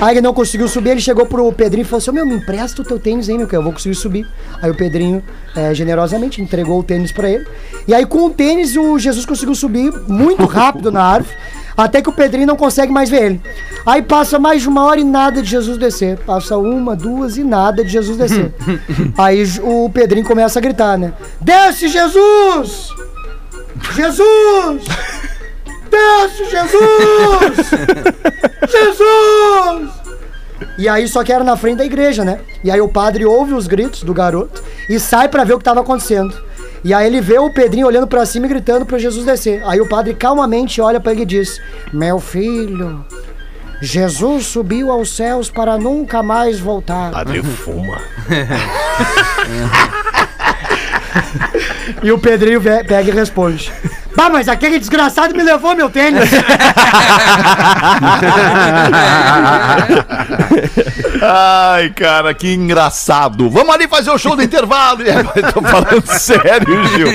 Aí 0.00 0.14
ele 0.14 0.20
não 0.20 0.34
conseguiu 0.34 0.68
subir, 0.68 0.90
ele 0.90 1.00
chegou 1.00 1.24
pro 1.26 1.50
Pedrinho 1.52 1.82
e 1.82 1.84
falou 1.84 1.98
assim: 1.98 2.10
"Ô, 2.10 2.12
meu, 2.12 2.26
me 2.26 2.34
empresta 2.34 2.82
o 2.82 2.84
teu 2.84 2.98
tênis 2.98 3.28
aí, 3.28 3.38
meu, 3.38 3.46
que 3.46 3.56
eu 3.56 3.62
vou 3.62 3.72
conseguir 3.72 3.94
subir. 3.94 4.26
Aí 4.60 4.70
o 4.70 4.74
Pedrinho, 4.74 5.22
é, 5.54 5.72
generosamente, 5.74 6.42
entregou 6.42 6.78
o 6.78 6.82
tênis 6.82 7.12
pra 7.12 7.30
ele. 7.30 7.46
E 7.88 7.94
aí 7.94 8.04
com 8.04 8.26
o 8.26 8.30
tênis, 8.30 8.76
o 8.76 8.98
Jesus 8.98 9.24
conseguiu 9.24 9.54
subir 9.54 9.92
muito 10.06 10.44
rápido 10.46 10.92
na 10.92 11.02
árvore. 11.02 11.34
Até 11.76 12.00
que 12.00 12.08
o 12.08 12.12
Pedrinho 12.12 12.46
não 12.46 12.56
consegue 12.56 12.90
mais 12.90 13.10
ver 13.10 13.22
ele. 13.22 13.40
Aí 13.84 14.00
passa 14.00 14.38
mais 14.38 14.62
de 14.62 14.68
uma 14.68 14.84
hora 14.84 14.98
e 14.98 15.04
nada 15.04 15.42
de 15.42 15.50
Jesus 15.50 15.76
descer. 15.76 16.16
Passa 16.18 16.56
uma, 16.56 16.96
duas 16.96 17.36
e 17.36 17.44
nada 17.44 17.84
de 17.84 17.90
Jesus 17.90 18.16
descer. 18.16 18.52
Aí 19.16 19.44
o 19.62 19.90
Pedrinho 19.90 20.26
começa 20.26 20.58
a 20.58 20.62
gritar, 20.62 20.96
né? 20.96 21.12
Desce, 21.38 21.88
Jesus! 21.88 22.88
Jesus! 23.94 24.84
Desce, 25.96 26.44
Jesus! 26.50 27.70
Jesus! 28.70 29.90
E 30.78 30.88
aí 30.88 31.08
só 31.08 31.24
que 31.24 31.32
era 31.32 31.42
na 31.42 31.56
frente 31.56 31.78
da 31.78 31.84
igreja, 31.86 32.24
né? 32.24 32.40
E 32.62 32.70
aí 32.70 32.80
o 32.80 32.88
padre 32.88 33.24
ouve 33.24 33.54
os 33.54 33.66
gritos 33.66 34.02
do 34.02 34.12
garoto 34.12 34.62
e 34.90 35.00
sai 35.00 35.28
pra 35.28 35.44
ver 35.44 35.54
o 35.54 35.58
que 35.58 35.64
tava 35.64 35.80
acontecendo. 35.80 36.34
E 36.84 36.92
aí 36.92 37.06
ele 37.06 37.20
vê 37.20 37.38
o 37.38 37.50
Pedrinho 37.50 37.86
olhando 37.86 38.06
pra 38.06 38.26
cima 38.26 38.46
e 38.46 38.48
gritando 38.48 38.84
pra 38.84 38.98
Jesus 38.98 39.24
descer. 39.24 39.62
Aí 39.66 39.80
o 39.80 39.88
padre 39.88 40.14
calmamente 40.14 40.80
olha 40.80 41.00
pra 41.00 41.12
ele 41.12 41.22
e 41.22 41.26
diz: 41.26 41.60
"Meu 41.92 42.20
filho, 42.20 43.04
Jesus 43.80 44.46
subiu 44.46 44.90
aos 44.90 45.16
céus 45.16 45.50
para 45.50 45.78
nunca 45.78 46.22
mais 46.22 46.60
voltar." 46.60 47.10
Padre 47.10 47.42
fuma. 47.42 48.00
E 52.02 52.12
o 52.12 52.18
Pedrinho 52.18 52.60
pega 52.60 53.10
e 53.10 53.10
responde: 53.10 53.72
Bah, 54.16 54.30
mas 54.30 54.48
aquele 54.48 54.78
desgraçado 54.78 55.34
me 55.36 55.42
levou 55.42 55.76
meu 55.76 55.90
tênis. 55.90 56.30
Ai, 61.22 61.90
cara, 61.90 62.32
que 62.32 62.54
engraçado. 62.54 63.50
Vamos 63.50 63.74
ali 63.74 63.86
fazer 63.86 64.10
o 64.10 64.18
show 64.18 64.34
do 64.34 64.42
intervalo. 64.42 65.00
Tô 65.52 65.60
falando 65.60 66.06
sério, 66.06 66.88
Gil. 66.88 67.08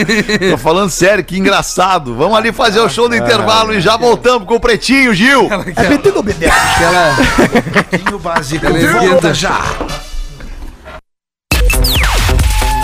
Tô 0.51 0.57
falando 0.57 0.89
sério, 0.91 1.23
que 1.23 1.37
engraçado. 1.37 2.13
Vamos 2.15 2.37
ali 2.37 2.51
fazer 2.51 2.79
o 2.79 2.89
show 2.89 3.09
do 3.09 3.15
intervalo 3.15 3.73
e 3.73 3.81
já 3.81 3.97
voltamos 3.97 4.47
com 4.47 4.55
o 4.55 4.59
Pretinho, 4.59 5.11
Gil. 5.13 5.49
é 5.75 5.89
metido 5.89 6.21
Bedel. 6.21 6.51
Pretinho 7.89 8.19
básico. 8.19 8.63
Ela 8.65 8.77
é 8.77 8.87
Volta 8.87 9.33
já. 9.33 9.59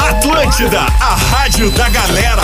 Atlântida, 0.09 0.79
a 0.79 1.15
rádio 1.15 1.69
da 1.71 1.89
galera. 1.89 2.43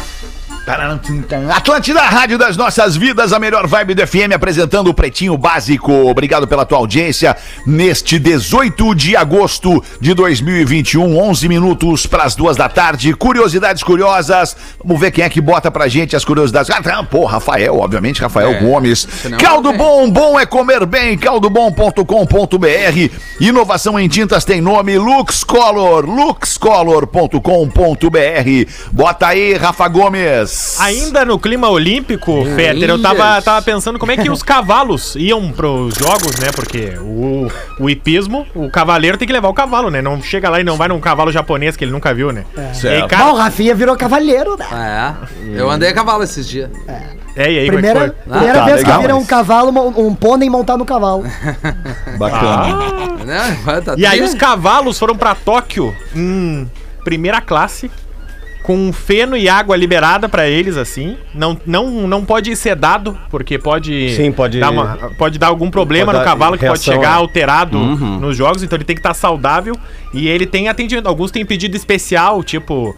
Atlântida, 1.55 2.01
Rádio 2.01 2.37
das 2.37 2.55
Nossas 2.55 2.95
Vidas, 2.95 3.33
a 3.33 3.39
melhor 3.39 3.67
vibe 3.67 3.93
do 3.93 4.07
FM, 4.07 4.33
apresentando 4.33 4.89
o 4.89 4.93
Pretinho 4.93 5.37
Básico. 5.37 5.91
Obrigado 6.09 6.47
pela 6.47 6.65
tua 6.65 6.77
audiência 6.77 7.35
neste 7.65 8.17
18 8.17 8.95
de 8.95 9.15
agosto 9.15 9.83
de 9.99 10.13
2021, 10.13 11.17
11 11.19 11.47
minutos 11.49 12.05
para 12.05 12.23
as 12.23 12.35
duas 12.35 12.55
da 12.55 12.69
tarde. 12.69 13.13
Curiosidades 13.13 13.83
curiosas. 13.83 14.55
Vamos 14.83 14.99
ver 14.99 15.11
quem 15.11 15.23
é 15.23 15.29
que 15.29 15.41
bota 15.41 15.69
pra 15.69 15.87
gente 15.87 16.15
as 16.15 16.23
curiosidades. 16.25 16.69
Ah, 16.69 16.81
tá, 16.81 17.03
pô, 17.03 17.25
Rafael, 17.25 17.77
obviamente, 17.77 18.21
Rafael 18.21 18.51
É, 18.51 18.59
Gomes. 18.61 19.07
senão 19.21 19.37
Caldo 19.37 19.71
não 19.71 19.77
Bom, 19.77 20.09
bom 20.09 20.39
é 20.39 20.45
comer 20.45 20.85
bem. 20.85 21.17
Caldobom.com.br. 21.17 22.05
Inovação 23.39 23.99
em 23.99 24.07
tintas 24.07 24.45
tem 24.45 24.61
nome 24.61 24.97
Lux 24.97 25.43
Color, 25.43 26.05
luxcolor.com.br. 26.05 27.41
Bota 28.91 29.27
aí, 29.27 29.53
Rafa 29.55 29.87
Gomes. 29.87 30.60
Ainda 30.79 31.23
no 31.25 31.37
clima 31.39 31.69
olímpico, 31.69 32.43
Fetter, 32.55 32.89
eu 32.89 33.01
tava, 33.01 33.41
tava 33.41 33.61
pensando 33.61 33.97
como 33.99 34.11
é 34.11 34.17
que 34.17 34.29
os 34.29 34.41
cavalos 34.43 35.15
iam 35.15 35.51
pros 35.51 35.93
jogos, 35.95 36.37
né? 36.39 36.49
Porque 36.55 36.93
o, 36.99 37.47
o 37.79 37.89
hipismo, 37.89 38.45
o 38.55 38.69
cavaleiro 38.69 39.17
tem 39.17 39.27
que 39.27 39.33
levar 39.33 39.49
o 39.49 39.53
cavalo, 39.53 39.89
né? 39.89 40.01
Não 40.01 40.21
chega 40.21 40.49
lá 40.49 40.59
e 40.59 40.63
não 40.63 40.77
vai 40.77 40.87
num 40.87 40.99
cavalo 40.99 41.31
japonês 41.31 41.75
que 41.77 41.83
ele 41.83 41.91
nunca 41.91 42.13
viu, 42.13 42.31
né? 42.31 42.45
E 42.83 42.87
aí, 42.87 42.99
Bom, 42.99 43.05
o 43.05 43.09
cara, 43.09 43.33
Rafinha 43.33 43.73
virou 43.75 43.95
cavalheiro, 43.95 44.55
né? 44.57 44.65
É, 44.71 45.59
eu 45.59 45.69
andei 45.69 45.89
a 45.89 45.93
cavalo 45.93 46.23
esses 46.23 46.47
dias. 46.47 46.69
é, 47.35 47.51
e 47.51 47.59
aí, 47.59 47.67
Primeira, 47.67 47.99
é 48.05 48.09
que 48.09 48.15
foi? 48.15 48.31
primeira 48.31 48.59
tá, 48.59 48.65
vez 48.65 48.77
legal, 48.77 48.95
que 48.95 49.01
vira 49.01 49.15
um 49.15 49.19
mas- 49.19 49.27
cavalo, 49.27 49.71
mo- 49.71 49.93
um 50.07 50.15
pônei 50.15 50.49
montar 50.49 50.77
no 50.77 50.85
cavalo. 50.85 51.23
Bacana. 52.17 53.57
Vai, 53.63 53.81
tá 53.81 53.95
E 53.97 54.05
aí 54.05 54.21
os 54.21 54.33
cavalos 54.33 54.97
foram 54.97 55.15
pra 55.15 55.35
Tóquio 55.35 55.95
em 56.15 56.69
primeira 57.03 57.41
classe, 57.41 57.89
com 58.63 58.93
feno 58.93 59.35
e 59.35 59.49
água 59.49 59.75
liberada 59.75 60.29
pra 60.29 60.47
eles, 60.47 60.77
assim. 60.77 61.17
Não, 61.33 61.59
não, 61.65 62.07
não 62.07 62.23
pode 62.23 62.55
ser 62.55 62.75
dado, 62.75 63.17
porque 63.29 63.57
pode. 63.57 64.15
Sim, 64.15 64.31
pode- 64.31 64.59
Dar 64.59 64.69
uma- 64.69 64.97
pode 65.17 65.39
dar 65.39 65.47
algum 65.47 65.69
problema 65.71 66.05
Pode 66.07 66.17
no 66.19 66.23
dar 66.23 66.29
cavalo 66.31 66.57
que 66.57 66.65
pode 66.65 66.83
chegar 66.83 67.11
é. 67.11 67.15
alterado 67.15 67.77
nos 67.77 68.37
jogos, 68.37 68.61
então 68.63 68.77
ele 68.77 68.83
tem 68.85 68.95
que 68.95 68.99
estar 68.99 69.13
saudável. 69.13 69.75
E 70.13 70.27
ele 70.27 70.45
tem 70.45 70.69
atendimento. 70.69 71.07
Alguns 71.07 71.31
têm 71.31 71.45
pedido 71.45 71.75
especial, 71.75 72.43
tipo. 72.43 72.95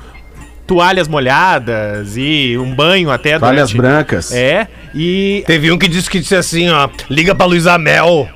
Toalhas 0.66 1.10
molhadas 1.10 2.16
e 2.16 2.58
um 2.58 2.74
banho 2.74 3.12
até 3.12 3.38
Toalhas 3.38 3.70
durante- 3.72 3.78
brancas. 3.78 4.32
É, 4.32 4.66
e 4.96 5.44
Teve 5.46 5.70
um 5.70 5.78
que 5.78 5.90
disse 5.90 6.10
que 6.10 6.20
disse 6.22 6.36
assim, 6.38 6.70
ó, 6.70 6.88
liga 7.10 7.36
pra 7.36 7.46
Luísa 7.46 7.78
Mel. 7.78 8.30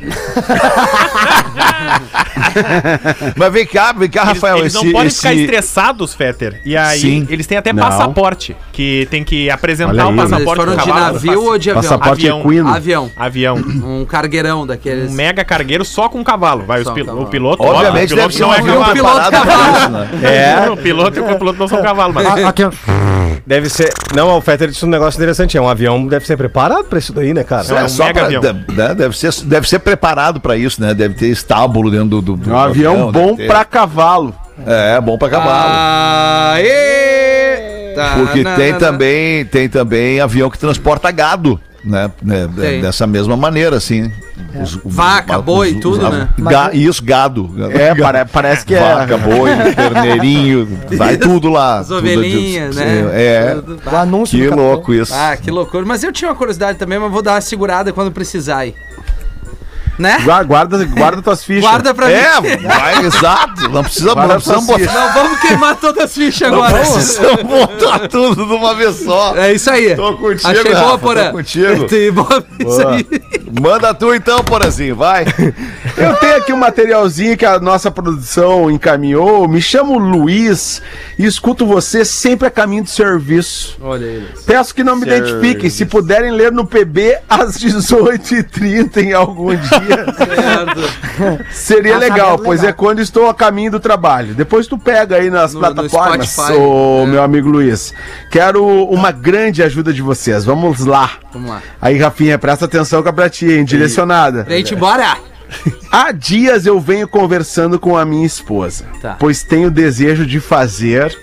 Mas 3.36 3.52
vem 3.52 3.66
cá, 3.66 3.92
vem 3.92 4.08
cá, 4.08 4.22
Eles, 4.22 4.34
Rafael. 4.34 4.58
eles 4.58 4.74
não 4.74 4.82
esse, 4.82 4.92
podem 4.92 5.10
ficar 5.10 5.32
esse... 5.32 5.42
estressados, 5.42 6.14
Fetter. 6.14 6.60
E 6.64 6.76
aí, 6.76 7.00
Sim. 7.00 7.26
eles 7.30 7.46
têm 7.46 7.58
até 7.58 7.72
Não. 7.72 7.82
passaporte, 7.82 8.56
que 8.72 9.06
tem 9.10 9.24
que 9.24 9.50
apresentar 9.50 10.06
o. 10.06 10.12
Mas 10.12 10.30
eles 10.32 10.44
passaporte 10.44 10.60
foram 10.60 10.72
de 10.76 10.78
cavalo. 10.84 11.12
navio 11.14 11.42
ou 11.44 11.58
de 11.58 11.70
avião? 11.70 11.82
Passaporte 11.82 12.28
Avião. 12.28 12.40
equino. 12.40 12.68
Avião. 12.68 13.10
Avião. 13.16 13.56
Um 13.56 14.04
cargueirão 14.04 14.66
daqueles. 14.66 15.10
Um 15.10 15.14
mega 15.14 15.44
cargueiro 15.44 15.84
só 15.84 16.08
com 16.08 16.22
cavalo. 16.24 16.64
Vai, 16.64 16.80
os 16.82 16.90
pil- 16.90 17.04
um 17.04 17.06
cavalo. 17.06 17.24
o 17.24 17.26
piloto. 17.30 17.62
Obviamente 17.62 18.12
o 18.12 18.16
deve 18.16 18.34
piloto 18.34 18.34
ser 18.34 18.44
um 18.44 18.46
não 18.48 18.54
é 18.54 18.58
avião 18.58 18.78
cavalo. 18.80 18.94
piloto 18.94 19.30
cavalo. 19.30 19.88
né? 19.90 20.08
É. 20.22 20.68
O 20.68 20.76
piloto 20.76 21.18
e 21.18 21.22
o 21.22 21.38
piloto 21.38 21.58
não 21.58 21.68
são 21.68 21.82
cavalo, 21.82 22.12
mas. 22.12 22.26
Deve 23.46 23.68
ser. 23.68 23.90
Não, 24.14 24.36
o 24.36 24.40
Fetter 24.40 24.68
disse 24.68 24.84
um 24.84 24.88
negócio 24.88 25.18
interessante. 25.18 25.56
É 25.56 25.60
um 25.60 25.68
avião, 25.68 26.06
deve 26.06 26.26
ser 26.26 26.36
preparado 26.36 26.84
pra 26.84 26.98
isso 26.98 27.12
daí, 27.12 27.32
né, 27.32 27.42
cara? 27.44 27.66
É 27.68 27.84
um 27.84 27.88
só 27.88 28.04
mega 28.04 28.20
pra- 28.20 28.26
avião. 28.26 28.40
de- 28.42 28.94
deve, 28.94 29.16
ser, 29.16 29.32
deve 29.44 29.68
ser 29.68 29.78
preparado 29.78 30.40
pra 30.40 30.56
isso, 30.56 30.80
né? 30.80 30.92
Deve 30.94 31.14
ter 31.14 31.28
estábulo 31.28 31.90
dentro 31.90 32.08
do, 32.08 32.22
do, 32.22 32.36
do 32.36 32.47
É 32.48 32.52
um 32.52 32.58
avião 32.58 33.12
bom 33.12 33.26
deve 33.26 33.36
ter- 33.38 33.46
pra 33.46 33.64
cavalo. 33.64 34.34
É, 34.66 35.00
bom 35.00 35.16
pra 35.18 35.28
cavalo. 35.28 35.70
Aê! 36.54 37.92
Tá, 37.94 38.14
Porque 38.16 38.42
na, 38.42 38.54
tem 38.56 38.72
na, 38.72 38.78
também, 38.78 39.44
tem 39.44 39.68
também 39.68 40.20
avião 40.20 40.48
que 40.50 40.58
transporta 40.58 41.10
gado, 41.10 41.60
né? 41.84 42.10
né, 42.22 42.48
Tem. 42.56 42.80
Dessa 42.80 43.06
mesma 43.06 43.36
maneira, 43.36 43.76
assim. 43.76 44.10
Os- 44.54 44.76
os- 44.76 44.80
Vaca, 44.84 45.38
os- 45.38 45.44
boi, 45.44 45.72
os- 45.74 45.80
tudo, 45.80 46.08
né? 46.08 46.28
ga- 46.38 46.70
isso, 46.72 47.02
gado. 47.04 47.50
É, 47.72 47.94
pare- 48.00 48.24
parece 48.24 48.64
que 48.64 48.74
é. 48.74 48.80
Vaca, 48.80 49.16
boi, 49.18 49.50
terneirinho, 49.74 50.78
vai 50.96 51.16
tudo 51.16 51.48
lá. 51.50 51.78
As 51.80 51.90
ovelhinhas, 51.90 52.76
né? 52.76 53.10
É, 53.12 53.54
Tudo. 53.56 53.80
O 53.84 53.96
anúncio 53.96 54.38
que 54.38 54.48
louco 54.48 54.94
isso. 54.94 55.12
Ah, 55.14 55.36
que 55.36 55.50
loucura. 55.50 55.84
Mas 55.84 56.02
eu 56.04 56.12
tinha 56.12 56.30
uma 56.30 56.36
curiosidade 56.36 56.78
também, 56.78 56.98
mas 57.00 57.10
vou 57.10 57.22
dar 57.22 57.32
uma 57.34 57.40
segurada 57.40 57.92
quando 57.92 58.12
precisar 58.12 58.58
aí. 58.58 58.74
Né? 59.98 60.18
Gua- 60.22 60.42
Guarda, 60.44 60.84
guarda 60.84 61.20
tuas 61.22 61.42
fichas. 61.44 61.62
Guarda 61.62 61.92
pra 61.92 62.10
É, 62.10 62.40
mim. 62.40 62.56
vai, 62.66 63.04
exato. 63.04 63.68
Não 63.68 63.82
precisa, 63.82 64.14
não 64.14 64.28
precisamos 64.28 64.66
botar. 64.66 64.92
Não 64.94 65.12
vamos 65.14 65.40
queimar 65.40 65.76
todas 65.76 66.04
as 66.04 66.14
fichas 66.14 66.50
Não 66.52 66.62
agora. 66.62 66.78
precisamos 66.84 67.42
botar 67.42 67.98
tudo 68.08 68.46
de 68.46 68.52
uma 68.52 68.74
vez 68.74 68.96
só. 68.96 69.34
É 69.36 69.52
isso 69.52 69.68
aí. 69.70 69.96
Tô 69.96 70.16
contigo, 70.16 70.48
Achei 70.48 70.72
Rafa, 70.72 70.84
boa, 70.86 70.92
tô 70.92 70.98
Porã. 70.98 71.32
contigo. 71.32 71.84
Tem 71.88 72.12
boa- 72.12 72.44
Isso 72.60 72.86
aí. 72.88 73.06
Manda 73.60 73.92
tu 73.92 74.14
então, 74.14 74.38
Porazinho, 74.44 74.94
vai. 74.94 75.24
Eu 75.96 76.14
tenho 76.16 76.36
aqui 76.36 76.52
um 76.52 76.56
materialzinho 76.58 77.36
que 77.36 77.44
a 77.44 77.58
nossa 77.58 77.90
produção 77.90 78.70
encaminhou. 78.70 79.48
Me 79.48 79.60
chamo 79.60 79.98
Luiz 79.98 80.80
e 81.18 81.24
escuto 81.26 81.66
você 81.66 82.04
sempre 82.04 82.46
a 82.46 82.50
caminho 82.50 82.84
do 82.84 82.90
serviço. 82.90 83.76
Olha 83.80 84.04
ele. 84.04 84.28
Peço 84.46 84.72
que 84.74 84.84
não 84.84 84.94
me 84.96 85.06
identifiquem. 85.06 85.68
Se 85.70 85.84
puderem 85.86 86.30
ler 86.30 86.52
no 86.52 86.64
PB 86.66 87.18
às 87.28 87.56
18h30 87.58 88.98
em 88.98 89.12
algum 89.12 89.48
dia, 89.54 89.87
seria 91.50 91.94
Tá 91.94 91.98
legal, 91.98 92.38
pois 92.38 92.60
legal. 92.60 92.70
é 92.70 92.72
quando 92.72 93.00
estou 93.00 93.28
a 93.28 93.34
caminho 93.34 93.70
do 93.70 93.80
trabalho. 93.80 94.34
Depois 94.34 94.66
tu 94.66 94.78
pega 94.78 95.16
aí 95.16 95.30
nas 95.30 95.52
No- 95.54 95.60
no 95.60 95.66
plataformas, 95.74 96.28
Spotify, 96.30 96.52
ô 96.58 97.02
é. 97.02 97.06
meu 97.06 97.22
amigo 97.22 97.48
Luiz. 97.48 97.92
Quero 98.30 98.64
uma 98.86 99.10
grande 99.10 99.62
ajuda 99.62 99.92
de 99.92 100.02
vocês. 100.02 100.44
Vamos 100.44 100.84
lá. 100.84 101.12
Vamos 101.32 101.50
lá. 101.50 101.62
Aí, 101.80 101.98
Rafinha, 101.98 102.38
presta 102.38 102.64
atenção 102.66 103.02
que 103.02 103.08
é 103.08 103.12
pra 103.12 103.28
ti, 103.30 103.46
hein? 103.50 103.64
Direcionada. 103.64 104.46
Gente, 104.48 104.74
bora! 104.76 105.16
Há 105.90 106.12
dias 106.12 106.66
eu 106.66 106.78
venho 106.78 107.08
conversando 107.08 107.78
com 107.78 107.96
a 107.96 108.04
minha 108.04 108.26
esposa, 108.26 108.84
Tá. 109.00 109.16
pois 109.18 109.42
tenho 109.42 109.70
desejo 109.70 110.26
de 110.26 110.40
fazer 110.40 111.16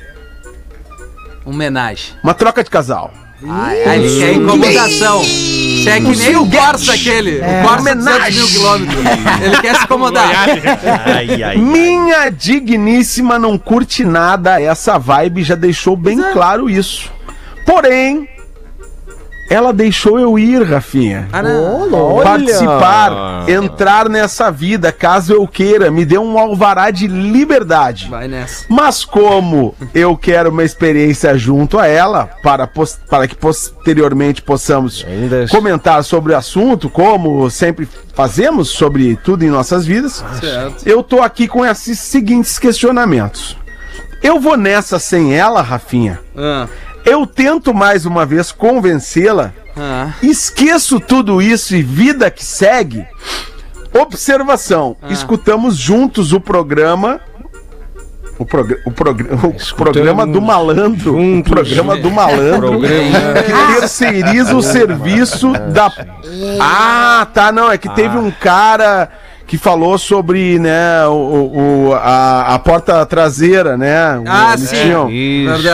Homenagem. 1.46 2.14
uma 2.24 2.34
troca 2.34 2.64
de 2.64 2.70
casal. 2.72 3.14
Ah, 3.50 3.96
ele 3.96 4.20
quer 4.20 4.34
incomodação. 4.34 5.22
Você 5.24 5.90
é 5.90 6.00
que 6.00 6.16
nem 6.16 6.36
o 6.36 6.50
Corsa 6.50 6.94
aquele. 6.94 7.40
É. 7.40 7.62
O 7.64 7.68
Corsa 7.68 7.96
200 7.96 8.36
mil 8.36 8.48
quilômetros. 8.48 8.98
Ele 9.44 9.58
quer 9.62 9.76
se 9.76 9.84
incomodar. 9.84 10.32
Ai, 11.06 11.44
ai. 11.44 11.58
Minha 11.58 12.30
digníssima 12.30 13.38
não 13.38 13.58
curte 13.58 14.04
nada, 14.04 14.60
essa 14.60 14.98
vibe 14.98 15.44
já 15.44 15.56
deixou 15.56 15.96
bem 15.96 16.22
claro 16.34 16.70
isso. 16.70 17.12
Porém, 17.66 18.28
ela 19.50 19.72
deixou 19.72 20.20
eu 20.20 20.38
ir, 20.40 20.64
Rafinha. 20.64 21.28
Ah, 21.32 21.42
não. 21.44 22.20
Participar, 22.24 23.46
entrar 23.50 24.10
nessa 24.10 24.52
vida, 24.52 24.92
caso 24.92 25.34
eu 25.34 25.48
queira, 25.48 25.92
me 25.92 26.04
dê 26.06 26.18
um 26.18 26.38
alvará 26.38 26.90
de 26.92 27.08
liberdade. 27.08 28.08
Vai 28.10 28.28
nessa. 28.28 28.66
Mas 28.70 29.06
como 29.06 29.76
eu 29.94 30.18
quero 30.18 30.50
uma 30.50 30.64
experiência 30.64 31.38
junto 31.38 31.78
a 31.78 31.86
ela, 31.88 32.30
para, 32.42 32.68
para 33.10 33.28
que 33.28 33.36
posteriormente 33.36 34.42
possamos 34.42 35.06
Ainda- 35.08 35.48
comentar 35.50 36.04
sobre 36.04 36.34
o 36.34 36.38
assunto, 36.38 36.90
como 36.90 37.50
sempre 37.50 37.88
fazemos 38.14 38.70
sobre 38.70 39.16
tudo 39.18 39.44
em 39.44 39.50
nossas 39.50 39.86
vidas, 39.86 40.24
Certo. 40.40 40.88
eu 40.88 41.04
tô 41.04 41.22
aqui 41.22 41.48
com 41.48 41.66
esses 41.66 42.00
seguintes 42.00 42.58
questionamentos. 42.58 43.58
Eu 44.24 44.40
vou 44.40 44.58
nessa 44.58 44.98
sem 44.98 45.36
ela, 45.36 45.62
Rafinha? 45.62 46.20
Ah, 46.36 46.68
Eu 47.06 47.28
tento 47.28 47.74
mais 47.74 48.06
uma 48.06 48.26
vez 48.26 48.52
convencê-la? 48.52 49.54
ah. 49.78 50.14
Esqueço 50.24 51.00
tudo 51.00 51.42
isso 51.42 51.76
e 51.76 51.84
vida 51.84 52.32
que 52.32 52.44
segue? 52.44 53.06
Observação: 53.94 54.98
escutamos 55.10 55.78
juntos 55.78 56.34
o 56.34 56.40
programa. 56.40 57.22
O, 58.38 58.46
progr 58.46 58.82
o, 58.86 58.92
progr 58.92 59.28
o 59.32 59.76
programa 59.76 60.28
do 60.28 60.42
malandro. 60.42 61.16
O 61.16 61.22
juntos. 61.22 61.54
programa 61.54 61.96
do 61.96 62.12
malandro. 62.12 62.82
Que 62.82 63.80
terceiriza 63.80 64.56
o 64.56 64.62
serviço 64.62 65.54
da. 65.54 65.90
Ah, 66.60 67.28
tá, 67.34 67.52
não. 67.52 67.72
É 67.72 67.78
que 67.78 67.88
teve 67.96 68.18
um 68.18 68.30
cara 68.32 69.10
que 69.48 69.58
falou 69.58 69.98
sobre, 69.98 70.58
né, 70.58 71.06
o, 71.08 71.90
o- 71.90 71.94
a, 71.94 72.56
a 72.56 72.60
porta 72.60 73.06
traseira, 73.06 73.78
né? 73.78 74.22
Ah, 74.28 74.56
sim. 74.58 74.76
tinham- 74.76 75.10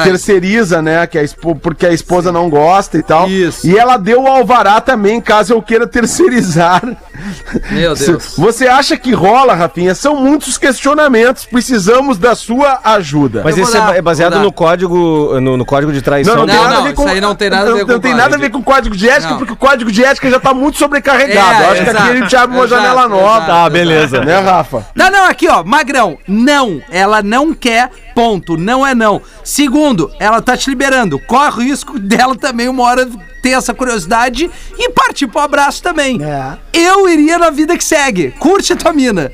terceiriza, 0.03 0.81
né? 0.81 1.07
Que 1.07 1.17
a 1.17 1.23
espo- 1.23 1.55
porque 1.55 1.85
a 1.85 1.93
esposa 1.93 2.31
não 2.31 2.49
gosta 2.49 2.97
e 2.97 3.03
tal. 3.03 3.29
Isso. 3.29 3.65
E 3.67 3.77
ela 3.77 3.95
deu 3.97 4.23
o 4.23 4.27
alvará 4.27 4.81
também, 4.81 5.21
caso 5.21 5.53
eu 5.53 5.61
queira 5.61 5.87
terceirizar. 5.87 6.81
Meu 7.71 7.93
Deus. 7.95 8.35
Você 8.37 8.67
acha 8.67 8.97
que 8.97 9.11
rola, 9.13 9.53
Rafinha? 9.53 9.93
São 9.95 10.15
muitos 10.15 10.57
questionamentos. 10.57 11.45
Precisamos 11.45 12.17
da 12.17 12.35
sua 12.35 12.79
ajuda. 12.83 13.41
Mas 13.43 13.55
vou 13.57 13.71
dar, 13.71 13.95
é 13.95 14.01
baseado 14.01 14.39
no 14.39 14.51
código, 14.51 15.39
no, 15.39 15.57
no 15.57 15.65
código 15.65 15.91
de 15.91 16.01
traição. 16.01 16.35
Não, 16.35 16.45
não, 16.45 16.53
Não, 16.53 16.55
tem 16.55 16.63
nada 16.63 16.75
não, 16.75 16.81
a 16.81 16.87
ver 16.87 16.93
com. 16.93 17.03
isso 17.03 17.11
aí 17.13 17.21
não 17.21 17.35
tem 17.35 17.49
nada 17.49 17.69
a 17.69 17.73
ver 17.73 17.85
com 17.85 17.91
não 17.91 17.99
tem 17.99 18.11
código. 18.11 18.17
nada 18.17 18.35
a 18.35 18.39
ver 18.39 18.49
com 18.49 18.61
código 18.63 18.95
de 18.95 19.09
ética, 19.09 19.29
Não. 19.31 19.37
porque 19.37 19.53
o 19.53 19.57
código 19.57 19.91
de 19.91 20.03
ética 20.03 20.29
já 20.29 20.39
tá 20.39 20.53
muito 20.53 20.77
sobrecarregado. 20.77 21.63
É, 21.63 21.65
Eu 21.65 21.71
acho 21.71 21.83
que 21.83 21.89
aqui 21.89 22.09
a 22.09 22.15
gente 22.15 22.35
abre 22.35 22.55
uma 22.57 22.65
exato, 22.65 22.81
janela 22.81 23.07
nova. 23.07 23.37
exato, 23.37 23.45
Tá, 23.47 23.69
beleza. 23.69 24.21
Né, 24.25 24.39
Rafa? 24.39 24.85
Não, 24.95 25.11
não, 25.11 25.25
aqui, 25.25 25.47
ó, 25.47 25.63
Magrão, 25.63 26.17
não, 26.27 26.81
ela 26.91 27.21
não 27.21 27.53
quer, 27.53 27.89
ponto, 28.15 28.57
não 28.57 28.85
é 28.85 28.93
não. 28.95 29.21
Segundo, 29.43 30.11
ela 30.19 30.41
tá 30.41 30.55
te 30.55 30.69
liberando, 30.69 31.19
corre 31.19 31.61
o 31.63 31.63
risco 31.63 31.99
dela 31.99 32.35
também 32.35 32.67
uma 32.69 32.83
hora 32.83 33.07
ter 33.41 33.49
essa 33.51 33.73
curiosidade 33.73 34.49
e 34.77 34.89
partir 34.91 35.27
pro 35.27 35.39
abraço 35.41 35.81
também. 35.81 36.19
É. 36.23 36.57
Eu 36.73 37.09
iria 37.09 37.37
na 37.37 37.49
vida 37.49 37.77
que 37.77 37.83
segue, 37.83 38.31
curte 38.39 38.73
a 38.73 38.75
tua 38.75 38.93
mina. 38.93 39.31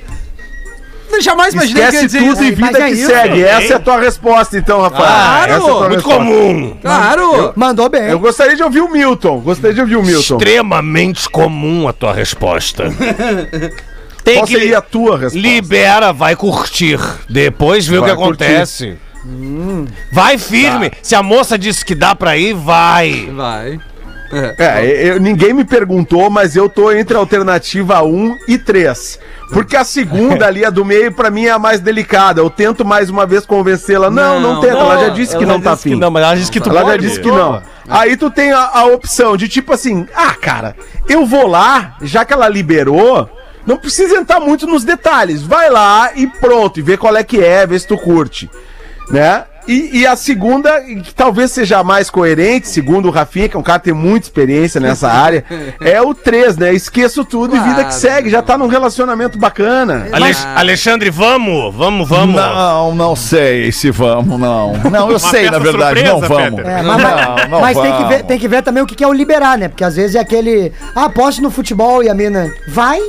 Eu 1.10 1.22
jamais 1.22 1.54
imaginei 1.54 1.84
que 1.84 1.88
eu 1.88 1.94
ia 2.02 2.06
Esquece 2.06 2.18
dizer 2.18 2.20
tudo 2.20 2.44
isso. 2.44 2.52
e 2.52 2.56
vida 2.56 2.62
Mas 2.70 2.76
é 2.76 2.88
que 2.88 2.94
isso, 2.96 3.08
segue. 3.08 3.42
Essa 3.44 3.74
é 3.74 3.76
a 3.78 3.80
tua 3.80 3.98
resposta, 3.98 4.58
então, 4.58 4.82
Rafael. 4.82 5.04
Claro, 5.06 5.52
Essa 5.52 5.52
é 5.52 5.56
a 5.56 5.60
tua 5.60 5.80
Muito 5.80 5.94
resposta. 5.96 6.20
comum. 6.20 6.78
Claro. 6.82 7.54
Mandou 7.56 7.90
bem. 7.90 8.04
Eu 8.10 8.20
gostaria 8.20 8.56
de 8.58 8.64
ouvir 8.64 8.82
o 8.82 8.92
Milton. 8.92 9.40
Gostaria 9.40 9.74
de 9.74 9.80
ouvir 9.80 9.96
o 9.96 10.04
Milton. 10.04 10.36
Extremamente 10.36 11.30
comum 11.30 11.88
a 11.88 11.94
tua 11.94 12.12
resposta. 12.14 12.92
Tem 14.24 14.36
Qual 14.36 14.46
que 14.48 14.54
seria 14.60 14.80
a 14.80 14.82
tua 14.82 15.18
resposta? 15.18 15.40
libera, 15.48 16.12
vai 16.12 16.36
curtir. 16.36 17.00
Depois 17.30 17.88
vê 17.88 18.00
Vai 18.00 18.12
o 18.12 18.14
que 18.18 18.22
curtir. 18.22 18.44
acontece. 18.44 18.98
Vai 20.12 20.38
firme. 20.38 20.92
Se 21.02 21.16
a 21.16 21.24
moça 21.24 21.58
disse 21.58 21.86
que 21.86 21.96
dá 21.96 22.14
pra 22.14 22.36
ir, 22.38 22.54
vai. 22.54 23.30
Vai. 23.34 23.80
É, 24.58 25.10
eu- 25.12 25.20
ninguém 25.20 25.54
me 25.54 25.64
perguntou, 25.64 26.30
mas 26.30 26.56
eu 26.56 26.68
tô 26.68 26.92
entre 26.92 27.16
a 27.16 27.20
alternativa 27.20 28.02
1 28.04 28.36
e 28.48 28.58
3. 28.58 29.20
Porque 29.54 29.76
a 29.78 29.84
segunda 29.84 30.46
ali, 30.48 30.66
a 30.66 30.70
do 30.70 30.84
meio, 30.84 31.12
pra 31.12 31.30
mim 31.30 31.46
é 31.46 31.52
a 31.52 31.60
mais 31.60 31.80
delicada. 31.80 32.42
Eu 32.42 32.50
tento 32.50 32.84
mais 32.84 33.10
uma 33.10 33.26
vez 33.26 33.46
convencê-la. 33.46 34.10
Não, 34.10 34.40
não, 34.42 34.54
Não, 34.56 34.62
tenta. 34.62 34.74
ela 34.78 34.98
já 35.06 35.10
disse 35.10 35.38
que 35.38 35.46
não 35.46 35.62
tá 35.62 35.72
afim. 35.74 35.96
Não, 35.96 36.12
mas 36.12 36.24
ela 36.24 36.36
disse 36.36 36.52
que 36.52 36.60
tu 36.60 36.70
Ela 36.70 36.80
já 36.82 36.86
pode. 36.88 37.08
disse 37.08 37.20
que 37.22 37.32
não. 37.32 37.62
Aí 37.90 38.18
tu 38.18 38.30
tem 38.30 38.52
a, 38.52 38.70
a 38.74 38.86
opção 38.88 39.38
de 39.38 39.48
tipo 39.48 39.72
assim, 39.74 40.06
ah, 40.14 40.34
cara, 40.36 40.76
eu 41.08 41.26
vou 41.26 41.48
lá, 41.48 41.96
já 42.02 42.26
que 42.26 42.34
ela 42.34 42.50
liberou, 42.50 43.30
não 43.66 43.78
precisa 43.78 44.16
entrar 44.18 44.42
muito 44.42 44.68
nos 44.68 44.84
detalhes. 44.84 45.42
Vai 45.42 45.70
lá 45.70 46.12
e 46.14 46.28
pronto, 46.28 46.80
e 46.80 46.84
vê 46.84 46.98
qual 46.98 47.16
é 47.16 47.24
que 47.24 47.42
é, 47.42 47.66
vê 47.66 47.80
se 47.80 47.88
tu 47.88 47.98
curte. 47.98 48.50
Né? 49.10 49.46
E, 49.68 50.00
e 50.00 50.08
a 50.08 50.16
segunda, 50.16 50.82
que 50.82 51.14
talvez 51.14 51.52
seja 51.52 51.80
a 51.80 51.84
mais 51.84 52.10
coerente, 52.10 52.68
segundo 52.68 53.08
o 53.08 53.12
Rafinha, 53.12 53.50
que 53.50 53.56
é 53.56 53.60
um 53.60 53.64
cara 53.64 53.80
que 53.80 53.86
tem 53.86 53.94
muita 53.94 54.26
experiência 54.28 54.80
nessa 54.80 55.10
área, 55.10 55.44
é 55.82 56.02
o 56.02 56.14
3, 56.14 56.58
né? 56.58 56.74
Esqueço 56.74 57.26
tudo 57.26 57.56
e 57.56 57.60
vida 57.60 57.74
Claro. 57.76 57.88
que 57.90 57.96
segue, 57.96 58.30
já 58.30 58.42
tá 58.42 58.58
num 58.58 58.68
relacionamento 58.68 59.38
bacana. 59.38 60.08
Ale- 60.12 60.36
Alexandre, 60.56 61.10
vamos, 61.10 61.74
vamos, 61.76 62.08
vamos. 62.08 62.36
Não, 62.36 62.96
não 62.96 63.16
sei 63.16 63.72
se 63.72 63.92
vamos, 63.92 64.40
não. 64.40 64.74
Não, 64.90 65.12
eu 65.12 65.20
sei, 65.20 65.50
na 65.50 65.60
verdade, 65.60 66.04
não 66.04 66.20
surpresa, 66.20 66.34
vamos. 66.44 66.60
Peter. 66.62 66.72
É, 66.72 66.82
não, 66.82 66.98
mas 67.00 67.50
não, 67.50 67.62
mas 67.62 67.78
tem, 67.78 67.84
que 67.86 67.92
vamos. 67.92 68.10
ver, 68.10 68.24
tem 68.24 68.40
que 68.40 68.48
ver 68.48 68.64
também 68.64 68.84
o 68.84 68.86
que 68.86 69.04
é 69.04 69.08
o 69.08 69.14
liberar, 69.14 69.58
né? 69.58 69.68
Porque 69.68 69.84
às 69.84 69.96
vezes 69.96 70.16
é 70.16 70.20
aquele. 70.20 70.72
Ah, 70.96 71.12
ir 71.38 71.42
no 71.42 71.52
futebol 71.52 72.02
e 72.04 72.10
a 72.10 72.14
mina. 72.14 72.50
Vai, 72.70 73.00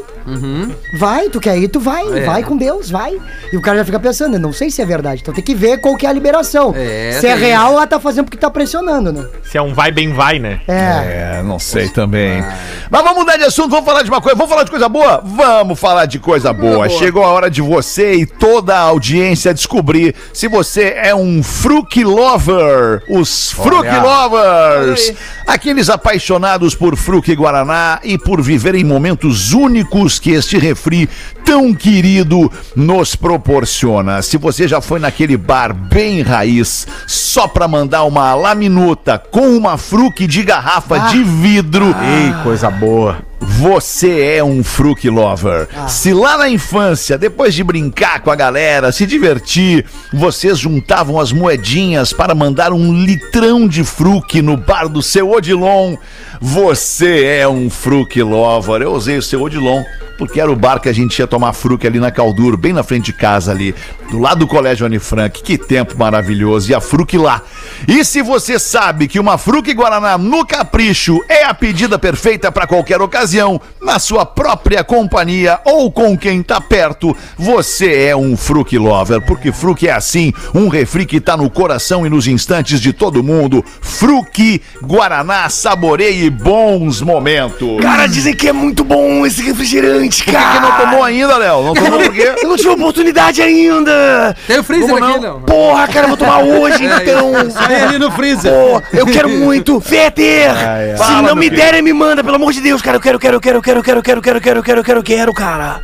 vai, 0.95 1.29
tu 1.29 1.41
quer 1.41 1.57
ir, 1.59 1.69
tu 1.69 1.81
vai, 1.81 2.07
É. 2.07 2.25
vai 2.25 2.43
com 2.43 2.57
Deus, 2.57 2.91
vai. 2.91 3.17
E 3.53 3.57
o 3.57 3.63
cara 3.63 3.79
já 3.79 3.85
fica 3.85 4.01
pensando, 4.01 4.35
eu 4.35 4.41
não 4.41 4.53
sei 4.53 4.71
se 4.71 4.81
é 4.83 4.87
verdade. 4.87 5.21
Então 5.23 5.35
tem 5.35 5.43
que 5.45 5.55
ver 5.55 5.81
qual 5.81 5.97
que 5.97 6.07
é 6.07 6.09
a 6.09 6.13
liberação. 6.13 6.75
É, 6.77 7.13
se 7.21 7.27
é 7.27 7.35
tem 7.35 7.45
real, 7.47 7.73
ela 7.73 7.87
tá 7.87 7.99
fazendo 8.01 8.25
porque 8.27 8.37
tá 8.37 8.51
pressionando, 8.51 9.13
né? 9.13 9.27
Se 9.43 9.57
é 9.59 9.63
um 9.63 9.73
vai 9.75 9.91
bem 9.91 10.13
vai, 10.13 10.39
né? 10.39 10.61
É. 10.69 11.39
É, 11.39 11.43
não 11.43 11.59
sei 11.59 11.89
também. 11.89 12.43
Mas 12.91 13.03
vamos 13.03 13.19
mudar 13.19 13.37
de 13.37 13.45
assunto, 13.45 13.71
vamos 13.71 13.85
falar 13.85 14.03
de 14.03 14.11
uma 14.11 14.21
coisa. 14.21 14.37
Vamos 14.37 14.51
falar 14.51 14.65
de 14.65 14.71
coisa 14.71 14.89
boa? 14.89 15.23
Vamos 15.25 15.79
falar 15.79 16.07
de 16.07 16.19
coisa 16.19 16.53
boa. 16.53 16.89
Chegou 16.89 17.23
a 17.25 17.29
hora 17.29 17.51
de 17.51 17.61
você 17.61 18.15
e 18.15 18.27
toda 18.27 18.75
a 18.75 18.81
audiência 18.81 19.53
descobrir 19.55 20.15
se 20.33 20.49
você 20.49 20.95
é 20.97 21.15
um 21.15 21.43
Fruc 21.43 22.03
Lover. 22.03 23.03
Os 23.09 23.53
Fruc 23.53 23.87
Lovers. 23.87 25.13
Aqueles 25.47 25.89
apaixonados 25.89 26.75
por 26.75 26.97
Fruc 26.97 27.35
Guaraná 27.35 28.01
e 28.03 28.19
por 28.19 28.41
viverem 28.43 28.85
momentos 28.85 29.53
únicos 29.53 30.18
que 30.19 30.31
este 30.31 30.59
refri 30.59 31.09
tão 31.45 31.75
querido 31.75 32.51
nos 32.75 33.15
proporciona. 33.15 34.23
Se 34.23 34.37
você 34.37 34.67
já 34.67 34.81
foi 34.81 34.99
naquele 34.99 35.37
bar 35.37 35.73
bem 35.73 36.23
raiz, 36.23 36.87
só 37.07 37.47
pra 37.47 37.69
mandar 37.69 38.05
uma 38.05 38.35
laminuta 38.35 39.19
com 39.19 39.57
uma 39.57 39.77
Fruc 39.77 40.27
de 40.27 40.43
garrafa 40.43 40.99
de 41.11 41.23
vidro. 41.23 41.87
Ei, 41.87 42.43
coisa 42.43 42.71
boa. 42.71 43.28
Você 43.41 44.37
é 44.37 44.45
um 44.45 44.63
Fruc 44.65 45.09
Lover. 45.09 45.69
Se 45.89 46.13
lá 46.13 46.39
na 46.39 46.49
infância, 46.49 47.17
depois 47.17 47.55
de 47.55 47.63
brincar 47.63 48.21
com 48.21 48.31
a 48.31 48.37
galera, 48.37 48.91
se 48.93 49.07
divertir, 49.07 49.85
vocês 50.13 50.59
juntavam 50.59 51.19
as 51.21 51.33
moedinhas 51.33 52.13
para 52.13 52.35
mandar 52.35 52.73
um 52.73 52.93
litrão 52.93 53.69
de 53.69 53.85
Fruc 53.85 54.41
no 54.43 54.57
bar 54.57 54.89
do 54.89 55.03
seu 55.03 55.31
Odilon, 55.31 55.97
você 56.41 57.25
é 57.25 57.49
um 57.49 57.71
Fruc 57.71 58.21
Lover. 58.21 58.83
Eu 58.83 58.93
usei 58.93 59.19
o 59.19 59.23
seu 59.23 59.43
Odilon 59.43 59.83
porque 60.19 60.41
era 60.41 60.51
o 60.51 60.57
bar 60.57 60.81
que 60.81 60.89
a 60.89 60.93
gente 60.93 61.17
ia 61.17 61.27
tomar 61.29 61.53
Fruc 61.53 61.87
ali 61.87 62.01
na 62.01 62.11
Caldur, 62.11 62.57
bem 62.57 62.73
na 62.73 62.83
frente 62.83 63.07
de 63.07 63.13
casa 63.13 63.53
ali, 63.53 63.73
do 64.11 64.19
lado 64.19 64.41
do 64.41 64.47
Colégio 64.49 64.85
Anne 64.85 64.99
Frank. 64.99 65.41
Que 65.43 65.57
tempo 65.57 65.97
maravilhoso. 65.97 66.71
E 66.71 66.75
a 66.75 66.81
Fruc 66.81 67.17
lá. 67.17 67.41
E 67.87 68.05
se 68.05 68.23
você 68.23 68.59
sabe 68.59 69.07
que 69.07 69.21
uma 69.21 69.39
Fruc 69.39 69.73
Guaraná 69.73 70.19
no 70.19 70.45
Capricho 70.45 71.23
é 71.29 71.45
a 71.45 71.55
pedida 71.55 71.99
perfeita 71.99 72.51
para 72.51 72.67
qualquer 72.67 73.01
ocasião, 73.01 73.61
na 73.81 73.99
sua 73.99 74.27
própria 74.27 74.83
companhia 74.83 75.61
ou 75.65 75.91
com 75.91 76.17
quem 76.17 76.43
tá 76.43 76.61
perto, 76.61 77.17
você 77.37 78.07
é 78.07 78.17
um 78.17 78.37
Fruc 78.37 78.77
Lover, 78.77 79.21
porque 79.23 79.53
Fruc 79.53 79.87
é 79.87 79.93
assim, 79.93 80.33
um 80.55 80.69
refri 80.69 81.07
que 81.07 81.21
tá 81.21 81.37
no 81.37 81.49
coração 81.51 82.07
e 82.07 82.11
nos 82.11 82.27
instantes 82.27 82.81
de 82.81 82.93
todo 82.93 83.23
mundo. 83.23 83.65
Fruc 83.81 84.61
Guaraná, 84.83 85.49
saboreie 85.49 86.31
bons 86.31 87.01
momentos. 87.01 87.81
Cara, 87.81 88.07
dizem 88.07 88.35
que 88.35 88.49
é 88.49 88.53
muito 88.53 88.85
bom 88.85 89.27
esse 89.27 89.43
refrigerante, 89.43 90.25
Por 90.25 90.33
que, 90.33 90.39
que 90.39 90.61
não 90.61 90.73
tomou 90.77 91.03
ainda, 91.05 91.37
Léo? 91.37 91.63
Não 91.63 91.75
tomou 91.75 91.99
por 92.01 92.13
quê? 92.13 92.33
Eu 92.43 92.49
não 92.49 92.57
tive 92.57 92.69
oportunidade 92.71 93.43
ainda. 93.43 94.37
Tem 94.47 94.59
o 94.59 94.65
freezer 94.65 94.89
Como 94.89 95.05
aqui, 95.05 95.21
não? 95.21 95.35
não. 95.35 95.41
Porra, 95.43 95.89
cara, 95.89 96.05
eu 96.07 96.09
vou 96.09 96.17
tomar 96.17 96.39
hoje, 96.39 96.87
É, 96.89 97.03
então. 97.03 97.33
Sai 97.69 97.83
ali 97.83 97.99
no 97.99 98.11
freezer. 98.11 98.53
Pô, 98.53 98.83
eu 98.93 99.07
quero 99.07 99.29
muito. 99.29 99.81
Feter! 99.81 100.51
Se 100.93 100.99
Fala, 100.99 101.29
não 101.29 101.37
me 101.37 101.45
filho. 101.49 101.57
derem, 101.57 101.83
me 101.83 101.93
manda, 101.93 102.23
pelo 102.25 102.37
amor 102.37 102.53
de 102.53 102.61
Deus, 102.61 102.83
cara. 102.83 102.97
Eu 102.97 103.01
quero, 103.01 103.19
quero, 103.19 103.41
quero, 103.41 103.63
quero, 103.63 103.83
quero, 103.83 104.03
quero, 104.03 104.23
quero, 104.23 104.41
quero, 104.41 104.63
quero, 104.63 104.83
quero, 104.85 105.03
quero, 105.03 105.33
cara. 105.35 105.81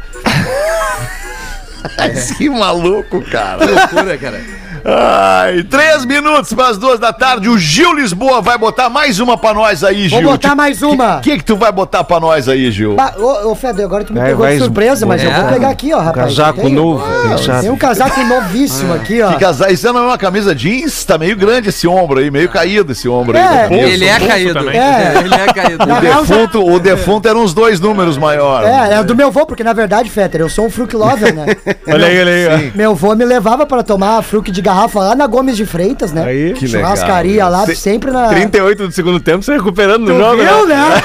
Que 2.38 2.48
maluco, 2.48 3.22
cara. 3.30 3.64
loucura, 3.64 4.16
cara. 4.16 4.40
Ai, 4.84 5.62
três 5.62 6.04
minutos 6.04 6.52
para 6.52 6.68
as 6.68 6.76
duas 6.78 7.00
da 7.00 7.12
tarde. 7.12 7.48
O 7.48 7.56
Gil 7.58 7.94
Lisboa 7.94 8.42
vai 8.42 8.58
botar 8.58 8.88
mais 8.90 9.18
uma 9.18 9.38
pra 9.38 9.54
nós 9.54 9.82
aí, 9.82 10.08
Gil. 10.08 10.20
Vou 10.22 10.32
botar 10.32 10.54
mais 10.54 10.82
uma. 10.82 11.16
O 11.18 11.20
que, 11.20 11.38
que 11.38 11.44
tu 11.44 11.56
vai 11.56 11.72
botar 11.72 12.04
pra 12.04 12.20
nós 12.20 12.48
aí, 12.48 12.70
Gil? 12.70 12.94
Bah, 12.94 13.14
ô, 13.16 13.50
ô 13.50 13.54
Fede, 13.54 13.82
agora 13.82 14.04
tu 14.04 14.12
me 14.12 14.20
É, 14.20 14.24
pegou 14.26 14.46
de 14.46 14.58
surpresa, 14.58 15.06
mas 15.06 15.22
eu 15.24 15.30
é. 15.30 15.34
vou 15.40 15.52
pegar 15.52 15.68
aqui, 15.70 15.92
ó, 15.94 16.00
rapaz. 16.00 16.36
casaco 16.36 16.60
Tem- 16.60 16.72
novo, 16.74 17.02
Ah? 17.04 17.60
Tem 17.60 17.70
um 17.70 17.76
casaco 17.78 18.22
novíssimo 18.24 18.92
aqui, 18.94 19.22
ó. 19.22 19.32
Que 19.32 19.38
casar, 19.38 19.72
isso 19.72 19.90
não 19.92 20.00
é 20.02 20.06
uma 20.08 20.18
camisa 20.18 20.54
jeans? 20.54 21.02
Tá 21.04 21.16
meio 21.16 21.36
grande 21.36 21.70
esse 21.70 21.88
ombro 21.88 22.20
aí, 22.20 22.30
meio 22.30 22.48
caído 22.50 22.92
esse 22.92 23.08
ombro 23.08 23.36
aí. 23.38 23.42
É. 23.42 23.48
da 23.48 23.68
camisa. 23.68 23.88
Ele 23.88 24.04
é 24.04 24.12
bolso 24.18 24.28
caído. 24.28 24.54
também. 24.54 24.78
É. 24.78 25.14
Ele 25.24 25.34
é 25.34 25.46
caído. 25.52 25.84
O 25.84 26.00
defunto, 26.00 26.66
o 26.74 26.78
defunto 26.80 27.28
era 27.28 27.38
uns 27.38 27.54
dois 27.54 27.80
números 27.80 28.18
maior. 28.18 28.64
É, 28.64 28.94
é 28.94 29.02
do 29.02 29.14
meu 29.16 29.30
vô, 29.30 29.46
porque 29.46 29.64
na 29.64 29.72
verdade, 29.72 30.10
Fetter, 30.10 30.42
eu 30.42 30.48
sou 30.50 30.66
um 30.66 30.70
fruit 30.70 30.94
lover, 30.94 31.34
né? 31.34 31.46
Olha 31.88 32.06
aí, 32.06 32.20
olha 32.20 32.56
aí. 32.56 32.72
Meu 32.74 32.94
vô 32.94 33.14
me 33.14 33.24
levava 33.24 33.64
pra 33.66 33.82
tomar 33.82 34.20
fruque 34.22 34.50
de 34.50 34.60
garrafa 34.74 34.98
lá 35.00 35.14
na 35.14 35.26
Gomes 35.26 35.56
de 35.56 35.64
Freitas, 35.64 36.12
né? 36.12 36.24
Aí, 36.24 36.52
que 36.54 36.66
Churrascaria 36.66 37.46
lá, 37.48 37.64
Se- 37.64 37.76
sempre 37.76 38.10
na. 38.10 38.28
38 38.28 38.88
do 38.88 38.92
segundo 38.92 39.20
tempo, 39.20 39.42
você 39.44 39.52
recuperando 39.54 40.00
no 40.00 40.14
Tu 40.14 40.18
jogo, 40.18 40.36
viu, 40.42 40.66
né? 40.66 40.74
né? 40.76 41.02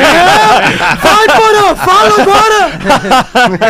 É. 0.00 0.96
Vai, 0.96 1.26
Porã, 1.36 1.74
fala 1.76 2.22
agora! 2.22 2.70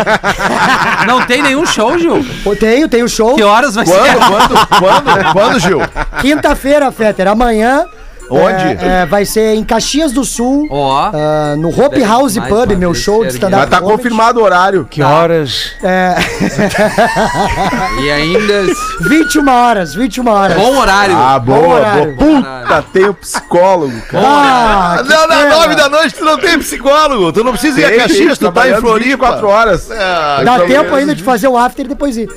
Não 1.06 1.22
tem 1.26 1.42
nenhum 1.42 1.66
show, 1.66 1.98
Gil? 1.98 2.24
Tenho, 2.58 2.88
tenho 2.88 3.08
show. 3.08 3.34
Que 3.34 3.42
horas 3.42 3.74
vai 3.74 3.84
Quando, 3.84 4.02
ser? 4.04 4.16
quando, 4.16 4.66
quando, 4.78 5.32
quando, 5.32 5.58
Gil? 5.60 5.80
Quinta-feira, 6.20 6.90
Fetter, 6.92 7.26
amanhã, 7.28 7.84
Onde? 8.30 8.84
É, 8.84 9.02
é, 9.02 9.06
vai 9.06 9.24
ser 9.24 9.54
em 9.54 9.64
Caxias 9.64 10.12
do 10.12 10.24
Sul, 10.24 10.68
Ó. 10.70 11.10
ah, 11.12 11.54
no 11.58 11.68
Hope 11.68 12.00
House 12.02 12.36
mais 12.36 12.48
Pub, 12.48 12.70
uma 12.70 12.76
meu 12.78 12.92
vez 12.92 13.02
show 13.04 13.24
de 13.24 13.32
ser 13.32 13.38
stand-up. 13.38 13.60
Mas 13.62 13.70
tá 13.70 13.80
comedy. 13.80 13.96
confirmado 13.96 14.40
o 14.40 14.42
horário. 14.44 14.86
Que 14.88 15.02
horas? 15.02 15.72
É, 15.82 16.14
E 18.02 18.10
ainda. 18.10 18.66
21 19.08 19.48
horas, 19.48 19.94
21 19.94 20.28
horas. 20.28 20.56
Bom 20.56 20.76
horário. 20.78 21.16
Ah, 21.16 21.38
Bom 21.38 21.54
boa, 21.54 21.66
boa. 21.66 21.78
horário. 21.80 22.16
Puta, 22.16 22.84
tem 22.92 23.04
o 23.08 23.14
psicólogo, 23.14 24.00
cara. 24.10 24.24
Ah, 24.26 25.02
que 25.02 25.08
não, 25.08 25.26
na 25.28 25.36
pena. 25.36 25.50
nove 25.50 25.74
da 25.74 25.88
noite 25.88 26.14
tu 26.14 26.24
não 26.24 26.38
tem 26.38 26.58
psicólogo. 26.58 27.32
Tu 27.32 27.42
não 27.44 27.52
precisa 27.52 27.80
ir 27.80 27.84
a 27.84 27.96
Caxias, 27.96 28.38
tu 28.38 28.50
tá 28.52 28.68
em 28.68 28.74
Floripa. 28.76 29.00
24 29.10 29.48
horas. 29.48 29.90
Ah, 29.90 30.42
Dá 30.44 30.60
tempo 30.60 30.94
ainda 30.94 31.14
de 31.14 31.22
fazer 31.22 31.48
o 31.48 31.56
after 31.56 31.84
e 31.84 31.88
depois 31.88 32.16
ir. 32.16 32.28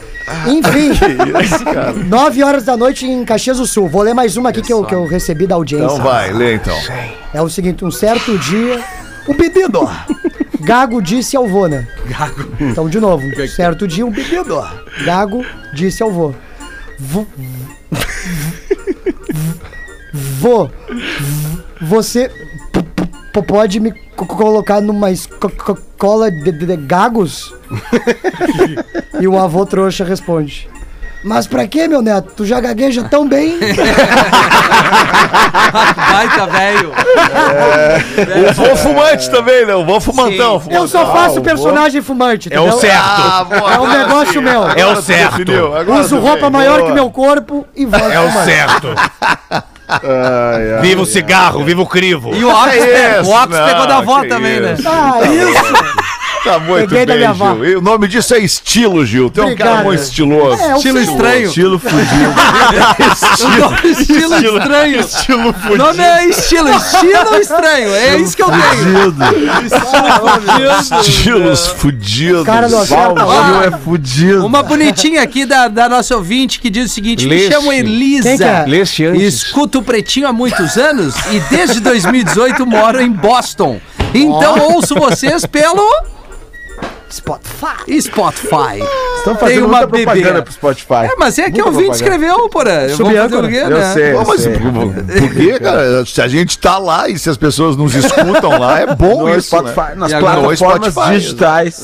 Enfim, 0.48 0.92
9 2.08 2.44
horas 2.44 2.64
da 2.64 2.78
noite 2.78 3.06
em 3.06 3.24
Caxias 3.26 3.58
do 3.58 3.68
Sul. 3.68 3.88
Vou 3.90 4.02
ler 4.02 4.14
mais 4.14 4.38
uma 4.38 4.50
aqui 4.50 4.62
que 4.62 4.72
eu, 4.72 4.84
que 4.86 4.96
eu 4.96 5.06
recebi 5.06 5.46
da 5.46 5.56
audiência. 5.56 5.83
Então 5.86 5.98
vai, 6.04 6.32
lê 6.32 6.56
então. 6.56 6.78
É 7.34 7.42
o 7.42 7.50
seguinte, 7.50 7.84
um 7.86 7.92
certo 7.92 8.38
dia, 8.38 8.84
um 9.28 9.36
bebido. 9.36 9.90
Gago 10.62 11.02
disse 11.02 11.36
ao 11.36 11.48
vô, 11.48 11.68
né? 11.68 11.88
Gago. 12.06 12.48
Então, 12.60 12.88
de 12.90 13.00
novo, 13.00 13.24
um 13.26 13.48
certo 13.48 13.88
dia, 13.88 14.06
um 14.06 14.12
bebido. 14.12 14.62
Gago 15.06 15.46
disse 15.74 16.02
ao 16.04 16.12
vô. 16.12 16.34
Vô. 17.00 17.26
Vô. 20.40 20.70
Você 21.82 22.30
p- 22.72 22.84
p- 23.34 23.42
pode 23.42 23.80
me 23.80 23.92
co- 24.16 24.26
colocar 24.26 24.80
numa 24.82 25.12
escola 25.12 26.30
de, 26.32 26.52
de- 26.52 26.66
de 26.66 26.78
gagos? 26.78 27.54
e 29.20 29.28
o 29.28 29.38
avô 29.38 29.66
trouxa 29.66 30.04
responde. 30.06 30.70
Mas 31.24 31.48
pra 31.48 31.66
quê, 31.68 31.88
meu 31.88 32.02
neto? 32.02 32.34
Tu 32.36 32.46
já 32.46 32.60
gagueja 32.60 33.04
tão 33.04 33.28
bem. 33.28 33.58
Baita 36.12 36.46
velho. 36.48 36.92
O 38.50 38.54
vô 38.54 38.76
fumante 38.76 39.30
também, 39.32 39.66
né? 39.66 39.74
O 39.76 39.86
vô 39.86 40.00
fumantão. 40.00 40.60
Sim. 40.62 40.74
Eu 40.74 40.88
só 40.88 41.12
faço 41.12 41.42
personagem 41.42 42.02
fumante, 42.02 42.50
É 42.52 42.60
o 42.60 42.64
entendeu? 42.64 42.80
certo. 42.80 43.04
Ah, 43.06 43.44
boa, 43.44 43.60
É 43.74 43.80
um 43.80 43.84
agora 43.86 43.98
negócio 44.00 44.34
sim. 44.34 44.40
meu. 44.42 44.68
É 44.70 44.86
o 44.86 45.02
certo. 45.02 45.52
Uso 46.00 46.20
roupa 46.20 46.50
maior 46.50 46.80
Boa. 46.80 46.90
que 46.90 46.94
meu 46.94 47.10
corpo 47.10 47.66
e 47.76 47.86
voz 47.86 48.04
É 48.04 48.20
o 48.20 48.32
certo. 48.44 48.88
Ai, 49.88 50.74
ai. 50.76 50.82
Viva 50.82 51.02
o 51.02 51.06
cigarro, 51.06 51.64
viva 51.64 51.82
o 51.82 51.86
crivo. 51.88 52.34
E 52.34 52.44
o 52.44 52.50
Ox, 52.50 52.74
É 52.76 53.22
o 53.22 53.30
Ox 53.30 53.54
isso, 53.54 53.64
pegou 53.66 53.86
da 53.88 53.98
avó 53.98 54.24
também, 54.26 54.60
né? 54.60 54.74
isso. 54.78 54.88
Ah, 54.90 55.20
isso! 55.24 56.04
Tá 56.44 56.60
muito 56.60 56.90
Peguei 56.90 57.06
bem. 57.20 57.34
Gil. 57.34 57.66
E 57.66 57.76
o 57.78 57.82
nome 57.82 58.06
disso 58.08 58.34
é 58.36 58.40
estilo, 58.40 59.06
Gil. 59.06 59.30
Tu 59.30 59.40
é 59.42 59.46
um 59.46 59.56
cara 59.56 59.70
Obrigado. 59.72 59.86
muito 59.86 60.04
estiloso. 60.04 60.62
É, 60.62 60.72
eu 60.72 60.76
Estilo 60.76 61.00
sei. 61.00 61.12
estranho. 61.14 61.48
Estilo 61.48 61.80
fudido. 61.80 62.34
estilo 64.02 64.58
estranho. 64.58 65.00
Estilo 65.00 65.56
O 65.72 65.78
nome 65.78 66.04
é 66.04 66.26
estilo, 66.30 66.70
estilo 66.70 67.36
estranho. 67.40 67.94
É 67.96 68.18
isso 68.18 68.36
que 68.36 68.44
eu 68.44 68.50
tenho. 68.50 69.14
Estilos 71.02 71.68
fudidos. 71.68 72.46
Cara 72.46 72.68
do 72.68 72.78
acerta 72.78 73.22
Gil 73.22 73.64
é 73.64 73.72
fudido. 73.80 74.46
Uma 74.46 74.62
bonitinha 74.64 75.22
aqui 75.22 75.46
da, 75.46 75.68
da 75.68 75.88
nossa 75.88 76.16
ouvinte 76.16 76.60
que 76.60 76.70
diz 76.70 76.92
o 76.92 76.94
seguinte: 76.94 77.26
me 77.26 77.36
Leste. 77.36 77.52
chamo 77.54 77.72
Elisa. 77.72 78.28
Quem 78.30 78.38
que 78.38 78.44
é? 78.44 78.66
Leste 78.68 79.06
antes. 79.06 79.22
Escuto 79.36 79.80
o 79.80 79.84
Pretinho 79.84 80.28
há 80.28 80.34
muitos 80.34 80.78
anos 80.78 81.16
e 81.32 81.40
desde 81.50 81.80
2018 81.80 82.66
moro 82.66 83.02
em 83.02 83.12
Boston. 83.12 83.80
Então 84.14 84.60
ouço 84.74 84.94
vocês 84.96 85.46
pelo 85.46 85.82
Spotify. 87.14 88.02
Spotify. 88.02 88.84
Estão 89.18 89.36
Tem 89.36 89.48
fazendo 89.48 89.66
uma 89.68 89.78
muita 89.78 89.88
propaganda 89.88 90.28
bebê. 90.34 90.42
pro 90.42 90.54
Spotify. 90.54 90.94
É, 91.06 91.16
mas 91.18 91.38
é 91.40 91.50
que 91.52 91.62
o 91.62 91.66
ouvinte 91.68 91.86
propaganda. 91.88 91.96
escreveu, 91.96 92.50
porra. 92.50 92.72
Eu 92.72 92.88
vou 92.88 92.98
Subiu 92.98 93.22
fazer 93.22 93.36
o 93.36 93.38
agora. 93.38 93.52
quê, 93.54 93.58
Eu 93.58 93.70
né? 93.70 93.94
sei, 93.94 94.12
eu 94.14 94.26
mas 94.26 94.42
sei. 94.42 94.54
por, 94.54 94.72
por 94.74 95.34
quê, 95.36 95.60
cara? 95.60 96.06
Se 96.06 96.22
a 96.22 96.28
gente 96.28 96.58
tá 96.58 96.78
lá 96.78 97.08
e 97.08 97.18
se 97.18 97.30
as 97.30 97.38
pessoas 97.38 97.78
nos 97.78 97.96
escutam 97.96 98.60
lá, 98.60 98.80
é 98.80 98.96
bom 98.96 99.28
No 99.28 99.36
isso, 99.38 99.48
Spotify, 99.48 99.80
né? 99.90 99.96
nas 99.96 100.12
E 100.12 100.18
plataformas 100.20 100.60
Spotify. 100.60 101.12
digitais. 101.14 101.82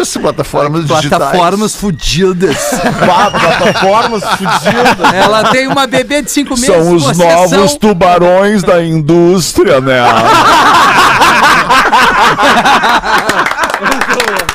Isso, 0.00 0.20
plataformas 0.20 0.86
digitais. 0.86 1.08
Plataformas 1.18 1.74
fudidas. 1.74 2.56
Plataformas 3.04 4.22
fudidas. 4.24 5.14
Ela 5.14 5.44
tem 5.50 5.66
uma 5.66 5.86
bebê 5.86 6.22
de 6.22 6.30
5 6.30 6.50
meses. 6.50 6.66
São 6.66 6.94
os 6.94 7.18
novos 7.18 7.50
são- 7.70 7.78
tubarões 7.78 8.62
da 8.62 8.82
indústria, 8.84 9.80
né? 9.80 10.00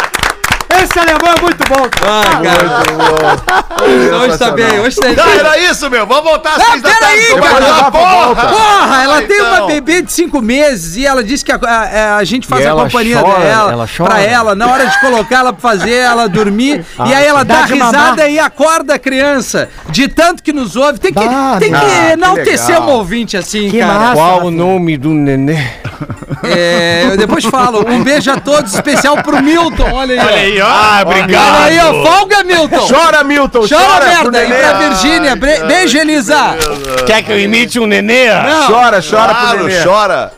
Esse 0.96 1.00
alemão 1.00 1.34
é 1.38 1.42
muito 1.42 1.64
bom. 1.68 1.90
Ah, 2.08 2.24
cara. 2.42 4.18
Hoje 4.24 4.38
tá 4.38 4.52
bem, 4.52 4.80
hoje 4.80 4.96
tá 4.96 5.10
Não, 5.10 5.30
era 5.30 5.58
isso, 5.60 5.90
meu. 5.90 6.06
Vamos 6.08 6.24
voltar 6.24 6.52
às 6.54 6.58
Não, 6.58 6.72
seis 6.72 6.82
da 6.84 6.90
tarde. 6.96 7.36
cara. 7.42 7.92
porra. 7.92 8.36
Porra, 8.48 9.04
ela 9.04 9.18
Ah, 9.18 9.22
tem 9.22 9.38
então. 9.38 9.54
uma 9.58 9.68
bebê 9.68 10.02
de 10.02 10.14
5 10.14 10.42
meses 10.42 10.96
e 10.96 11.06
ela 11.06 11.22
disse 11.22 11.44
que 11.44 11.52
a, 11.52 11.60
a- 11.62 12.16
a 12.16 12.24
gente 12.24 12.48
faz 12.48 12.64
E 12.64 12.66
a 12.66 12.70
ela 12.70 12.84
companhia 12.86 13.20
chora, 13.20 13.40
dela 13.42 13.72
ela 13.74 13.88
chora. 13.98 14.10
pra 14.12 14.22
ela, 14.22 14.56
na 14.56 14.68
hora 14.72 14.86
de 14.88 14.98
colocar 15.02 15.40
ela 15.40 15.52
pra 15.52 15.62
fazer 15.70 15.96
ela 15.96 16.30
dormir. 16.30 16.86
e 17.06 17.14
aí 17.14 17.26
ela 17.26 17.44
dá 17.44 17.56
Dá 17.62 17.66
risada 17.66 17.98
mamar. 17.98 18.30
e 18.32 18.40
acorda 18.40 18.96
a 18.96 19.00
criança. 19.00 19.70
De 19.90 20.08
tanto 20.08 20.42
que 20.42 20.54
nos 20.54 20.78
ouve. 20.78 20.98
Tem 20.98 21.12
que, 21.14 21.20
Ah, 21.20 21.58
tem 21.60 21.74
que 21.74 21.78
que 21.80 22.12
enaltecer 22.14 22.70
legal. 22.80 22.88
um 22.88 22.92
ouvinte 22.94 23.36
assim, 23.36 23.70
Que 23.70 23.80
cara. 23.80 23.94
massa. 24.00 24.14
Qual 24.14 24.46
o 24.46 24.52
nome 24.52 24.96
do 24.96 25.10
nenê? 25.10 25.58
É, 26.44 27.08
eu 27.12 27.18
depois 27.18 27.44
falo. 27.44 27.86
Um 27.90 28.02
beijo 28.04 28.32
a 28.32 28.40
todos, 28.40 28.74
especial 28.74 29.18
pro 29.24 29.42
Milton. 29.44 29.90
Olha 29.92 30.22
aí. 30.22 30.28
Olha 30.28 30.36
aí, 30.42 30.62
ó. 30.62 30.85
Ah, 30.88 31.04
Olha 31.06 31.06
obrigado. 31.22 31.64
aí, 31.64 31.80
ó. 31.80 32.04
Folga, 32.06 32.44
Milton. 32.44 32.88
Chora, 32.88 33.24
Milton, 33.24 33.60
Chora, 33.68 34.06
chora. 34.06 34.20
pro 34.22 34.32
merda. 34.32 34.56
E 34.56 34.60
pra 34.60 34.74
Virgínia. 34.80 35.36
Bre- 35.36 35.60
Beijo, 35.66 35.98
Elisa. 35.98 36.56
Quer 37.06 37.24
que 37.24 37.32
eu 37.32 37.40
imite 37.40 37.80
um 37.80 37.88
nenê? 37.88 38.28
Chora, 38.68 39.02
chora 39.02 39.34
pro 39.34 39.42
Claro, 39.44 39.64
neném. 39.68 39.84
chora. 39.84 40.32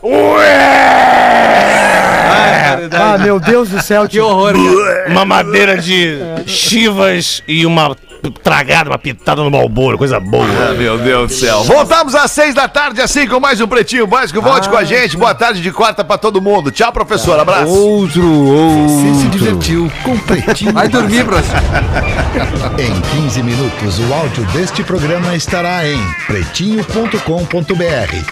Ah, 2.94 3.18
meu 3.18 3.40
Deus 3.40 3.70
do 3.70 3.82
céu. 3.82 4.08
Que 4.08 4.20
horror, 4.20 4.54
cara. 4.54 5.10
Uma 5.10 5.26
madeira 5.26 5.78
de 5.78 6.20
chivas 6.46 7.42
e 7.48 7.66
uma 7.66 7.96
tragada, 8.44 8.90
uma 8.90 8.98
pitada 8.98 9.44
no 9.44 9.52
malboro, 9.52 9.98
coisa 9.98 10.20
boa. 10.20 10.46
Ah, 10.70 10.74
meu 10.74 10.98
Deus 10.98 11.32
do 11.32 11.38
céu. 11.38 11.64
Voltamos 11.64 12.16
às 12.16 12.32
seis 12.32 12.56
da 12.56 12.68
tarde, 12.68 13.02
assim, 13.02 13.28
com 13.28 13.40
mais 13.40 13.60
um 13.62 13.68
Pretinho 13.68 14.08
Básico. 14.08 14.42
Volte 14.42 14.70
com 14.70 14.78
a 14.78 14.84
gente. 14.84 15.18
Boa 15.18 15.34
tarde 15.36 15.62
de 15.62 15.72
quarta 15.72 16.04
pra 16.04 16.18
todo 16.18 16.42
mundo. 16.42 16.72
Tchau, 16.72 16.92
professor. 16.92 17.40
Abraço. 17.40 17.72
Outro, 17.72 18.22
Você 18.22 19.20
se 19.20 19.26
outro. 19.26 19.30
divertiu 19.30 19.92
com 20.04 20.18
Pretinho 20.20 20.74
Vai 20.74 20.88
dormir, 20.88 21.26
professor. 21.26 21.58
Em 22.80 23.02
15 23.22 23.44
minutos, 23.44 24.00
o 24.00 24.14
áudio 24.14 24.44
deste 24.48 24.84
programa 24.84 25.36
estará 25.36 25.88
em 25.88 26.00
pretinho.com.br 26.28 27.20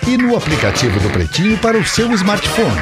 e 0.07 0.17
no 0.17 0.35
aplicativo 0.35 0.99
do 0.99 1.09
Pretinho 1.09 1.57
para 1.57 1.77
o 1.77 1.85
seu 1.85 2.11
smartphone. 2.13 2.81